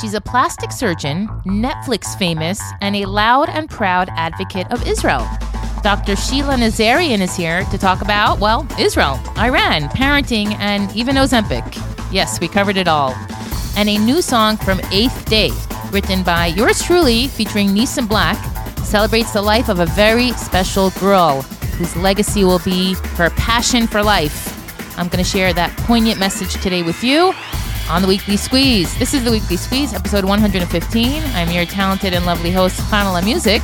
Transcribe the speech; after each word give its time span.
She's 0.00 0.14
a 0.14 0.20
plastic 0.20 0.72
surgeon, 0.72 1.28
Netflix 1.46 2.18
famous, 2.18 2.60
and 2.80 2.96
a 2.96 3.06
loud 3.06 3.48
and 3.48 3.70
proud 3.70 4.08
advocate 4.12 4.70
of 4.72 4.86
Israel. 4.86 5.26
Dr. 5.82 6.16
Sheila 6.16 6.54
Nazarian 6.54 7.20
is 7.20 7.36
here 7.36 7.62
to 7.64 7.78
talk 7.78 8.02
about, 8.02 8.40
well, 8.40 8.66
Israel, 8.78 9.20
Iran, 9.36 9.82
parenting, 9.90 10.54
and 10.58 10.94
even 10.96 11.16
Ozempic. 11.16 11.64
Yes, 12.12 12.40
we 12.40 12.48
covered 12.48 12.76
it 12.76 12.88
all. 12.88 13.14
And 13.76 13.88
a 13.88 13.98
new 13.98 14.20
song 14.20 14.56
from 14.56 14.80
Eighth 14.90 15.26
Day, 15.26 15.50
written 15.90 16.22
by 16.22 16.46
yours 16.46 16.82
truly, 16.82 17.28
featuring 17.28 17.68
Nissim 17.68 18.08
Black, 18.08 18.36
celebrates 18.78 19.32
the 19.32 19.42
life 19.42 19.68
of 19.68 19.78
a 19.78 19.86
very 19.86 20.32
special 20.32 20.90
girl 20.98 21.42
whose 21.76 21.94
legacy 21.96 22.44
will 22.44 22.60
be 22.60 22.94
her 23.16 23.30
passion 23.30 23.86
for 23.86 24.02
life. 24.02 24.50
I'm 24.98 25.08
going 25.08 25.22
to 25.22 25.28
share 25.28 25.52
that 25.52 25.76
poignant 25.78 26.18
message 26.18 26.54
today 26.62 26.82
with 26.82 27.02
you 27.04 27.32
on 27.90 28.00
the 28.00 28.08
Weekly 28.08 28.36
Squeeze. 28.36 28.96
This 28.98 29.12
is 29.12 29.24
the 29.24 29.30
Weekly 29.30 29.56
Squeeze, 29.56 29.92
episode 29.92 30.24
115. 30.24 31.22
I'm 31.34 31.50
your 31.50 31.66
talented 31.66 32.14
and 32.14 32.24
lovely 32.24 32.50
host, 32.50 32.80
Chanale 32.90 33.22
Music, 33.22 33.60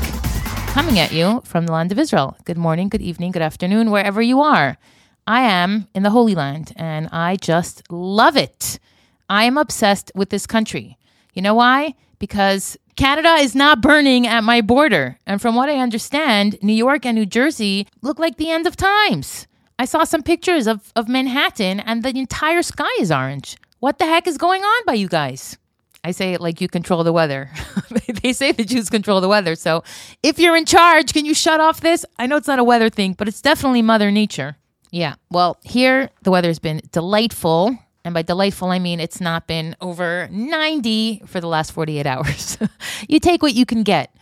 coming 0.74 0.98
at 0.98 1.12
you 1.12 1.40
from 1.44 1.66
the 1.66 1.72
land 1.72 1.90
of 1.90 1.98
Israel. 1.98 2.36
Good 2.44 2.58
morning, 2.58 2.90
good 2.90 3.00
evening, 3.00 3.32
good 3.32 3.42
afternoon, 3.42 3.90
wherever 3.90 4.20
you 4.20 4.42
are. 4.42 4.76
I 5.26 5.42
am 5.42 5.88
in 5.94 6.02
the 6.02 6.10
Holy 6.10 6.34
Land, 6.34 6.72
and 6.76 7.08
I 7.12 7.36
just 7.36 7.90
love 7.90 8.36
it. 8.36 8.78
I 9.30 9.44
am 9.44 9.56
obsessed 9.56 10.12
with 10.14 10.28
this 10.28 10.46
country. 10.46 10.98
You 11.32 11.40
know 11.40 11.54
why? 11.54 11.94
Because 12.18 12.76
Canada 12.96 13.36
is 13.36 13.54
not 13.54 13.80
burning 13.80 14.26
at 14.26 14.44
my 14.44 14.60
border. 14.60 15.18
And 15.26 15.40
from 15.40 15.54
what 15.54 15.70
I 15.70 15.78
understand, 15.78 16.58
New 16.62 16.74
York 16.74 17.06
and 17.06 17.16
New 17.16 17.26
Jersey 17.26 17.86
look 18.02 18.18
like 18.18 18.36
the 18.36 18.50
end 18.50 18.66
of 18.66 18.76
times. 18.76 19.46
I 19.78 19.86
saw 19.86 20.04
some 20.04 20.22
pictures 20.22 20.66
of, 20.66 20.92
of 20.94 21.08
Manhattan, 21.08 21.80
and 21.80 22.02
the 22.02 22.10
entire 22.10 22.62
sky 22.62 22.90
is 22.98 23.10
orange. 23.10 23.56
What 23.80 23.98
the 23.98 24.04
heck 24.04 24.26
is 24.26 24.36
going 24.36 24.62
on 24.62 24.82
by 24.86 24.92
you 24.92 25.08
guys? 25.08 25.56
I 26.04 26.12
say 26.12 26.34
it 26.34 26.40
like 26.40 26.60
you 26.60 26.68
control 26.68 27.02
the 27.02 27.12
weather. 27.12 27.50
they 28.22 28.32
say 28.32 28.52
the 28.52 28.64
Jews 28.64 28.90
control 28.90 29.20
the 29.20 29.28
weather. 29.28 29.54
So 29.54 29.84
if 30.22 30.38
you're 30.38 30.56
in 30.56 30.66
charge, 30.66 31.12
can 31.12 31.24
you 31.24 31.34
shut 31.34 31.60
off 31.60 31.80
this? 31.80 32.04
I 32.18 32.26
know 32.26 32.36
it's 32.36 32.46
not 32.46 32.58
a 32.58 32.64
weather 32.64 32.90
thing, 32.90 33.14
but 33.14 33.26
it's 33.26 33.40
definitely 33.40 33.82
Mother 33.82 34.10
Nature. 34.10 34.56
Yeah. 34.90 35.14
Well, 35.30 35.58
here 35.62 36.10
the 36.22 36.30
weather's 36.30 36.58
been 36.58 36.82
delightful. 36.92 37.78
And 38.04 38.14
by 38.14 38.22
delightful, 38.22 38.68
I 38.68 38.78
mean 38.78 39.00
it's 39.00 39.20
not 39.20 39.46
been 39.46 39.76
over 39.80 40.28
90 40.30 41.22
for 41.26 41.40
the 41.40 41.48
last 41.48 41.72
48 41.72 42.06
hours. 42.06 42.58
you 43.08 43.18
take 43.18 43.42
what 43.42 43.54
you 43.54 43.66
can 43.66 43.82
get. 43.82 44.14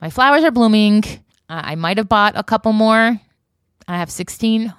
My 0.00 0.10
flowers 0.10 0.44
are 0.44 0.50
blooming. 0.50 1.04
I 1.48 1.74
might 1.74 1.96
have 1.96 2.08
bought 2.08 2.34
a 2.36 2.42
couple 2.42 2.72
more 2.72 3.20
I 3.88 3.96
have 3.98 4.10
16. 4.10 4.72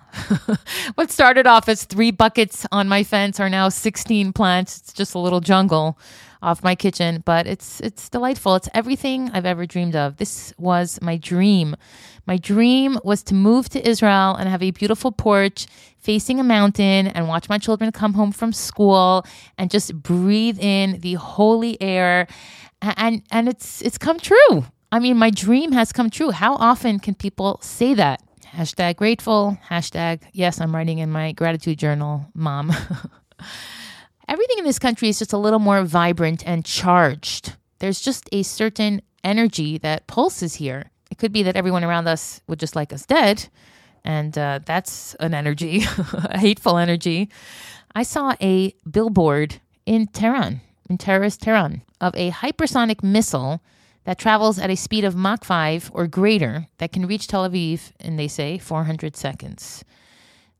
what 0.96 1.12
started 1.12 1.48
off 1.48 1.68
as 1.68 1.84
three 1.86 2.12
buckets 2.12 2.66
on 2.72 2.88
my 2.88 3.04
fence 3.04 3.40
are 3.40 3.50
now 3.50 3.70
16 3.70 4.34
plants. 4.34 4.80
It's 4.80 4.94
just 4.94 5.16
a 5.16 5.20
little 5.20 5.40
jungle 5.40 5.98
off 6.42 6.64
my 6.64 6.76
kitchen, 6.76 7.22
but 7.26 7.46
it's 7.46 7.80
it's 7.82 8.10
delightful. 8.10 8.56
It's 8.56 8.70
everything 8.74 9.30
I've 9.32 9.46
ever 9.46 9.66
dreamed 9.66 9.96
of. 9.96 10.18
This 10.18 10.54
was 10.58 11.00
my 11.02 11.18
dream. 11.18 11.76
My 12.26 12.38
dream 12.38 12.98
was 13.04 13.22
to 13.24 13.34
move 13.34 13.70
to 13.70 13.88
Israel 13.88 14.36
and 14.36 14.50
have 14.50 14.64
a 14.64 14.72
beautiful 14.72 15.12
porch 15.12 15.68
facing 15.98 16.40
a 16.40 16.44
mountain 16.44 17.08
and 17.08 17.28
watch 17.28 17.48
my 17.48 17.58
children 17.58 17.92
come 17.92 18.14
home 18.14 18.32
from 18.32 18.54
school 18.54 19.26
and 19.58 19.70
just 19.70 19.94
breathe 20.02 20.58
in 20.60 21.00
the 21.02 21.14
holy 21.16 21.80
air 21.82 22.28
and 22.82 23.22
and 23.32 23.48
it's 23.48 23.82
it's 23.82 23.98
come 23.98 24.20
true. 24.20 24.66
I 24.92 25.00
mean, 25.00 25.18
my 25.18 25.30
dream 25.30 25.72
has 25.72 25.94
come 25.94 26.10
true. 26.10 26.32
How 26.32 26.56
often 26.56 27.00
can 27.00 27.16
people 27.16 27.60
say 27.62 27.94
that? 27.94 28.22
Hashtag 28.54 28.98
grateful. 28.98 29.58
Hashtag, 29.70 30.24
yes, 30.34 30.60
I'm 30.60 30.76
writing 30.76 31.00
in 31.00 31.10
my 31.10 31.32
gratitude 31.32 31.80
journal, 31.80 32.26
mom. 32.34 32.74
Everything 34.28 34.58
in 34.58 34.66
this 34.66 34.78
country 34.78 35.08
is 35.08 35.20
just 35.20 35.32
a 35.32 35.38
little 35.38 35.60
more 35.60 35.84
vibrant 35.84 36.46
and 36.46 36.66
charged. 36.66 37.56
There's 37.80 38.02
just 38.02 38.28
a 38.34 38.44
certain 38.44 39.02
energy 39.24 39.78
that 39.78 40.08
pulses 40.08 40.56
here. 40.56 40.92
It 41.10 41.18
could 41.18 41.32
be 41.32 41.44
that 41.44 41.56
everyone 41.56 41.86
around 41.86 42.08
us 42.08 42.42
would 42.48 42.60
just 42.60 42.76
like 42.76 42.92
us 42.92 43.06
dead, 43.06 43.48
and 44.04 44.38
uh, 44.38 44.60
that's 44.66 45.16
an 45.22 45.34
energy, 45.34 45.84
a 46.14 46.38
hateful 46.38 46.78
energy. 46.78 47.30
I 47.96 48.04
saw 48.04 48.36
a 48.42 48.76
billboard 48.90 49.62
in 49.86 50.08
Tehran, 50.08 50.60
in 50.90 50.98
terrorist 50.98 51.42
Tehran, 51.42 51.84
of 52.02 52.14
a 52.18 52.32
hypersonic 52.32 53.02
missile 53.02 53.62
that 54.04 54.18
travels 54.18 54.58
at 54.60 54.70
a 54.70 54.76
speed 54.76 55.04
of 55.04 55.16
Mach 55.16 55.44
5 55.44 55.92
or 55.94 56.08
greater 56.08 56.68
that 56.80 56.92
can 56.92 57.06
reach 57.06 57.28
Tel 57.28 57.48
Aviv 57.48 57.92
in, 58.00 58.18
they 58.18 58.28
say, 58.28 58.58
400 58.58 59.16
seconds. 59.16 59.84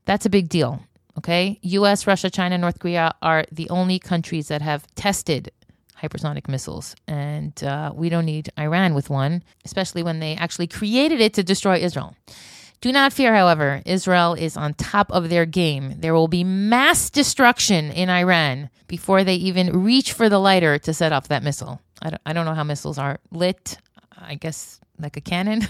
That's 0.04 0.26
a 0.26 0.30
big 0.30 0.48
deal. 0.48 0.82
Okay. 1.18 1.58
US, 1.62 2.06
Russia, 2.06 2.30
China, 2.30 2.56
North 2.56 2.78
Korea 2.78 3.14
are 3.20 3.44
the 3.52 3.68
only 3.68 3.98
countries 3.98 4.48
that 4.48 4.62
have 4.62 4.86
tested 4.94 5.50
hypersonic 6.02 6.48
missiles. 6.48 6.96
And 7.06 7.62
uh, 7.62 7.92
we 7.94 8.08
don't 8.08 8.24
need 8.24 8.50
Iran 8.58 8.94
with 8.94 9.10
one, 9.10 9.42
especially 9.64 10.02
when 10.02 10.20
they 10.20 10.34
actually 10.34 10.66
created 10.66 11.20
it 11.20 11.34
to 11.34 11.42
destroy 11.42 11.76
Israel. 11.76 12.16
Do 12.80 12.90
not 12.90 13.12
fear, 13.12 13.32
however, 13.32 13.80
Israel 13.86 14.34
is 14.34 14.56
on 14.56 14.74
top 14.74 15.12
of 15.12 15.28
their 15.28 15.46
game. 15.46 15.94
There 15.98 16.14
will 16.14 16.26
be 16.26 16.42
mass 16.42 17.10
destruction 17.10 17.92
in 17.92 18.10
Iran 18.10 18.70
before 18.88 19.22
they 19.22 19.36
even 19.36 19.84
reach 19.84 20.12
for 20.12 20.28
the 20.28 20.40
lighter 20.40 20.78
to 20.80 20.92
set 20.92 21.12
off 21.12 21.28
that 21.28 21.44
missile. 21.44 21.80
I 22.02 22.10
don't, 22.10 22.22
I 22.26 22.32
don't 22.32 22.44
know 22.44 22.54
how 22.54 22.64
missiles 22.64 22.98
are 22.98 23.18
lit. 23.30 23.78
I 24.16 24.34
guess 24.34 24.80
like 24.98 25.16
a 25.16 25.20
cannon. 25.20 25.66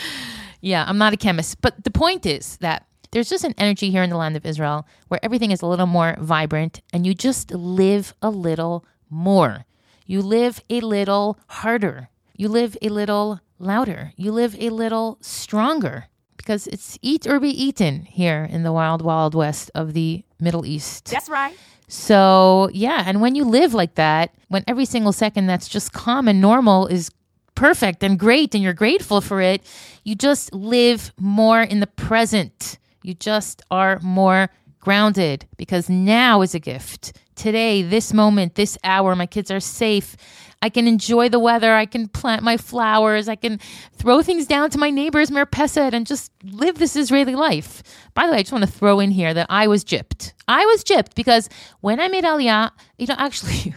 yeah, 0.60 0.84
I'm 0.86 0.98
not 0.98 1.12
a 1.12 1.16
chemist. 1.16 1.60
But 1.60 1.84
the 1.84 1.90
point 1.90 2.26
is 2.26 2.56
that 2.58 2.86
there's 3.10 3.28
just 3.28 3.44
an 3.44 3.54
energy 3.58 3.90
here 3.90 4.02
in 4.02 4.10
the 4.10 4.16
land 4.16 4.36
of 4.36 4.46
Israel 4.46 4.86
where 5.08 5.20
everything 5.22 5.50
is 5.50 5.62
a 5.62 5.66
little 5.66 5.86
more 5.86 6.16
vibrant 6.20 6.80
and 6.92 7.06
you 7.06 7.14
just 7.14 7.50
live 7.50 8.14
a 8.22 8.30
little 8.30 8.84
more. 9.08 9.64
You 10.06 10.22
live 10.22 10.62
a 10.70 10.80
little 10.80 11.38
harder. 11.48 12.08
You 12.36 12.48
live 12.48 12.76
a 12.82 12.88
little 12.88 13.40
louder. 13.58 14.12
You 14.16 14.32
live 14.32 14.56
a 14.58 14.70
little 14.70 15.18
stronger 15.20 16.06
because 16.36 16.66
it's 16.68 16.98
eat 17.02 17.26
or 17.26 17.38
be 17.38 17.50
eaten 17.50 18.02
here 18.06 18.48
in 18.50 18.62
the 18.62 18.72
wild, 18.72 19.02
wild 19.02 19.34
west 19.34 19.70
of 19.74 19.92
the 19.92 20.24
Middle 20.40 20.64
East. 20.64 21.06
That's 21.06 21.28
right. 21.28 21.54
So, 21.90 22.70
yeah. 22.72 23.02
And 23.04 23.20
when 23.20 23.34
you 23.34 23.44
live 23.44 23.74
like 23.74 23.96
that, 23.96 24.32
when 24.46 24.62
every 24.68 24.84
single 24.84 25.12
second 25.12 25.46
that's 25.46 25.68
just 25.68 25.92
calm 25.92 26.28
and 26.28 26.40
normal 26.40 26.86
is 26.86 27.10
perfect 27.56 28.04
and 28.04 28.16
great 28.16 28.54
and 28.54 28.62
you're 28.62 28.72
grateful 28.72 29.20
for 29.20 29.40
it, 29.40 29.60
you 30.04 30.14
just 30.14 30.54
live 30.54 31.12
more 31.18 31.60
in 31.60 31.80
the 31.80 31.88
present. 31.88 32.78
You 33.02 33.14
just 33.14 33.62
are 33.72 33.98
more 34.02 34.50
grounded 34.78 35.46
because 35.56 35.90
now 35.90 36.42
is 36.42 36.54
a 36.54 36.60
gift. 36.60 37.18
Today, 37.34 37.82
this 37.82 38.12
moment, 38.12 38.54
this 38.54 38.78
hour, 38.84 39.16
my 39.16 39.26
kids 39.26 39.50
are 39.50 39.60
safe. 39.60 40.16
I 40.62 40.68
can 40.68 40.86
enjoy 40.86 41.28
the 41.28 41.38
weather. 41.38 41.74
I 41.74 41.86
can 41.86 42.08
plant 42.08 42.42
my 42.42 42.56
flowers. 42.56 43.28
I 43.28 43.36
can 43.36 43.58
throw 43.94 44.22
things 44.22 44.46
down 44.46 44.70
to 44.70 44.78
my 44.78 44.90
neighbor's 44.90 45.30
merpeset 45.30 45.94
and 45.94 46.06
just 46.06 46.32
live 46.44 46.78
this 46.78 46.96
Israeli 46.96 47.34
life. 47.34 47.82
By 48.14 48.26
the 48.26 48.32
way, 48.32 48.38
I 48.38 48.42
just 48.42 48.52
want 48.52 48.64
to 48.64 48.70
throw 48.70 49.00
in 49.00 49.10
here 49.10 49.32
that 49.32 49.46
I 49.48 49.66
was 49.66 49.84
gypped. 49.84 50.34
I 50.48 50.66
was 50.66 50.84
gypped 50.84 51.14
because 51.14 51.48
when 51.80 51.98
I 51.98 52.08
made 52.08 52.24
Aliyah, 52.24 52.72
you 52.98 53.06
know, 53.06 53.14
actually, 53.18 53.74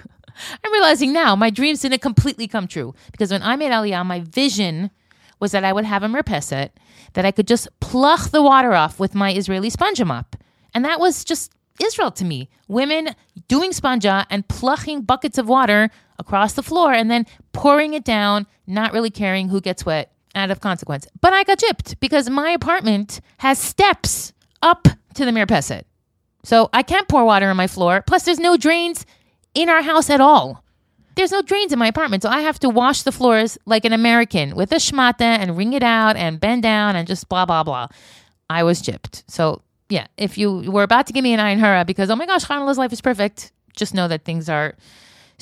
I'm 0.63 0.73
realizing 0.73 1.13
now 1.13 1.35
my 1.35 1.49
dreams 1.49 1.81
didn't 1.81 2.01
completely 2.01 2.47
come 2.47 2.67
true 2.67 2.93
because 3.11 3.31
when 3.31 3.43
I 3.43 3.55
made 3.55 3.71
Aliyah, 3.71 4.05
my 4.05 4.19
vision 4.19 4.91
was 5.39 5.51
that 5.51 5.63
I 5.63 5.73
would 5.73 5.85
have 5.85 6.03
a 6.03 6.07
merpeset 6.07 6.69
that 7.13 7.25
I 7.25 7.31
could 7.31 7.47
just 7.47 7.67
pluck 7.79 8.31
the 8.31 8.41
water 8.41 8.73
off 8.73 8.99
with 8.99 9.15
my 9.15 9.33
Israeli 9.33 9.69
sponge 9.69 10.03
mop. 10.03 10.35
And 10.73 10.83
that 10.83 10.99
was 10.99 11.23
just 11.23 11.53
Israel 11.81 12.11
to 12.11 12.25
me. 12.25 12.49
Women 12.67 13.15
doing 13.47 13.71
spanja 13.71 14.25
and 14.29 14.47
plucking 14.47 15.01
buckets 15.01 15.37
of 15.37 15.47
water 15.47 15.89
across 16.19 16.53
the 16.53 16.63
floor 16.63 16.93
and 16.93 17.09
then 17.09 17.25
pouring 17.51 17.93
it 17.93 18.03
down, 18.03 18.47
not 18.67 18.93
really 18.93 19.09
caring 19.09 19.49
who 19.49 19.61
gets 19.61 19.85
wet 19.85 20.11
out 20.35 20.51
of 20.51 20.61
consequence. 20.61 21.07
But 21.21 21.33
I 21.33 21.43
got 21.43 21.59
gypped 21.59 21.99
because 21.99 22.29
my 22.29 22.49
apartment 22.51 23.21
has 23.37 23.59
steps 23.59 24.33
up 24.61 24.87
to 25.15 25.25
the 25.25 25.31
merpeset. 25.31 25.83
So 26.43 26.69
I 26.73 26.83
can't 26.83 27.07
pour 27.07 27.23
water 27.23 27.47
on 27.47 27.57
my 27.57 27.67
floor. 27.67 28.03
Plus, 28.05 28.23
there's 28.23 28.39
no 28.39 28.57
drains 28.57 29.05
in 29.53 29.69
our 29.69 29.81
house 29.81 30.09
at 30.09 30.21
all. 30.21 30.63
There's 31.15 31.31
no 31.31 31.43
drains 31.43 31.71
in 31.71 31.77
my 31.77 31.87
apartment, 31.87 32.23
so 32.23 32.29
I 32.29 32.41
have 32.41 32.59
to 32.59 32.69
wash 32.69 33.03
the 33.03 33.11
floors 33.11 33.57
like 33.65 33.85
an 33.85 33.93
American 33.93 34.55
with 34.55 34.71
a 34.71 34.77
shmata 34.77 35.21
and 35.21 35.55
wring 35.55 35.73
it 35.73 35.83
out 35.83 36.15
and 36.15 36.39
bend 36.39 36.63
down 36.63 36.95
and 36.95 37.07
just 37.07 37.29
blah, 37.29 37.45
blah, 37.45 37.63
blah. 37.63 37.87
I 38.49 38.63
was 38.63 38.81
gypped. 38.81 39.23
So 39.27 39.61
yeah, 39.89 40.07
if 40.17 40.39
you 40.39 40.71
were 40.71 40.81
about 40.81 41.05
to 41.07 41.13
give 41.13 41.23
me 41.23 41.33
an 41.33 41.39
ayin 41.39 41.59
hara 41.59 41.85
because 41.85 42.09
oh 42.09 42.15
my 42.15 42.25
gosh, 42.25 42.45
Chanale's 42.45 42.79
life 42.79 42.91
is 42.91 42.99
perfect, 42.99 43.51
just 43.75 43.93
know 43.93 44.07
that 44.07 44.25
things 44.25 44.49
are 44.49 44.75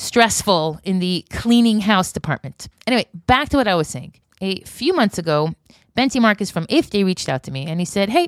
stressful 0.02 0.80
in 0.84 1.00
the 1.00 1.24
cleaning 1.30 1.82
house 1.82 2.12
department. 2.12 2.68
Anyway, 2.88 3.06
back 3.28 3.50
to 3.50 3.58
what 3.58 3.68
I 3.68 3.76
was 3.76 3.88
saying. 3.88 4.16
A 4.42 4.62
few 4.62 4.94
months 4.94 5.20
ago, 5.20 5.54
Bentzi 5.96 6.20
Marcus 6.20 6.50
from 6.50 6.66
Eighth 6.70 6.90
Day 6.90 7.04
reached 7.04 7.30
out 7.30 7.44
to 7.44 7.52
me 7.52 7.68
and 7.68 7.80
he 7.80 7.86
said, 7.86 8.10
Hey, 8.10 8.28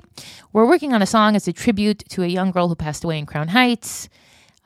we're 0.51 0.67
working 0.67 0.93
on 0.93 1.01
a 1.01 1.07
song 1.07 1.35
as 1.35 1.47
a 1.47 1.53
tribute 1.53 2.03
to 2.09 2.21
a 2.21 2.27
young 2.27 2.51
girl 2.51 2.67
who 2.67 2.75
passed 2.75 3.03
away 3.03 3.17
in 3.17 3.25
Crown 3.25 3.47
Heights, 3.47 4.07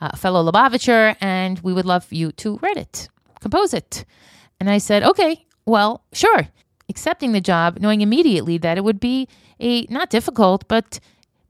uh, 0.02 0.10
a 0.12 0.18
fellow 0.18 0.44
Lubavitcher, 0.44 1.16
and 1.22 1.60
we 1.60 1.72
would 1.72 1.86
love 1.86 2.12
you 2.12 2.34
to 2.34 2.58
write 2.58 2.78
it, 2.78 3.08
compose 3.40 3.74
it. 3.74 4.04
And 4.60 4.70
I 4.70 4.78
said, 4.78 5.04
Okay, 5.04 5.46
well, 5.66 6.04
sure. 6.12 6.50
Accepting 6.90 7.32
the 7.32 7.42
job, 7.42 7.80
knowing 7.80 8.02
immediately 8.02 8.58
that 8.58 8.78
it 8.78 8.84
would 8.84 9.00
be 9.00 9.28
a 9.60 9.84
not 9.84 10.10
difficult, 10.10 10.68
but 10.68 11.00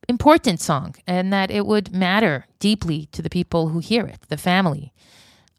important 0.07 0.59
song 0.59 0.95
and 1.05 1.33
that 1.33 1.51
it 1.51 1.65
would 1.65 1.93
matter 1.93 2.45
deeply 2.59 3.07
to 3.11 3.21
the 3.21 3.29
people 3.29 3.69
who 3.69 3.79
hear 3.79 4.05
it, 4.05 4.19
the 4.29 4.37
family. 4.37 4.93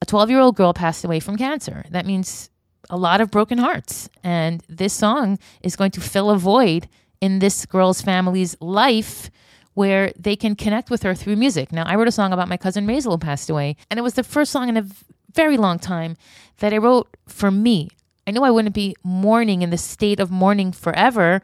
A 0.00 0.06
12 0.06 0.30
year 0.30 0.40
old 0.40 0.56
girl 0.56 0.72
passed 0.72 1.04
away 1.04 1.20
from 1.20 1.36
cancer. 1.36 1.84
That 1.90 2.06
means 2.06 2.50
a 2.90 2.96
lot 2.96 3.20
of 3.20 3.30
broken 3.30 3.58
hearts. 3.58 4.08
And 4.22 4.62
this 4.68 4.92
song 4.92 5.38
is 5.62 5.76
going 5.76 5.90
to 5.92 6.00
fill 6.00 6.30
a 6.30 6.38
void 6.38 6.88
in 7.20 7.40
this 7.40 7.66
girl's 7.66 8.00
family's 8.00 8.56
life 8.60 9.30
where 9.74 10.12
they 10.18 10.34
can 10.34 10.56
connect 10.56 10.90
with 10.90 11.02
her 11.02 11.14
through 11.14 11.36
music. 11.36 11.70
Now, 11.70 11.84
I 11.84 11.94
wrote 11.94 12.08
a 12.08 12.12
song 12.12 12.32
about 12.32 12.48
my 12.48 12.56
cousin 12.56 12.86
Maisel 12.86 13.12
who 13.12 13.18
passed 13.18 13.48
away, 13.48 13.76
and 13.90 13.98
it 13.98 14.02
was 14.02 14.14
the 14.14 14.24
first 14.24 14.50
song 14.50 14.68
in 14.68 14.76
a 14.76 14.86
very 15.32 15.56
long 15.56 15.78
time 15.78 16.16
that 16.58 16.72
I 16.72 16.78
wrote 16.78 17.16
for 17.28 17.50
me. 17.50 17.88
I 18.26 18.32
knew 18.32 18.42
I 18.42 18.50
wouldn't 18.50 18.74
be 18.74 18.96
mourning 19.04 19.62
in 19.62 19.70
the 19.70 19.78
state 19.78 20.20
of 20.20 20.30
mourning 20.30 20.72
forever, 20.72 21.42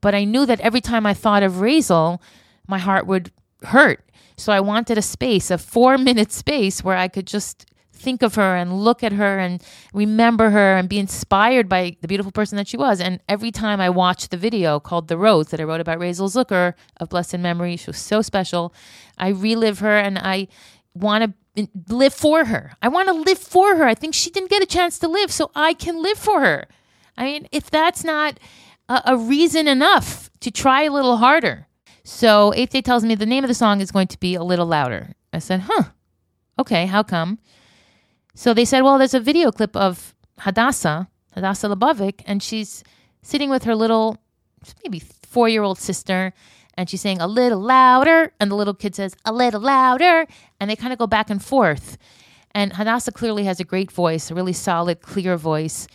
but 0.00 0.14
I 0.14 0.24
knew 0.24 0.46
that 0.46 0.60
every 0.60 0.80
time 0.80 1.04
I 1.04 1.14
thought 1.14 1.42
of 1.42 1.54
Razel, 1.54 2.20
my 2.66 2.78
heart 2.78 3.06
would 3.06 3.30
hurt. 3.64 4.00
So 4.36 4.52
I 4.52 4.60
wanted 4.60 4.98
a 4.98 5.02
space, 5.02 5.50
a 5.50 5.58
four 5.58 5.98
minute 5.98 6.32
space 6.32 6.82
where 6.82 6.96
I 6.96 7.08
could 7.08 7.26
just 7.26 7.66
think 8.04 8.22
of 8.22 8.34
her 8.36 8.54
and 8.54 8.78
look 8.78 9.02
at 9.02 9.12
her 9.12 9.38
and 9.38 9.62
remember 9.92 10.50
her 10.50 10.76
and 10.76 10.88
be 10.88 10.98
inspired 10.98 11.68
by 11.68 11.96
the 12.00 12.08
beautiful 12.08 12.30
person 12.30 12.56
that 12.56 12.68
she 12.68 12.76
was. 12.76 13.00
And 13.00 13.20
every 13.28 13.50
time 13.50 13.80
I 13.80 13.90
watched 13.90 14.30
the 14.30 14.36
video 14.36 14.78
called 14.78 15.08
The 15.08 15.16
Rose 15.16 15.48
that 15.48 15.60
I 15.60 15.64
wrote 15.64 15.80
about 15.80 15.98
Razel 15.98 16.28
Zucker 16.28 16.74
of 16.98 17.08
blessed 17.08 17.38
memory, 17.38 17.76
she 17.76 17.88
was 17.88 17.98
so 17.98 18.22
special. 18.22 18.74
I 19.18 19.28
relive 19.28 19.78
her 19.80 19.96
and 19.98 20.18
I 20.18 20.48
want 20.94 21.24
to 21.56 21.68
live 21.88 22.14
for 22.14 22.44
her. 22.44 22.72
I 22.82 22.88
want 22.88 23.08
to 23.08 23.14
live 23.14 23.38
for 23.38 23.76
her. 23.76 23.84
I 23.84 23.94
think 23.94 24.14
she 24.14 24.30
didn't 24.30 24.50
get 24.50 24.62
a 24.62 24.66
chance 24.66 24.98
to 25.00 25.08
live, 25.08 25.30
so 25.30 25.50
I 25.54 25.72
can 25.74 26.02
live 26.02 26.18
for 26.18 26.40
her. 26.40 26.66
I 27.16 27.24
mean, 27.24 27.48
if 27.52 27.70
that's 27.70 28.04
not 28.04 28.38
a, 28.88 29.02
a 29.06 29.16
reason 29.16 29.68
enough 29.68 30.30
to 30.40 30.50
try 30.50 30.82
a 30.82 30.92
little 30.92 31.16
harder. 31.16 31.66
So 32.04 32.52
Eighth 32.54 32.72
Day 32.72 32.82
tells 32.82 33.04
me 33.04 33.14
the 33.14 33.26
name 33.26 33.44
of 33.44 33.48
the 33.48 33.54
song 33.54 33.80
is 33.80 33.90
going 33.90 34.08
to 34.08 34.18
be 34.18 34.34
a 34.34 34.42
little 34.42 34.66
louder. 34.66 35.14
I 35.32 35.38
said, 35.38 35.60
huh, 35.60 35.84
okay, 36.58 36.86
how 36.86 37.02
come? 37.02 37.38
So 38.34 38.52
they 38.52 38.64
said, 38.64 38.82
well, 38.82 38.98
there's 38.98 39.14
a 39.14 39.20
video 39.20 39.52
clip 39.52 39.76
of 39.76 40.14
Hadassah, 40.40 41.08
Hadassah 41.34 41.68
Lebovic, 41.68 42.22
and 42.26 42.42
she's 42.42 42.82
sitting 43.22 43.48
with 43.48 43.64
her 43.64 43.74
little, 43.74 44.18
maybe 44.82 44.98
four 44.98 45.48
year 45.48 45.62
old 45.62 45.78
sister, 45.78 46.32
and 46.76 46.90
she's 46.90 47.00
saying 47.00 47.20
a 47.20 47.28
little 47.28 47.60
louder, 47.60 48.32
and 48.40 48.50
the 48.50 48.56
little 48.56 48.74
kid 48.74 48.96
says 48.96 49.14
a 49.24 49.32
little 49.32 49.60
louder, 49.60 50.26
and 50.58 50.68
they 50.68 50.74
kind 50.76 50.92
of 50.92 50.98
go 50.98 51.06
back 51.06 51.30
and 51.30 51.42
forth. 51.44 51.96
And 52.52 52.72
Hadassah 52.72 53.12
clearly 53.12 53.44
has 53.44 53.60
a 53.60 53.64
great 53.64 53.92
voice, 53.92 54.30
a 54.30 54.34
really 54.34 54.52
solid, 54.52 55.00
clear 55.00 55.36
voice. 55.36 55.86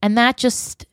And 0.00 0.16
that 0.16 0.36
just 0.36 0.86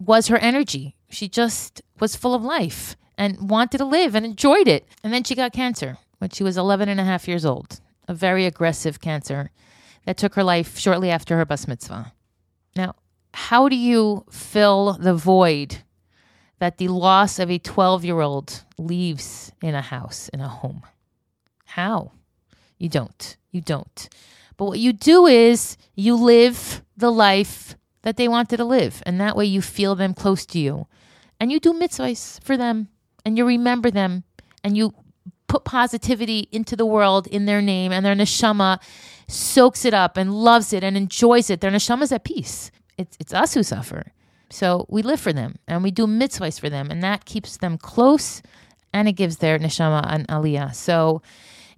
was 0.00 0.28
her 0.28 0.38
energy. 0.38 0.96
She 1.10 1.28
just 1.28 1.82
was 2.00 2.16
full 2.16 2.34
of 2.34 2.42
life 2.42 2.96
and 3.16 3.50
wanted 3.50 3.78
to 3.78 3.84
live 3.84 4.14
and 4.14 4.24
enjoyed 4.24 4.68
it. 4.68 4.86
And 5.02 5.12
then 5.12 5.24
she 5.24 5.34
got 5.34 5.52
cancer 5.52 5.98
when 6.18 6.30
she 6.30 6.42
was 6.42 6.56
11 6.56 6.88
and 6.88 7.00
a 7.00 7.04
half 7.04 7.28
years 7.28 7.44
old, 7.44 7.80
a 8.08 8.14
very 8.14 8.46
aggressive 8.46 9.00
cancer 9.00 9.50
that 10.04 10.16
took 10.16 10.34
her 10.34 10.44
life 10.44 10.78
shortly 10.78 11.10
after 11.10 11.36
her 11.36 11.44
bas 11.44 11.68
mitzvah. 11.68 12.12
Now, 12.76 12.94
how 13.34 13.68
do 13.68 13.76
you 13.76 14.24
fill 14.30 14.94
the 14.94 15.14
void 15.14 15.78
that 16.58 16.78
the 16.78 16.88
loss 16.88 17.38
of 17.38 17.50
a 17.50 17.58
12 17.58 18.04
year 18.04 18.20
old 18.20 18.64
leaves 18.78 19.52
in 19.62 19.74
a 19.74 19.82
house, 19.82 20.28
in 20.28 20.40
a 20.40 20.48
home? 20.48 20.82
How? 21.64 22.12
You 22.78 22.88
don't. 22.88 23.36
You 23.50 23.60
don't. 23.60 24.08
But 24.56 24.66
what 24.66 24.78
you 24.78 24.92
do 24.92 25.26
is 25.26 25.76
you 25.94 26.16
live 26.16 26.82
the 26.96 27.10
life 27.10 27.76
that 28.02 28.16
they 28.16 28.28
wanted 28.28 28.56
to 28.56 28.64
live. 28.64 29.02
And 29.06 29.20
that 29.20 29.36
way 29.36 29.44
you 29.44 29.62
feel 29.62 29.94
them 29.94 30.14
close 30.14 30.44
to 30.46 30.58
you. 30.58 30.86
And 31.38 31.50
you 31.52 31.60
do 31.60 31.72
mitzvahs 31.72 32.42
for 32.42 32.56
them. 32.56 32.88
And 33.24 33.36
you 33.36 33.46
remember 33.46 33.90
them. 33.90 34.24
And 34.64 34.76
you 34.76 34.92
put 35.48 35.64
positivity 35.64 36.48
into 36.52 36.76
the 36.76 36.86
world 36.86 37.26
in 37.26 37.46
their 37.46 37.62
name. 37.62 37.92
And 37.92 38.04
their 38.04 38.14
neshama 38.14 38.80
soaks 39.30 39.84
it 39.84 39.94
up 39.94 40.16
and 40.16 40.34
loves 40.34 40.72
it 40.72 40.84
and 40.84 40.96
enjoys 40.96 41.50
it. 41.50 41.60
Their 41.60 41.70
neshama 41.70 42.02
is 42.02 42.12
at 42.12 42.24
peace. 42.24 42.70
It's, 42.98 43.16
it's 43.20 43.32
us 43.32 43.54
who 43.54 43.62
suffer. 43.62 44.12
So 44.50 44.86
we 44.88 45.02
live 45.02 45.20
for 45.20 45.32
them 45.32 45.56
and 45.68 45.82
we 45.82 45.90
do 45.90 46.06
mitzvahs 46.06 46.60
for 46.60 46.68
them. 46.68 46.90
And 46.90 47.02
that 47.02 47.24
keeps 47.24 47.56
them 47.56 47.78
close 47.78 48.42
and 48.92 49.08
it 49.08 49.12
gives 49.12 49.38
their 49.38 49.58
neshama 49.58 50.04
an 50.12 50.26
aliyah. 50.26 50.74
So 50.74 51.22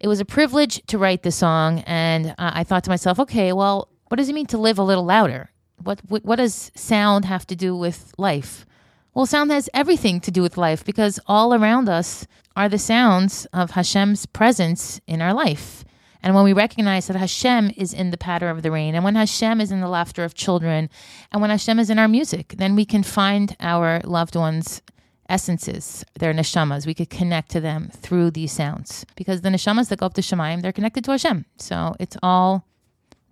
it 0.01 0.09
was 0.09 0.21
a 0.21 0.25
privilege 0.25 0.83
to 0.87 0.99
write 0.99 1.23
the 1.23 1.31
song. 1.31 1.81
And 1.87 2.31
uh, 2.31 2.35
I 2.55 2.65
thought 2.65 2.85
to 2.85 2.91
myself, 2.91 3.21
okay, 3.21 3.53
well, 3.53 3.89
what 4.09 4.17
does 4.17 4.29
it 4.29 4.35
mean 4.35 4.47
to 4.47 4.59
live 4.59 4.79
a 4.79 4.83
little 4.83 5.05
louder? 5.05 5.51
What, 5.83 6.01
what, 6.09 6.25
what 6.25 6.37
does 6.37 6.71
sound 6.75 7.25
have 7.25 7.47
to 7.49 7.57
do 7.57 7.77
with 7.77 8.13
life? 8.19 8.67
Well, 9.15 9.27
sound 9.27 9.51
has 9.51 9.69
everything 9.75 10.21
to 10.21 10.31
do 10.31 10.41
with 10.41 10.57
life 10.57 10.85
because 10.85 11.21
all 11.27 11.55
around 11.55 11.89
us 11.89 12.27
are 12.57 12.69
the 12.69 12.79
sounds 12.79 13.47
of 13.53 13.73
Hashem's 13.73 14.25
presence 14.25 15.01
in 15.07 15.21
our 15.21 15.35
life. 15.35 15.85
And 16.23 16.35
when 16.35 16.45
we 16.45 16.53
recognize 16.53 17.09
that 17.09 17.17
Hashem 17.17 17.73
is 17.77 17.93
in 17.93 18.11
the 18.11 18.17
patter 18.17 18.49
of 18.49 18.63
the 18.63 18.71
rain, 18.71 18.95
and 18.95 19.05
when 19.05 19.17
Hashem 19.17 19.61
is 19.61 19.73
in 19.73 19.81
the 19.81 19.89
laughter 19.89 20.23
of 20.25 20.35
children, 20.35 20.89
and 21.33 21.41
when 21.41 21.51
Hashem 21.51 21.79
is 21.79 21.91
in 21.91 21.99
our 21.99 22.09
music, 22.09 22.55
then 22.59 22.77
we 22.77 22.85
can 22.85 23.03
find 23.03 23.57
our 23.59 24.01
loved 24.05 24.37
ones' 24.37 24.83
essences, 25.29 26.05
their 26.19 26.33
neshamas. 26.33 26.87
We 26.87 26.95
could 26.95 27.11
connect 27.11 27.51
to 27.53 27.61
them 27.61 27.91
through 27.93 28.31
these 28.33 28.53
sounds 28.53 29.05
because 29.17 29.41
the 29.41 29.49
neshamas 29.49 29.89
that 29.89 29.99
go 29.99 30.07
up 30.07 30.15
to 30.15 30.21
Shemaim, 30.21 30.63
they're 30.63 30.73
connected 30.73 31.05
to 31.05 31.11
Hashem. 31.11 31.47
So 31.57 31.97
it's 31.99 32.17
all 32.23 32.67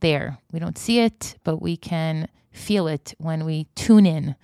there. 0.00 0.38
We 0.50 0.58
don't 0.58 0.78
see 0.78 1.00
it, 1.00 1.36
but 1.44 1.60
we 1.62 1.76
can 1.76 2.28
feel 2.52 2.88
it 2.88 3.14
when 3.18 3.44
we 3.44 3.68
tune 3.76 4.06
in, 4.06 4.34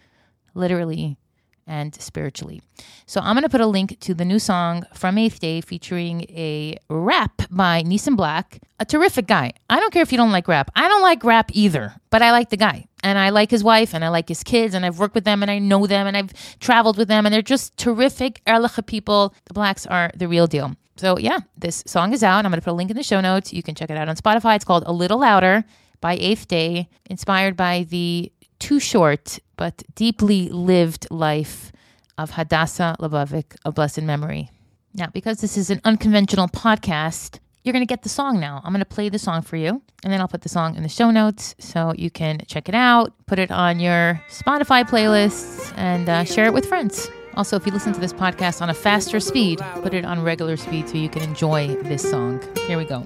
literally 0.54 1.18
and 1.66 1.94
spiritually. 2.00 2.62
So 3.06 3.20
I'm 3.20 3.34
going 3.34 3.42
to 3.42 3.48
put 3.48 3.60
a 3.60 3.66
link 3.66 3.98
to 4.00 4.14
the 4.14 4.24
new 4.24 4.38
song 4.38 4.84
from 4.94 5.18
Eighth 5.18 5.40
Day 5.40 5.60
featuring 5.60 6.22
a 6.30 6.76
rap 6.88 7.42
by 7.50 7.82
Nissim 7.82 8.16
Black, 8.16 8.60
a 8.78 8.84
terrific 8.84 9.26
guy. 9.26 9.52
I 9.68 9.80
don't 9.80 9.92
care 9.92 10.02
if 10.02 10.12
you 10.12 10.18
don't 10.18 10.32
like 10.32 10.48
rap. 10.48 10.70
I 10.74 10.88
don't 10.88 11.02
like 11.02 11.24
rap 11.24 11.50
either, 11.52 11.94
but 12.10 12.22
I 12.22 12.32
like 12.32 12.50
the 12.50 12.56
guy. 12.56 12.86
And 13.02 13.18
I 13.18 13.30
like 13.30 13.50
his 13.50 13.62
wife 13.62 13.94
and 13.94 14.04
I 14.04 14.08
like 14.08 14.28
his 14.28 14.42
kids 14.42 14.74
and 14.74 14.84
I've 14.84 14.98
worked 14.98 15.14
with 15.14 15.24
them 15.24 15.42
and 15.42 15.50
I 15.50 15.58
know 15.58 15.86
them 15.86 16.06
and 16.06 16.16
I've 16.16 16.58
traveled 16.58 16.96
with 16.96 17.08
them 17.08 17.26
and 17.26 17.32
they're 17.32 17.42
just 17.42 17.76
terrific 17.76 18.42
Erlicha 18.46 18.84
people. 18.84 19.34
The 19.44 19.54
blacks 19.54 19.86
are 19.86 20.10
the 20.16 20.26
real 20.26 20.46
deal. 20.46 20.74
So 20.96 21.18
yeah, 21.18 21.40
this 21.56 21.84
song 21.86 22.12
is 22.12 22.22
out. 22.22 22.44
I'm 22.44 22.50
going 22.50 22.60
to 22.60 22.64
put 22.64 22.72
a 22.72 22.74
link 22.74 22.90
in 22.90 22.96
the 22.96 23.02
show 23.02 23.20
notes. 23.20 23.52
You 23.52 23.62
can 23.62 23.74
check 23.74 23.90
it 23.90 23.96
out 23.96 24.08
on 24.08 24.16
Spotify. 24.16 24.56
It's 24.56 24.64
called 24.64 24.84
A 24.86 24.92
Little 24.92 25.18
Louder 25.18 25.64
by 26.00 26.16
Eighth 26.18 26.48
Day, 26.48 26.88
inspired 27.08 27.56
by 27.56 27.86
the 27.88 28.32
too 28.58 28.80
short 28.80 29.38
but 29.56 29.82
deeply 29.94 30.48
lived 30.48 31.06
life 31.10 31.72
of 32.18 32.32
Hadassah 32.32 32.96
Lebovic 33.00 33.56
of 33.64 33.74
blessed 33.74 34.02
memory. 34.02 34.50
Now, 34.94 35.08
because 35.12 35.40
this 35.40 35.56
is 35.56 35.70
an 35.70 35.80
unconventional 35.84 36.48
podcast, 36.48 37.38
you're 37.62 37.72
going 37.72 37.84
to 37.84 37.86
get 37.86 38.02
the 38.02 38.08
song 38.08 38.40
now. 38.40 38.62
I'm 38.64 38.72
going 38.72 38.80
to 38.80 38.86
play 38.86 39.08
the 39.08 39.18
song 39.18 39.42
for 39.42 39.56
you, 39.56 39.82
and 40.02 40.12
then 40.12 40.20
I'll 40.20 40.28
put 40.28 40.42
the 40.42 40.48
song 40.48 40.76
in 40.76 40.82
the 40.82 40.88
show 40.88 41.10
notes 41.10 41.54
so 41.58 41.92
you 41.96 42.10
can 42.10 42.40
check 42.46 42.68
it 42.68 42.74
out, 42.74 43.12
put 43.26 43.38
it 43.38 43.50
on 43.50 43.80
your 43.80 44.22
Spotify 44.30 44.88
playlists, 44.88 45.72
and 45.76 46.08
uh, 46.08 46.24
share 46.24 46.46
it 46.46 46.54
with 46.54 46.64
friends. 46.64 47.10
Also, 47.34 47.56
if 47.56 47.66
you 47.66 47.72
listen 47.72 47.92
to 47.92 48.00
this 48.00 48.14
podcast 48.14 48.62
on 48.62 48.70
a 48.70 48.74
faster 48.74 49.20
speed, 49.20 49.60
put 49.82 49.92
it 49.92 50.06
on 50.06 50.22
regular 50.22 50.56
speed 50.56 50.88
so 50.88 50.96
you 50.96 51.10
can 51.10 51.22
enjoy 51.22 51.74
this 51.82 52.08
song. 52.08 52.42
Here 52.66 52.78
we 52.78 52.86
go. 52.86 53.04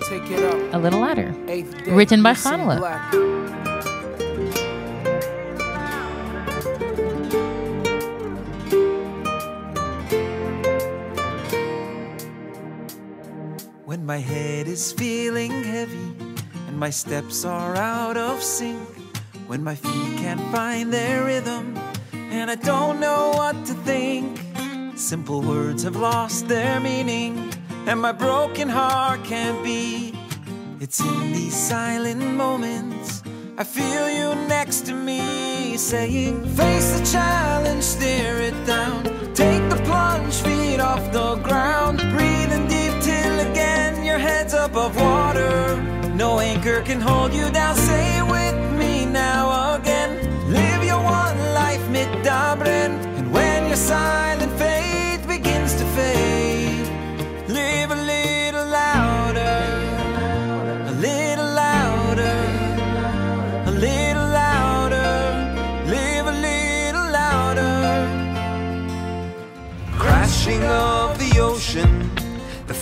A 0.72 0.78
Little 0.78 1.00
Louder. 1.00 1.32
Written 1.88 2.22
by 2.22 2.34
Chanale. 2.34 3.89
When 13.90 14.06
my 14.06 14.18
head 14.18 14.68
is 14.68 14.92
feeling 14.92 15.64
heavy 15.64 16.14
and 16.68 16.78
my 16.78 16.90
steps 16.90 17.44
are 17.44 17.74
out 17.74 18.16
of 18.16 18.40
sync, 18.40 18.78
when 19.48 19.64
my 19.64 19.74
feet 19.74 20.16
can't 20.16 20.40
find 20.52 20.92
their 20.92 21.24
rhythm 21.24 21.76
and 22.12 22.52
I 22.52 22.54
don't 22.54 23.00
know 23.00 23.32
what 23.34 23.56
to 23.66 23.74
think, 23.82 24.38
simple 24.94 25.40
words 25.42 25.82
have 25.82 25.96
lost 25.96 26.46
their 26.46 26.78
meaning 26.78 27.52
and 27.88 28.00
my 28.00 28.12
broken 28.12 28.68
heart 28.68 29.24
can't 29.24 29.60
beat. 29.64 30.14
It's 30.78 31.00
in 31.00 31.32
these 31.32 31.56
silent 31.56 32.22
moments 32.22 33.24
I 33.58 33.64
feel 33.64 34.08
you 34.08 34.36
next 34.46 34.86
to 34.86 34.94
me, 34.94 35.76
saying, 35.76 36.44
Face 36.54 36.96
the 36.96 37.04
challenge, 37.04 37.82
stare 37.82 38.40
it 38.40 38.54
down, 38.64 39.02
take 39.34 39.68
the 39.68 39.82
plunge, 39.84 40.34
feet 40.34 40.78
off 40.78 41.10
the 41.12 41.34
ground, 41.42 41.98
breathing 42.12 42.68
deep 42.68 42.79
your 44.10 44.18
head's 44.18 44.54
above 44.54 44.96
water. 44.96 45.76
No 46.14 46.40
anchor 46.40 46.82
can 46.82 47.00
hold 47.00 47.32
you 47.32 47.48
down. 47.50 47.76
Say 47.76 48.18
it 48.18 48.26
with 48.36 48.58
me 48.80 49.06
now 49.06 49.76
again. 49.76 50.10
Live 50.58 50.82
your 50.82 51.02
one 51.02 51.38
life 51.60 51.84
mitdabren. 51.94 52.90
And 53.18 53.32
when 53.32 53.68
your 53.68 53.76
silent 53.76 54.52
faith 54.58 55.22
begins 55.28 55.72
to 55.80 55.84
fade, 55.96 56.88
live 57.58 57.90
a 57.98 58.00
little 58.14 58.66
louder, 58.82 59.56
a 60.92 60.94
little 61.06 61.50
louder, 61.66 62.36
a 63.70 63.74
little 63.86 64.28
louder, 64.42 65.12
live 65.96 66.26
a 66.34 66.36
little 66.48 67.06
louder. 67.20 67.74
Crashing 70.02 70.64
of 70.64 71.16
the 71.22 71.30
ocean 71.38 72.10
the 72.70 72.74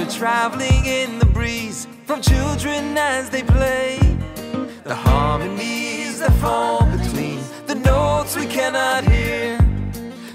we're 0.00 0.08
traveling 0.08 0.86
in 0.86 1.18
the 1.18 1.26
breeze 1.26 1.86
from 2.06 2.22
children 2.22 2.96
as 2.96 3.28
they 3.28 3.42
play. 3.42 3.98
The 4.82 4.94
harmonies 4.94 6.20
that 6.20 6.32
fall 6.40 6.86
between 6.86 7.40
the 7.66 7.74
notes 7.74 8.34
we 8.34 8.46
cannot 8.46 9.04
hear. 9.04 9.58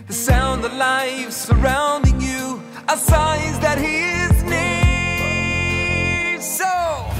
The 0.05 0.13
sound 0.13 0.63
of 0.65 0.73
life 0.73 1.31
surrounding 1.31 2.21
you 2.21 2.61
are 2.87 2.95
signs 2.95 3.57
that 3.61 3.79
he 3.79 4.03
is 4.25 4.43
near. 4.43 6.39
So 6.39 6.69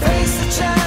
face 0.05 0.37
the 0.45 0.51
challenge. 0.61 0.84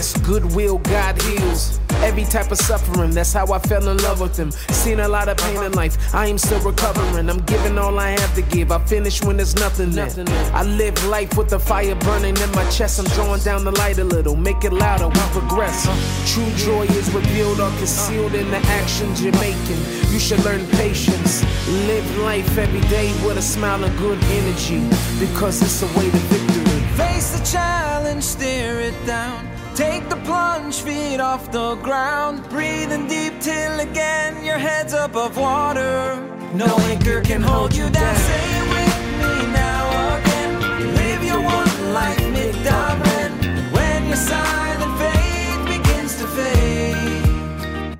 Of 0.00 0.22
goodness, 0.22 0.26
goodwill, 0.26 0.78
God 0.78 1.20
heals. 1.22 1.80
Every 2.02 2.24
type 2.24 2.50
of 2.50 2.58
suffering, 2.58 3.10
that's 3.10 3.32
how 3.32 3.52
I 3.52 3.58
fell 3.58 3.86
in 3.88 3.98
love 3.98 4.20
with 4.20 4.36
him. 4.36 4.50
Seen 4.50 5.00
a 5.00 5.08
lot 5.08 5.28
of 5.28 5.36
pain 5.36 5.62
in 5.62 5.72
life, 5.72 6.14
I 6.14 6.26
am 6.26 6.38
still 6.38 6.60
recovering. 6.60 7.28
I'm 7.28 7.40
giving 7.40 7.76
all 7.78 7.98
I 7.98 8.10
have 8.10 8.34
to 8.36 8.42
give. 8.42 8.72
I 8.72 8.78
finish 8.86 9.22
when 9.22 9.36
there's 9.36 9.54
nothing 9.56 9.94
left. 9.94 10.18
I 10.54 10.62
live 10.62 11.04
life 11.06 11.36
with 11.36 11.50
the 11.50 11.58
fire 11.58 11.94
burning 11.96 12.36
in 12.36 12.50
my 12.52 12.68
chest. 12.70 12.98
I'm 12.98 13.06
drawing 13.16 13.42
down 13.42 13.64
the 13.64 13.72
light 13.72 13.98
a 13.98 14.04
little, 14.04 14.36
make 14.36 14.64
it 14.64 14.72
louder, 14.72 15.08
we 15.08 15.20
progress. 15.38 15.86
Uh-huh. 15.86 16.26
True 16.26 16.50
joy 16.56 16.84
is 16.96 17.12
revealed 17.12 17.60
or 17.60 17.70
concealed 17.78 18.34
in 18.34 18.50
the 18.50 18.60
actions 18.80 19.22
you're 19.22 19.38
making. 19.38 19.78
You 20.10 20.18
should 20.18 20.42
learn 20.44 20.66
patience. 20.78 21.44
Live 21.86 22.18
life 22.18 22.56
every 22.56 22.80
day 22.88 23.12
with 23.24 23.36
a 23.36 23.42
smile 23.42 23.84
and 23.84 23.98
good 23.98 24.22
energy, 24.24 24.80
because 25.18 25.60
it's 25.62 25.80
the 25.80 25.86
way 25.98 26.10
to 26.10 26.16
victory. 26.32 26.80
Face 26.96 27.38
the 27.38 27.44
challenge, 27.44 28.22
stare 28.22 28.80
it 28.80 28.94
down. 29.06 29.49
Take 29.80 30.10
the 30.10 30.16
plunge, 30.16 30.82
feet 30.82 31.20
off 31.20 31.50
the 31.50 31.74
ground. 31.76 32.46
Breathing 32.50 33.08
deep 33.08 33.40
till 33.40 33.80
again 33.80 34.44
your 34.44 34.58
head's 34.58 34.92
above 34.92 35.38
water. 35.38 36.20
No 36.52 36.66
anchor 36.80 37.22
can 37.22 37.40
hold 37.40 37.74
you 37.74 37.88
down. 37.88 38.14
Say 38.14 38.58
it 38.58 38.68
with 38.74 38.96
me 39.22 39.46
now 39.54 40.18
again. 40.18 40.60
Live 40.96 41.24
your 41.24 41.40
one 41.40 41.94
life 41.94 42.20
mid 42.30 42.54
Dublin. 42.62 43.32
When 43.72 44.06
your 44.06 44.16
silent 44.16 44.98
faith 45.00 45.64
begins 45.78 46.14
to 46.18 46.26
fade. 46.26 47.98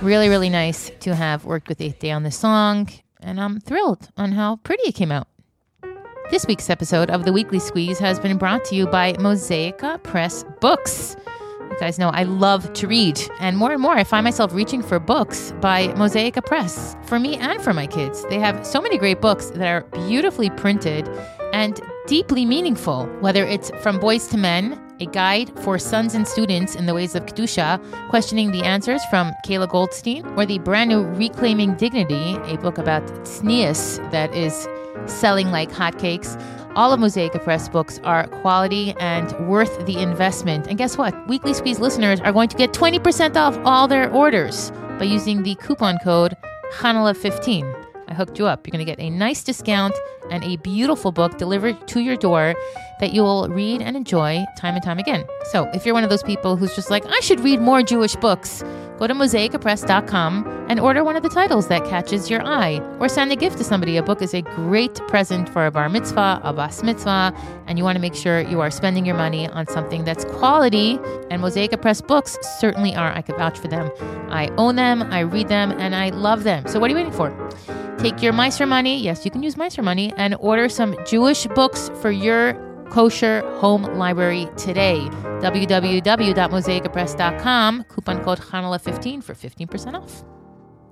Really, 0.00 0.28
really 0.28 0.48
nice 0.48 0.92
to 1.00 1.16
have 1.16 1.44
worked 1.44 1.68
with 1.68 1.80
Eighth 1.80 1.98
Day 1.98 2.12
on 2.12 2.22
this 2.22 2.38
song, 2.38 2.88
and 3.18 3.40
I'm 3.40 3.58
thrilled 3.58 4.10
on 4.16 4.30
how 4.30 4.60
pretty 4.62 4.84
it 4.84 4.94
came 4.94 5.10
out. 5.10 5.26
This 6.30 6.46
week's 6.46 6.70
episode 6.70 7.10
of 7.10 7.24
the 7.24 7.32
Weekly 7.32 7.58
Squeeze 7.58 7.98
has 7.98 8.20
been 8.20 8.38
brought 8.38 8.64
to 8.66 8.76
you 8.76 8.86
by 8.86 9.14
Mosaica 9.14 10.00
Press 10.04 10.44
Books. 10.60 11.16
You 11.58 11.76
guys 11.80 11.98
know 11.98 12.10
I 12.10 12.22
love 12.22 12.72
to 12.74 12.86
read, 12.86 13.20
and 13.40 13.56
more 13.56 13.72
and 13.72 13.82
more 13.82 13.94
I 13.94 14.04
find 14.04 14.22
myself 14.22 14.54
reaching 14.54 14.80
for 14.80 15.00
books 15.00 15.52
by 15.60 15.88
Mosaica 15.88 16.46
Press 16.46 16.94
for 17.06 17.18
me 17.18 17.34
and 17.34 17.60
for 17.60 17.74
my 17.74 17.88
kids. 17.88 18.24
They 18.26 18.38
have 18.38 18.64
so 18.64 18.80
many 18.80 18.96
great 18.96 19.20
books 19.20 19.50
that 19.50 19.66
are 19.66 19.80
beautifully 20.06 20.50
printed 20.50 21.08
and 21.52 21.80
deeply 22.06 22.46
meaningful, 22.46 23.06
whether 23.18 23.44
it's 23.44 23.72
From 23.82 23.98
Boys 23.98 24.28
to 24.28 24.36
Men, 24.36 24.80
a 25.00 25.06
guide 25.06 25.50
for 25.64 25.80
sons 25.80 26.14
and 26.14 26.28
students 26.28 26.76
in 26.76 26.86
the 26.86 26.94
ways 26.94 27.16
of 27.16 27.26
Kedusha, 27.26 27.80
questioning 28.08 28.52
the 28.52 28.62
answers 28.62 29.04
from 29.06 29.32
Kayla 29.44 29.68
Goldstein, 29.68 30.24
or 30.36 30.46
the 30.46 30.60
brand 30.60 30.90
new 30.90 31.02
Reclaiming 31.02 31.74
Dignity, 31.74 32.36
a 32.44 32.56
book 32.58 32.78
about 32.78 33.04
tznius 33.24 33.98
that 34.12 34.32
is 34.32 34.68
selling 35.06 35.50
like 35.50 35.70
hotcakes. 35.70 36.40
All 36.76 36.92
of 36.92 37.00
Mosaica 37.00 37.42
Press 37.42 37.68
books 37.68 37.98
are 38.04 38.28
quality 38.28 38.94
and 39.00 39.32
worth 39.48 39.86
the 39.86 39.98
investment. 39.98 40.66
And 40.68 40.78
guess 40.78 40.96
what? 40.96 41.14
Weekly 41.28 41.52
Squeeze 41.52 41.80
listeners 41.80 42.20
are 42.20 42.32
going 42.32 42.48
to 42.48 42.56
get 42.56 42.72
20% 42.72 43.36
off 43.36 43.58
all 43.64 43.88
their 43.88 44.10
orders 44.12 44.70
by 44.98 45.04
using 45.04 45.42
the 45.42 45.56
coupon 45.56 45.98
code 46.04 46.36
HANALA15. 46.74 47.88
I 48.08 48.14
hooked 48.14 48.38
you 48.38 48.46
up. 48.46 48.66
You're 48.66 48.72
going 48.72 48.84
to 48.84 48.90
get 48.90 49.00
a 49.00 49.08
nice 49.08 49.42
discount 49.44 49.94
and 50.30 50.44
a 50.44 50.56
beautiful 50.58 51.12
book 51.12 51.38
delivered 51.38 51.86
to 51.88 52.00
your 52.00 52.16
door 52.16 52.54
that 52.98 53.12
you 53.12 53.22
will 53.22 53.48
read 53.48 53.82
and 53.82 53.96
enjoy 53.96 54.44
time 54.58 54.74
and 54.74 54.82
time 54.82 54.98
again. 54.98 55.24
So, 55.50 55.68
if 55.74 55.86
you're 55.86 55.94
one 55.94 56.04
of 56.04 56.10
those 56.10 56.22
people 56.22 56.56
who's 56.56 56.74
just 56.74 56.90
like, 56.90 57.04
I 57.06 57.20
should 57.20 57.40
read 57.40 57.60
more 57.60 57.82
Jewish 57.82 58.16
books, 58.16 58.62
go 59.00 59.06
to 59.06 59.14
mosaicapress.com 59.14 60.66
and 60.68 60.78
order 60.78 61.02
one 61.02 61.16
of 61.16 61.22
the 61.22 61.28
titles 61.30 61.68
that 61.68 61.84
catches 61.86 62.28
your 62.28 62.46
eye. 62.46 62.78
Or 63.00 63.08
send 63.08 63.32
a 63.32 63.36
gift 63.36 63.56
to 63.58 63.64
somebody. 63.64 63.96
A 63.96 64.02
book 64.02 64.20
is 64.20 64.34
a 64.34 64.42
great 64.42 64.94
present 65.08 65.48
for 65.48 65.64
a 65.64 65.70
bar 65.70 65.88
mitzvah, 65.88 66.40
a 66.44 66.52
bas 66.52 66.82
mitzvah, 66.82 67.34
and 67.66 67.78
you 67.78 67.84
want 67.84 67.96
to 67.96 68.00
make 68.00 68.14
sure 68.14 68.40
you 68.40 68.60
are 68.60 68.70
spending 68.70 69.06
your 69.06 69.16
money 69.16 69.48
on 69.48 69.66
something 69.66 70.04
that's 70.04 70.26
quality. 70.26 70.98
And 71.30 71.42
Mosaica 71.42 71.80
Press 71.80 72.02
books 72.02 72.36
certainly 72.60 72.94
are. 72.94 73.10
I 73.10 73.22
could 73.22 73.36
vouch 73.36 73.58
for 73.58 73.68
them. 73.68 73.90
I 74.28 74.48
own 74.58 74.76
them, 74.76 75.02
I 75.02 75.20
read 75.20 75.48
them, 75.48 75.72
and 75.72 75.96
I 75.96 76.10
love 76.10 76.44
them. 76.44 76.68
So, 76.68 76.78
what 76.78 76.88
are 76.88 76.92
you 76.92 76.96
waiting 76.96 77.12
for? 77.12 77.30
Take 77.98 78.22
your 78.22 78.32
Meiser 78.32 78.68
money, 78.68 78.98
yes, 78.98 79.24
you 79.24 79.30
can 79.30 79.42
use 79.42 79.56
Meiser 79.56 79.82
money, 79.82 80.12
and 80.16 80.34
order 80.40 80.68
some 80.68 80.96
Jewish 81.04 81.46
books 81.48 81.90
for 82.00 82.10
your 82.10 82.54
kosher 82.90 83.40
home 83.58 83.82
library 83.98 84.48
today. 84.56 85.00
www.mosaicapress.com, 85.40 87.84
coupon 87.84 88.24
code 88.24 88.38
Hanala15 88.38 89.24
for 89.24 89.34
15% 89.34 89.94
off. 89.94 90.22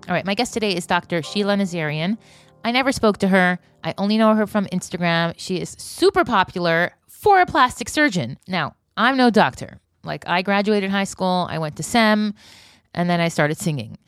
All 0.08 0.14
right, 0.14 0.24
my 0.24 0.34
guest 0.34 0.54
today 0.54 0.74
is 0.74 0.86
Dr. 0.86 1.22
Sheila 1.22 1.56
Nazarian. 1.56 2.16
I 2.64 2.70
never 2.70 2.92
spoke 2.92 3.18
to 3.18 3.28
her. 3.28 3.58
I 3.84 3.94
only 3.98 4.16
know 4.16 4.34
her 4.34 4.46
from 4.46 4.66
Instagram. 4.66 5.34
She 5.36 5.60
is 5.60 5.76
super 5.78 6.24
popular 6.24 6.92
for 7.06 7.40
a 7.40 7.46
plastic 7.46 7.88
surgeon. 7.88 8.38
Now, 8.48 8.74
I'm 8.96 9.16
no 9.16 9.30
doctor. 9.30 9.80
Like, 10.04 10.26
I 10.26 10.42
graduated 10.42 10.90
high 10.90 11.04
school, 11.04 11.46
I 11.50 11.58
went 11.58 11.76
to 11.76 11.82
SEM, 11.82 12.34
and 12.94 13.10
then 13.10 13.20
I 13.20 13.28
started 13.28 13.58
singing. 13.58 13.98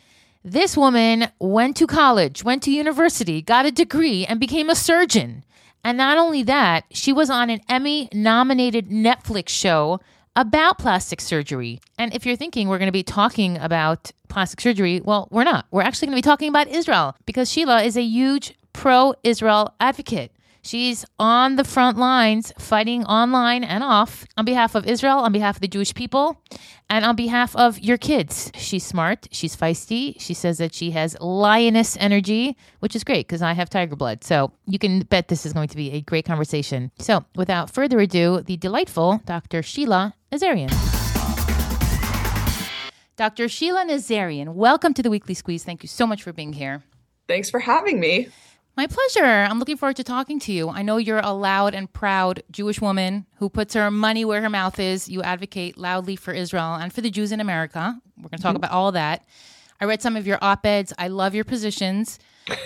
This 0.42 0.76
woman 0.76 1.28
went 1.38 1.76
to 1.76 1.87
college, 1.87 2.44
went 2.44 2.62
to 2.62 2.70
university, 2.70 3.42
got 3.42 3.66
a 3.66 3.70
degree, 3.70 4.25
and 4.25 4.40
became 4.40 4.70
a 4.70 4.75
surgeon. 4.75 5.44
And 5.84 5.96
not 5.96 6.18
only 6.18 6.42
that, 6.44 6.84
she 6.90 7.12
was 7.12 7.30
on 7.30 7.50
an 7.50 7.60
Emmy 7.68 8.08
nominated 8.12 8.88
Netflix 8.90 9.49
show 9.49 10.00
about 10.37 10.78
plastic 10.78 11.20
surgery. 11.20 11.80
And 11.99 12.14
if 12.14 12.25
you're 12.25 12.37
thinking 12.37 12.68
we're 12.68 12.78
going 12.78 12.88
to 12.88 12.92
be 12.92 13.02
talking 13.02 13.58
about 13.58 14.12
plastic 14.28 14.60
surgery, 14.60 15.00
well, 15.02 15.28
we're 15.30 15.44
not. 15.44 15.66
We're 15.70 15.82
actually 15.82 16.06
going 16.06 16.16
to 16.16 16.25
be 16.25 16.28
talking 16.30 16.49
about 16.49 16.68
Israel 16.68 17.16
because 17.26 17.50
Sheila 17.50 17.82
is 17.82 17.96
a 17.96 18.02
huge 18.02 18.54
pro 18.72 19.14
Israel 19.25 19.75
advocate. 19.80 20.32
She's 20.62 21.06
on 21.18 21.56
the 21.56 21.64
front 21.64 21.96
lines 21.96 22.52
fighting 22.58 23.04
online 23.04 23.64
and 23.64 23.82
off 23.82 24.26
on 24.37 24.44
behalf 24.44 24.75
of 24.75 24.87
Israel, 24.87 25.18
on 25.18 25.32
behalf 25.32 25.56
of 25.56 25.62
the 25.62 25.68
Jewish 25.68 25.94
people, 25.94 26.42
and 26.90 27.04
on 27.04 27.14
behalf 27.14 27.54
of 27.56 27.78
your 27.78 27.97
kids. 27.97 28.50
She's 28.56 28.85
smart, 28.85 29.28
she's 29.30 29.56
feisty. 29.56 30.20
She 30.20 30.35
says 30.35 30.59
that 30.59 30.75
she 30.75 30.90
has 30.90 31.16
lioness 31.20 31.97
energy, 31.99 32.56
which 32.80 32.97
is 32.97 33.04
great 33.04 33.28
because 33.28 33.40
I 33.40 33.52
have 33.52 33.70
tiger 33.70 33.97
blood. 33.97 34.25
So 34.25 34.52
you 34.66 34.78
can 34.78 35.00
bet 35.02 35.28
this 35.28 35.47
is 35.47 35.52
going 35.52 35.68
to 35.68 35.76
be 35.76 35.92
a 35.92 36.00
great 36.02 36.25
conversation. 36.26 36.90
So 36.99 37.25
without 37.37 37.70
further 37.70 38.00
ado, 38.00 38.42
the 38.42 38.56
delightful 38.56 39.23
Dr. 39.25 39.62
Sheila 39.62 40.14
Nazarian. 40.32 40.70
Dr. 43.16 43.49
Sheila 43.49 43.85
Nazarian, 43.85 44.54
welcome 44.54 44.94
to 44.94 45.02
the 45.02 45.11
Weekly 45.11 45.35
Squeeze. 45.35 45.62
Thank 45.62 45.82
you 45.82 45.88
so 45.88 46.06
much 46.06 46.23
for 46.23 46.32
being 46.32 46.54
here. 46.54 46.82
Thanks 47.28 47.50
for 47.50 47.61
having 47.61 48.00
me. 48.00 48.28
My 48.76 48.86
pleasure. 48.86 49.24
I'm 49.24 49.58
looking 49.58 49.76
forward 49.76 49.96
to 49.96 50.04
talking 50.04 50.38
to 50.40 50.52
you. 50.52 50.68
I 50.70 50.82
know 50.82 50.96
you're 50.96 51.18
a 51.18 51.32
loud 51.32 51.74
and 51.74 51.92
proud 51.92 52.42
Jewish 52.50 52.80
woman 52.80 53.26
who 53.36 53.48
puts 53.48 53.74
her 53.74 53.90
money 53.90 54.24
where 54.24 54.40
her 54.40 54.50
mouth 54.50 54.78
is. 54.78 55.08
You 55.08 55.22
advocate 55.22 55.76
loudly 55.76 56.16
for 56.16 56.32
Israel 56.32 56.74
and 56.74 56.92
for 56.92 57.00
the 57.00 57.10
Jews 57.10 57.32
in 57.32 57.40
America. 57.40 58.00
We're 58.16 58.28
going 58.28 58.38
to 58.38 58.42
talk 58.42 58.50
mm-hmm. 58.50 58.56
about 58.56 58.72
all 58.72 58.92
that. 58.92 59.24
I 59.80 59.86
read 59.86 60.02
some 60.02 60.16
of 60.16 60.26
your 60.26 60.38
op 60.42 60.64
eds. 60.66 60.92
I 60.98 61.08
love 61.08 61.34
your 61.34 61.44
positions. 61.44 62.18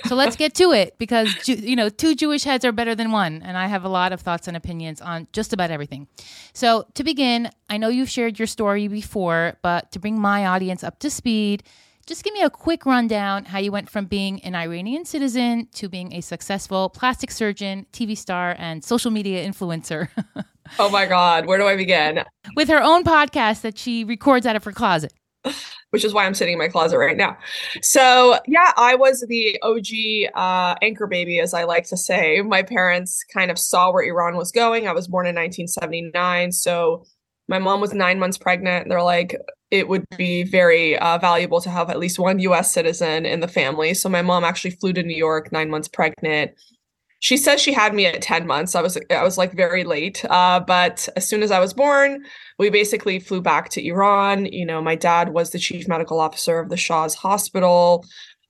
So 0.06 0.14
let's 0.14 0.36
get 0.36 0.54
to 0.54 0.72
it 0.72 0.96
because, 0.98 1.46
you 1.46 1.76
know, 1.76 1.88
two 1.88 2.14
Jewish 2.14 2.44
heads 2.44 2.64
are 2.64 2.72
better 2.72 2.94
than 2.94 3.12
one. 3.12 3.42
And 3.42 3.56
I 3.56 3.66
have 3.66 3.84
a 3.84 3.88
lot 3.88 4.12
of 4.12 4.20
thoughts 4.20 4.48
and 4.48 4.56
opinions 4.56 5.00
on 5.00 5.28
just 5.32 5.52
about 5.52 5.70
everything. 5.70 6.08
So 6.54 6.86
to 6.94 7.04
begin, 7.04 7.50
I 7.68 7.76
know 7.76 7.88
you've 7.88 8.08
shared 8.10 8.38
your 8.38 8.46
story 8.46 8.88
before, 8.88 9.58
but 9.62 9.92
to 9.92 9.98
bring 9.98 10.18
my 10.18 10.46
audience 10.46 10.82
up 10.82 10.98
to 11.00 11.10
speed, 11.10 11.64
just 12.06 12.22
give 12.24 12.34
me 12.34 12.42
a 12.42 12.50
quick 12.50 12.84
rundown 12.84 13.46
how 13.46 13.58
you 13.58 13.72
went 13.72 13.88
from 13.88 14.06
being 14.06 14.42
an 14.42 14.54
Iranian 14.54 15.04
citizen 15.04 15.68
to 15.74 15.88
being 15.88 16.12
a 16.12 16.20
successful 16.20 16.90
plastic 16.90 17.30
surgeon, 17.30 17.86
TV 17.92 18.16
star, 18.16 18.54
and 18.58 18.84
social 18.84 19.10
media 19.10 19.46
influencer. 19.48 20.08
Oh 20.78 20.88
my 20.88 21.06
God, 21.06 21.46
where 21.46 21.58
do 21.58 21.66
I 21.66 21.76
begin? 21.76 22.24
With 22.56 22.68
her 22.68 22.82
own 22.82 23.04
podcast 23.04 23.60
that 23.60 23.76
she 23.76 24.02
records 24.02 24.46
out 24.46 24.56
of 24.56 24.64
her 24.64 24.72
closet. 24.72 25.12
Which 25.90 26.04
is 26.04 26.12
why 26.12 26.24
I'm 26.24 26.34
sitting 26.34 26.54
in 26.54 26.58
my 26.58 26.68
closet 26.68 26.98
right 26.98 27.16
now. 27.16 27.36
So, 27.82 28.38
yeah, 28.48 28.72
I 28.76 28.96
was 28.96 29.24
the 29.28 29.60
OG 29.62 30.34
uh, 30.34 30.74
anchor 30.82 31.06
baby, 31.06 31.38
as 31.38 31.54
I 31.54 31.64
like 31.64 31.86
to 31.88 31.96
say. 31.96 32.40
My 32.40 32.62
parents 32.62 33.22
kind 33.32 33.50
of 33.50 33.58
saw 33.58 33.92
where 33.92 34.02
Iran 34.02 34.36
was 34.36 34.50
going. 34.50 34.88
I 34.88 34.92
was 34.92 35.06
born 35.06 35.26
in 35.26 35.36
1979. 35.36 36.50
So, 36.50 37.04
my 37.46 37.58
mom 37.58 37.80
was 37.80 37.92
nine 37.92 38.18
months 38.18 38.38
pregnant. 38.38 38.88
They're 38.88 39.02
like, 39.02 39.36
it 39.70 39.88
would 39.88 40.04
be 40.16 40.42
very 40.42 40.98
uh, 40.98 41.18
valuable 41.18 41.60
to 41.60 41.70
have 41.70 41.90
at 41.90 41.98
least 41.98 42.18
one 42.18 42.38
US 42.40 42.72
citizen 42.72 43.26
in 43.26 43.40
the 43.40 43.48
family. 43.48 43.94
So 43.94 44.08
my 44.08 44.22
mom 44.22 44.44
actually 44.44 44.72
flew 44.72 44.92
to 44.92 45.02
New 45.02 45.16
York 45.16 45.52
nine 45.52 45.70
months 45.70 45.88
pregnant. 45.88 46.52
She 47.20 47.38
says 47.38 47.60
she 47.60 47.72
had 47.72 47.94
me 47.94 48.04
at 48.04 48.20
10 48.20 48.46
months. 48.46 48.74
I 48.74 48.82
was 48.82 48.98
I 49.10 49.22
was 49.22 49.38
like 49.38 49.52
very 49.52 49.82
late. 49.82 50.24
Uh, 50.26 50.60
but 50.60 51.08
as 51.16 51.26
soon 51.26 51.42
as 51.42 51.50
I 51.50 51.58
was 51.58 51.72
born, 51.72 52.22
we 52.58 52.68
basically 52.68 53.18
flew 53.18 53.40
back 53.40 53.70
to 53.70 53.86
Iran. 53.86 54.44
You 54.46 54.66
know, 54.66 54.82
my 54.82 54.94
dad 54.94 55.30
was 55.30 55.50
the 55.50 55.58
chief 55.58 55.88
medical 55.88 56.20
officer 56.20 56.58
of 56.58 56.68
the 56.68 56.76
Shah's 56.76 57.14
hospital 57.14 58.04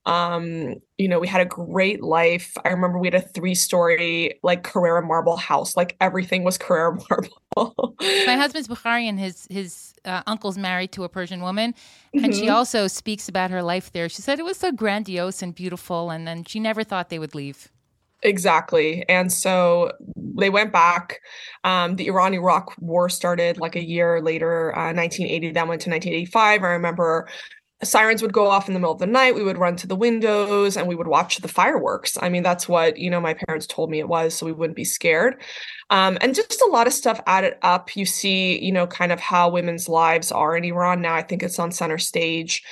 um 0.06 0.75
you 0.99 1.08
know 1.08 1.18
we 1.18 1.26
had 1.26 1.40
a 1.40 1.46
great 1.46 2.02
life 2.02 2.52
i 2.64 2.68
remember 2.68 2.99
we 2.99 3.06
had 3.06 3.14
a 3.14 3.20
three 3.20 3.54
story 3.54 4.38
like 4.42 4.62
carrara 4.62 5.04
marble 5.04 5.37
house 5.37 5.76
like 5.76 5.96
everything 6.00 6.44
was 6.44 6.58
carrara 6.58 6.99
marble 7.11 7.96
my 8.26 8.37
husband's 8.37 8.68
bukhari 8.68 9.08
and 9.08 9.18
his 9.18 9.46
his 9.50 9.94
uh, 10.04 10.23
uncle's 10.26 10.58
married 10.58 10.92
to 10.92 11.04
a 11.04 11.08
persian 11.08 11.40
woman 11.40 11.75
and 12.12 12.25
mm-hmm. 12.25 12.32
she 12.32 12.49
also 12.50 12.87
speaks 12.87 13.28
about 13.28 13.50
her 13.50 13.62
life 13.62 13.92
there 13.92 14.08
she 14.08 14.20
said 14.20 14.38
it 14.38 14.44
was 14.44 14.58
so 14.58 14.70
grandiose 14.70 15.42
and 15.42 15.54
beautiful 15.54 16.11
and 16.11 16.28
then 16.28 16.44
she 16.44 16.61
never 16.61 16.84
thought 16.84 17.08
they 17.08 17.18
would 17.18 17.34
leave 17.34 17.70
Exactly. 18.25 19.06
And 19.06 19.30
so 19.30 19.92
they 20.16 20.49
went 20.49 20.73
back. 20.73 21.20
Um, 21.62 21.96
the 21.96 22.06
Iran 22.06 22.32
Iraq 22.32 22.75
war 22.80 23.11
started 23.11 23.58
like 23.58 23.76
a 23.76 23.84
year 23.84 24.23
later, 24.23 24.75
uh, 24.75 24.94
1980, 24.94 25.52
then 25.52 25.68
went 25.68 25.82
to 25.82 25.90
1985. 25.90 26.62
I 26.62 26.66
remember 26.68 27.28
sirens 27.85 28.23
would 28.23 28.33
go 28.33 28.49
off 28.49 28.69
in 28.69 28.75
the 28.75 28.81
middle 28.81 28.93
of 28.93 28.99
the 28.99 29.07
night 29.07 29.35
we 29.35 29.43
would 29.43 29.59
run 29.59 29.76
to 29.76 29.87
the 29.87 29.97
windows 29.97 30.76
and 30.76 30.87
we 30.87 30.95
would 30.95 31.07
watch 31.07 31.38
the 31.38 31.49
fireworks. 31.49 32.17
I 32.21 32.29
mean 32.29 32.43
that's 32.43 32.69
what 32.69 32.97
you 32.97 33.11
know 33.11 33.21
my 33.21 33.35
parents 33.35 33.67
told 33.67 33.91
me 33.91 33.99
it 33.99 34.09
was 34.09 34.35
so 34.35 34.47
we 34.47 34.53
wouldn't 34.53 34.76
be 34.76 34.85
scared. 34.85 35.41
Um, 35.91 36.19
and 36.21 36.35
just 36.35 36.61
a 36.62 36.71
lot 36.73 36.87
of 36.87 36.93
stuff 36.93 37.21
added 37.26 37.57
up. 37.62 37.97
You 37.97 38.07
see 38.07 38.62
you 38.64 38.73
know 38.73 38.87
kind 38.87 39.12
of 39.12 39.21
how 39.21 39.50
women's 39.50 39.88
lives 39.88 40.33
are 40.33 40.57
in 40.57 40.64
iran 40.64 41.00
now. 41.00 41.14
I 41.14 41.23
think 41.23 41.43
it's 41.43 41.59
on 41.59 41.73
center 41.73 41.99
stage 41.99 42.62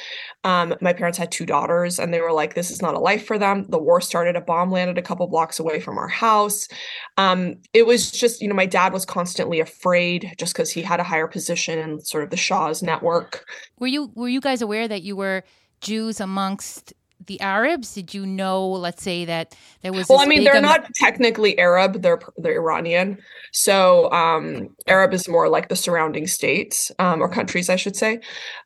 um, 0.44 0.74
my 0.80 0.92
parents 0.92 1.18
had 1.18 1.30
two 1.30 1.46
daughters 1.46 1.98
and 1.98 2.12
they 2.12 2.20
were 2.20 2.32
like 2.32 2.54
this 2.54 2.70
is 2.70 2.82
not 2.82 2.94
a 2.94 2.98
life 2.98 3.26
for 3.26 3.38
them. 3.38 3.64
The 3.68 3.78
war 3.78 4.00
started 4.00 4.36
a 4.36 4.40
bomb 4.40 4.70
landed 4.70 4.98
a 4.98 5.02
couple 5.02 5.26
blocks 5.28 5.60
away 5.60 5.80
from 5.80 5.98
our 5.98 6.08
house. 6.08 6.68
Um, 7.16 7.56
it 7.72 7.86
was 7.86 8.10
just 8.10 8.40
you 8.40 8.48
know 8.48 8.54
my 8.54 8.66
dad 8.66 8.92
was 8.92 9.04
constantly 9.04 9.60
afraid 9.60 10.34
just 10.38 10.54
because 10.54 10.70
he 10.70 10.82
had 10.82 11.00
a 11.00 11.04
higher 11.04 11.28
position 11.28 11.78
in 11.78 12.00
sort 12.00 12.24
of 12.24 12.30
the 12.30 12.36
shah's 12.36 12.82
network. 12.82 13.44
Were 13.78 13.86
you 13.86 14.10
were 14.14 14.28
you 14.28 14.40
guys 14.40 14.62
aware 14.62 14.88
that 14.88 15.02
you 15.02 15.16
were 15.16 15.44
jews 15.80 16.20
amongst 16.20 16.92
the 17.26 17.40
Arabs? 17.40 17.94
Did 17.94 18.14
you 18.14 18.26
know, 18.26 18.66
let's 18.68 19.02
say, 19.02 19.24
that 19.24 19.54
there 19.82 19.92
was? 19.92 20.08
Well, 20.08 20.20
I 20.20 20.26
mean, 20.26 20.44
they're 20.44 20.60
not 20.60 20.86
technically 20.94 21.58
Arab; 21.58 22.02
they're 22.02 22.20
they're 22.36 22.60
Iranian. 22.60 23.18
So 23.52 24.10
um, 24.12 24.74
Arab 24.86 25.12
is 25.12 25.28
more 25.28 25.48
like 25.48 25.68
the 25.68 25.76
surrounding 25.76 26.26
states 26.26 26.90
um, 26.98 27.20
or 27.20 27.28
countries, 27.28 27.68
I 27.68 27.76
should 27.76 27.96
say. 27.96 28.20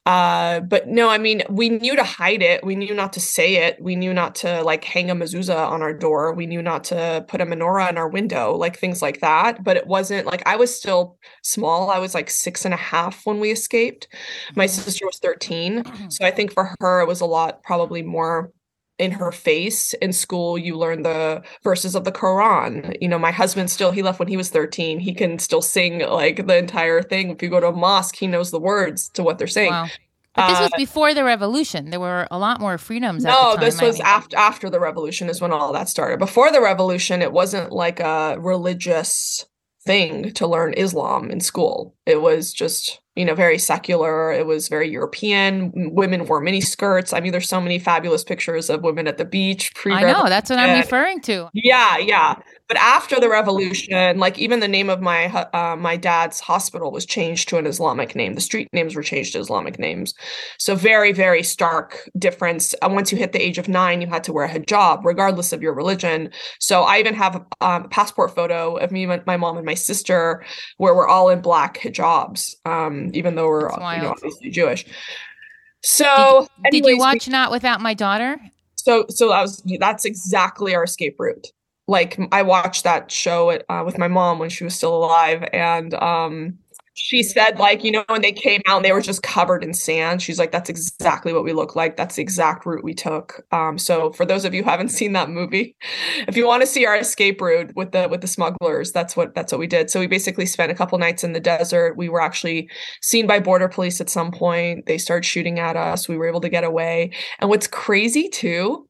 Uh, 0.07 0.61
but 0.61 0.87
no, 0.87 1.09
I 1.09 1.19
mean, 1.19 1.43
we 1.51 1.69
knew 1.69 1.97
to 1.97 2.05
hide 2.05 2.41
it. 2.43 2.65
We 2.65 2.77
knew 2.77 2.95
not 2.95 3.13
to 3.15 3.21
say 3.21 3.57
it. 3.57 3.81
We 3.81 3.97
knew 3.97 4.15
not 4.15 4.37
to 4.37 4.63
like 4.63 4.85
hang 4.85 5.11
a 5.11 5.17
mezuzah 5.17 5.69
on 5.69 5.83
our 5.83 5.93
door. 5.93 6.33
We 6.33 6.47
knew 6.47 6.63
not 6.63 6.85
to 6.85 7.25
put 7.27 7.41
a 7.41 7.47
menorah 7.47 7.91
in 7.91 7.99
our 7.99 8.09
window, 8.09 8.55
like 8.55 8.79
things 8.79 9.03
like 9.03 9.21
that. 9.21 9.65
But 9.65 9.77
it 9.77 9.89
wasn't 9.89 10.27
like 10.27 10.43
I 10.47 10.55
was 10.55 10.75
still 10.75 11.19
small. 11.43 11.91
I 11.91 11.99
was 11.99 12.15
like 12.15 12.31
six 12.31 12.65
and 12.65 12.73
a 12.73 12.79
half 12.79 13.27
when 13.27 13.41
we 13.41 13.51
escaped. 13.51 14.07
My 14.55 14.67
mm-hmm. 14.67 14.83
sister 14.83 15.07
was 15.07 15.19
13. 15.19 15.85
So 16.09 16.25
I 16.25 16.31
think 16.31 16.53
for 16.53 16.75
her, 16.81 17.01
it 17.01 17.09
was 17.09 17.21
a 17.21 17.27
lot 17.27 17.63
probably 17.63 18.03
more 18.03 18.46
in 18.99 19.11
her 19.11 19.31
face 19.31 19.93
in 19.95 20.13
school 20.13 20.57
you 20.57 20.77
learn 20.77 21.03
the 21.03 21.43
verses 21.63 21.95
of 21.95 22.05
the 22.05 22.13
quran 22.13 22.97
you 23.01 23.09
know 23.09 23.19
my 23.19 23.31
husband 23.31 23.71
still 23.71 23.91
he 23.91 24.03
left 24.03 24.19
when 24.19 24.29
he 24.29 24.37
was 24.37 24.49
13 24.49 24.99
he 24.99 25.13
can 25.15 25.39
still 25.39 25.63
sing 25.63 26.01
like 26.01 26.47
the 26.47 26.57
entire 26.57 27.03
thing 27.03 27.31
if 27.31 27.43
you 27.43 27.49
go 27.49 27.61
to 27.61 27.69
a 27.69 27.73
mosque 27.73 28.17
he 28.17 28.27
knows 28.27 28.51
the 28.51 28.61
words 28.61 29.09
to 29.11 29.23
what 29.23 29.39
they're 29.39 29.47
saying 29.47 29.73
wow. 29.73 29.87
But 30.37 30.49
this 30.49 30.61
was 30.61 30.73
uh, 30.73 30.77
before 30.77 31.15
the 31.15 31.25
revolution. 31.25 31.89
There 31.89 31.99
were 31.99 32.29
a 32.31 32.39
lot 32.39 32.61
more 32.61 32.77
freedoms. 32.77 33.25
No, 33.25 33.57
this 33.57 33.81
was 33.81 33.99
after 34.01 34.37
after 34.37 34.69
the 34.69 34.79
revolution 34.79 35.31
is 35.31 35.41
when 35.41 35.51
all 35.51 35.73
that 35.73 35.89
started. 35.89 36.19
Before 36.19 36.53
the 36.53 36.61
revolution, 36.61 37.23
it 37.23 37.33
wasn't 37.33 37.73
like 37.73 38.01
a 38.01 38.37
religious 38.39 39.47
thing 39.87 40.33
to 40.35 40.47
learn 40.47 40.75
Islam 40.75 41.31
in 41.31 41.41
school. 41.41 41.95
It 42.05 42.21
was 42.21 42.53
just 42.53 43.01
you 43.17 43.25
know, 43.25 43.35
very 43.35 43.59
secular. 43.59 44.31
It 44.31 44.47
was 44.47 44.69
very 44.69 44.89
European. 44.91 45.73
Women 45.75 46.27
wore 46.27 46.41
mini 46.41 46.61
skirts. 46.61 47.13
I 47.13 47.21
mean, 47.21 47.33
there's 47.33 47.49
so 47.49 47.61
many 47.61 47.79
fabulous 47.79 48.23
pictures 48.23 48.69
of 48.69 48.83
women 48.83 49.09
at 49.09 49.17
the 49.17 49.25
beach. 49.25 49.75
Pre- 49.75 49.95
I 49.95 50.03
know 50.03 50.29
that's 50.29 50.51
what 50.51 50.59
I'm 50.59 50.79
referring 50.79 51.21
to. 51.23 51.49
Yeah, 51.55 51.97
yeah. 51.97 52.37
But 52.69 52.79
after 52.79 53.21
the 53.21 53.29
revolution, 53.29 54.19
like 54.19 54.39
even 54.39 54.59
the 54.61 54.67
name 54.67 54.91
of 54.91 55.01
my 55.01 55.27
uh, 55.27 55.77
my 55.77 55.97
dad's 55.97 56.41
hospital 56.41 56.91
was 56.91 57.07
changed 57.07 57.49
to 57.49 57.59
an 57.59 57.67
Islamic 57.67 58.17
name. 58.17 58.35
The 58.35 58.41
street 58.41 58.69
names 58.73 58.97
were 58.97 59.05
changed 59.05 59.35
to 59.35 59.39
Islamic 59.39 59.79
names. 59.79 60.15
So 60.59 60.75
very, 60.75 61.13
very 61.13 61.45
stark 61.45 62.11
difference. 62.19 62.75
And 62.83 62.95
once 62.95 63.13
you 63.13 63.19
hit 63.19 63.33
the 63.33 63.41
age 63.41 63.59
of 63.59 63.69
nine, 63.69 64.01
you 64.01 64.09
had 64.09 64.25
to 64.25 64.33
wear 64.33 64.47
a 64.47 64.49
hijab, 64.49 65.05
regardless 65.05 65.53
of 65.53 65.63
your 65.63 65.75
religion. 65.75 66.31
So 66.59 66.83
I 66.83 66.99
even 66.99 67.15
have 67.15 67.37
a 67.37 67.65
um, 67.65 67.89
passport 67.89 68.35
photo 68.35 68.77
of 68.77 68.91
me, 68.91 69.07
my 69.07 69.37
mom, 69.37 69.57
and 69.57 69.67
my 69.67 69.75
sister, 69.75 70.45
where 70.79 70.95
we're 70.95 71.09
all 71.09 71.29
in 71.29 71.41
black 71.41 71.79
hijabs. 71.79 72.55
Um, 72.65 73.11
even 73.15 73.37
though 73.37 73.47
we're 73.47 73.71
you 73.71 74.03
know, 74.03 74.11
obviously 74.11 74.51
Jewish. 74.51 74.85
So, 75.83 76.49
did, 76.65 76.75
anyways, 76.75 76.83
did 76.83 76.91
you 76.91 76.99
watch 76.99 77.27
we, 77.29 77.31
Not 77.31 77.53
Without 77.53 77.81
My 77.81 77.95
Daughter? 77.95 78.41
So, 78.75 79.07
so 79.09 79.31
I 79.31 79.43
was. 79.43 79.63
That's 79.79 80.05
exactly 80.05 80.75
our 80.75 80.83
escape 80.83 81.15
route. 81.21 81.47
Like 81.89 82.19
I 82.33 82.43
watched 82.43 82.85
that 82.85 83.11
show 83.11 83.51
uh, 83.69 83.83
with 83.85 83.99
my 83.99 84.09
mom 84.09 84.39
when 84.39 84.51
she 84.51 84.65
was 84.65 84.75
still 84.75 84.97
alive, 84.97 85.49
and 85.53 85.95
um, 85.95 86.59
she 86.97 87.23
said 87.23 87.59
like 87.59 87.85
you 87.85 87.91
know 87.91 88.05
when 88.09 88.23
they 88.23 88.33
came 88.33 88.63
out 88.67 88.77
and 88.77 88.85
they 88.85 88.93
were 88.93 89.03
just 89.03 89.23
covered 89.23 89.63
in 89.63 89.75
sand 89.75 90.23
she's 90.23 90.39
like 90.39 90.51
that's 90.51 90.71
exactly 90.71 91.33
what 91.33 91.45
we 91.45 91.53
look 91.53 91.77
like. 91.77 91.97
That's 91.97 92.17
the 92.17 92.23
exact 92.23 92.65
route 92.65 92.83
we 92.83 92.95
took. 92.95 93.45
Um, 93.53 93.77
so 93.79 94.13
for 94.13 94.25
those 94.25 94.45
of 94.45 94.55
you 94.55 94.65
who 94.65 94.71
haven't 94.71 94.89
seen 95.01 95.13
that 95.13 95.29
movie 95.29 95.77
if 96.27 96.37
you 96.37 96.47
want 96.47 96.63
to 96.63 96.67
see 96.67 96.87
our 96.87 96.97
escape 96.97 97.41
route 97.41 97.73
with 97.77 97.93
the 97.93 98.09
with 98.09 98.23
the 98.23 98.27
smugglers 98.27 98.93
that's 98.93 99.17
what 99.17 99.35
that's 99.35 99.53
what 99.53 99.59
we 99.59 99.67
did. 99.67 99.91
So 99.91 100.01
we 100.01 100.07
basically 100.07 100.47
spent 100.47 100.73
a 100.73 100.75
couple 100.75 100.99
nights 100.99 101.23
in 101.23 101.35
the 101.35 101.41
desert. 101.41 101.97
We 101.97 102.09
were 102.09 102.21
actually 102.21 102.71
seen 103.03 103.27
by 103.27 103.41
border 103.41 103.69
police 103.69 104.01
at 104.01 104.09
some 104.09 104.31
point. 104.33 104.87
They 104.87 104.99
started 104.99 105.27
shooting 105.27 105.59
at 105.59 105.77
us. 105.77 106.09
We 106.09 106.17
were 106.17 106.27
able 106.27 106.41
to 106.41 106.49
get 106.49 106.65
away. 106.65 107.13
And 107.41 107.51
what's 107.51 107.67
crazy 107.67 108.29
too 108.29 108.86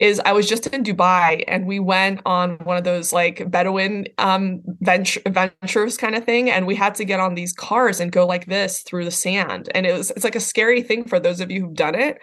is 0.00 0.20
I 0.24 0.32
was 0.32 0.48
just 0.48 0.66
in 0.68 0.82
Dubai 0.82 1.44
and 1.46 1.66
we 1.66 1.80
went 1.80 2.20
on 2.26 2.58
one 2.64 2.76
of 2.76 2.84
those 2.84 3.12
like 3.12 3.50
Bedouin 3.50 4.06
um 4.18 4.62
venture 4.80 5.20
ventures 5.28 5.96
kind 5.96 6.14
of 6.14 6.24
thing 6.24 6.50
and 6.50 6.66
we 6.66 6.74
had 6.74 6.94
to 6.96 7.04
get 7.04 7.20
on 7.20 7.34
these 7.34 7.52
cars 7.52 8.00
and 8.00 8.12
go 8.12 8.26
like 8.26 8.46
this 8.46 8.82
through 8.82 9.04
the 9.04 9.10
sand 9.10 9.68
and 9.74 9.86
it 9.86 9.92
was 9.92 10.10
it's 10.10 10.24
like 10.24 10.36
a 10.36 10.40
scary 10.40 10.82
thing 10.82 11.04
for 11.04 11.18
those 11.18 11.40
of 11.40 11.50
you 11.50 11.62
who've 11.62 11.74
done 11.74 11.94
it 11.94 12.18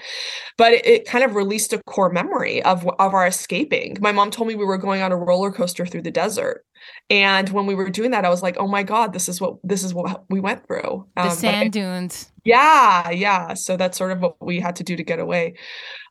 but 0.58 0.73
it, 0.73 0.86
it 0.86 1.06
kind 1.06 1.23
of 1.23 1.36
released 1.36 1.73
a 1.73 1.82
core 1.84 2.12
memory 2.12 2.62
of 2.63 2.88
of 2.99 3.13
our 3.13 3.27
escaping 3.27 3.97
my 4.01 4.12
mom 4.12 4.29
told 4.29 4.47
me 4.47 4.56
we 4.56 4.65
were 4.65 4.77
going 4.77 5.01
on 5.01 5.12
a 5.12 5.17
roller 5.17 5.51
coaster 5.51 5.86
through 5.86 6.01
the 6.01 6.12
desert 6.12 6.65
and 7.10 7.49
when 7.49 7.65
we 7.65 7.75
were 7.75 7.89
doing 7.89 8.12
that, 8.12 8.25
I 8.25 8.29
was 8.29 8.41
like, 8.41 8.58
"Oh 8.60 8.67
my 8.67 8.84
god, 8.84 9.13
this 9.13 9.29
is 9.29 9.39
what 9.39 9.56
this 9.63 9.84
is 9.84 9.93
what 9.93 10.23
we 10.29 10.39
went 10.39 10.65
through." 10.65 11.08
Um, 11.17 11.29
the 11.29 11.29
sand 11.29 11.73
dunes. 11.73 12.32
Yeah, 12.43 13.10
yeah. 13.10 13.53
So 13.53 13.77
that's 13.77 13.97
sort 13.97 14.12
of 14.12 14.21
what 14.21 14.36
we 14.41 14.60
had 14.60 14.77
to 14.77 14.84
do 14.84 14.95
to 14.95 15.03
get 15.03 15.19
away. 15.19 15.56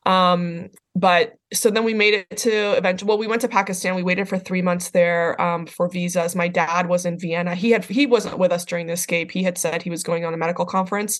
Um, 0.05 0.69
but 0.95 1.33
so 1.51 1.71
then 1.71 1.83
we 1.83 1.93
made 1.93 2.13
it 2.13 2.37
to 2.37 2.73
eventually 2.73 3.07
well 3.07 3.17
we 3.17 3.25
went 3.25 3.41
to 3.41 3.47
pakistan 3.47 3.95
we 3.95 4.03
waited 4.03 4.29
for 4.29 4.37
three 4.37 4.61
months 4.61 4.91
there 4.91 5.39
um, 5.41 5.65
for 5.65 5.89
visas. 5.89 6.35
My 6.35 6.47
dad 6.47 6.87
was 6.87 7.05
in 7.05 7.17
vienna. 7.17 7.55
He 7.55 7.71
had 7.71 7.85
he 7.85 8.05
wasn't 8.05 8.37
with 8.37 8.51
us 8.51 8.65
during 8.65 8.87
the 8.87 8.93
escape. 8.93 9.31
He 9.31 9.43
had 9.43 9.57
said 9.57 9.81
he 9.81 9.89
was 9.89 10.03
going 10.03 10.23
on 10.25 10.33
a 10.33 10.37
medical 10.37 10.65
conference 10.65 11.19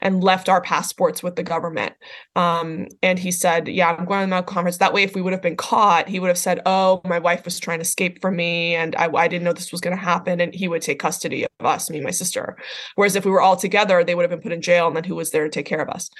and 0.00 0.24
left 0.24 0.48
our 0.48 0.60
passports 0.60 1.22
with 1.22 1.36
the 1.36 1.42
government. 1.42 1.94
Um, 2.34 2.88
and 3.02 3.18
he 3.18 3.30
said 3.30 3.68
yeah 3.68 3.90
i'm 3.90 4.04
going 4.06 4.18
on 4.18 4.24
a 4.24 4.28
medical 4.28 4.54
conference. 4.54 4.78
That 4.78 4.92
way 4.92 5.02
if 5.02 5.14
we 5.14 5.22
would 5.22 5.32
have 5.32 5.42
been 5.42 5.56
caught 5.56 6.08
he 6.08 6.18
would 6.18 6.28
have 6.28 6.38
said 6.38 6.60
oh 6.66 7.00
my 7.04 7.18
wife 7.20 7.44
was 7.44 7.60
trying 7.60 7.78
to 7.78 7.82
escape 7.82 8.20
from 8.20 8.36
me 8.36 8.74
and 8.74 8.96
i, 8.96 9.08
I 9.12 9.28
didn't 9.28 9.44
know 9.44 9.52
this 9.52 9.72
was 9.72 9.80
going 9.80 9.96
to 9.96 10.02
happen 10.02 10.40
and 10.40 10.54
he 10.54 10.68
would 10.68 10.82
take 10.82 10.98
custody 10.98 11.44
of 11.44 11.66
us 11.66 11.90
me 11.90 11.98
and 11.98 12.04
my 12.04 12.10
sister. 12.10 12.56
Whereas 12.96 13.14
if 13.14 13.24
we 13.24 13.30
were 13.30 13.40
all 13.40 13.56
together 13.56 14.02
they 14.02 14.14
would 14.14 14.22
have 14.22 14.30
been 14.30 14.40
put 14.40 14.52
in 14.52 14.62
jail 14.62 14.88
and 14.88 14.96
then 14.96 15.04
who 15.04 15.14
was 15.14 15.30
there 15.30 15.44
to 15.44 15.50
take 15.50 15.66
care 15.66 15.80
of 15.80 15.88
us 15.88 16.10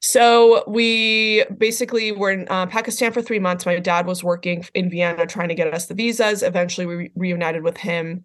so 0.00 0.64
we 0.66 1.44
basically 1.56 2.12
were 2.12 2.30
in 2.30 2.46
uh, 2.48 2.66
Pakistan 2.66 3.12
for 3.12 3.22
three 3.22 3.38
months. 3.38 3.66
My 3.66 3.78
dad 3.78 4.06
was 4.06 4.22
working 4.22 4.64
in 4.74 4.90
Vienna 4.90 5.26
trying 5.26 5.48
to 5.48 5.54
get 5.54 5.72
us 5.72 5.86
the 5.86 5.94
visas. 5.94 6.42
Eventually, 6.42 6.86
we 6.86 6.94
re- 6.94 7.12
reunited 7.16 7.62
with 7.62 7.76
him, 7.76 8.24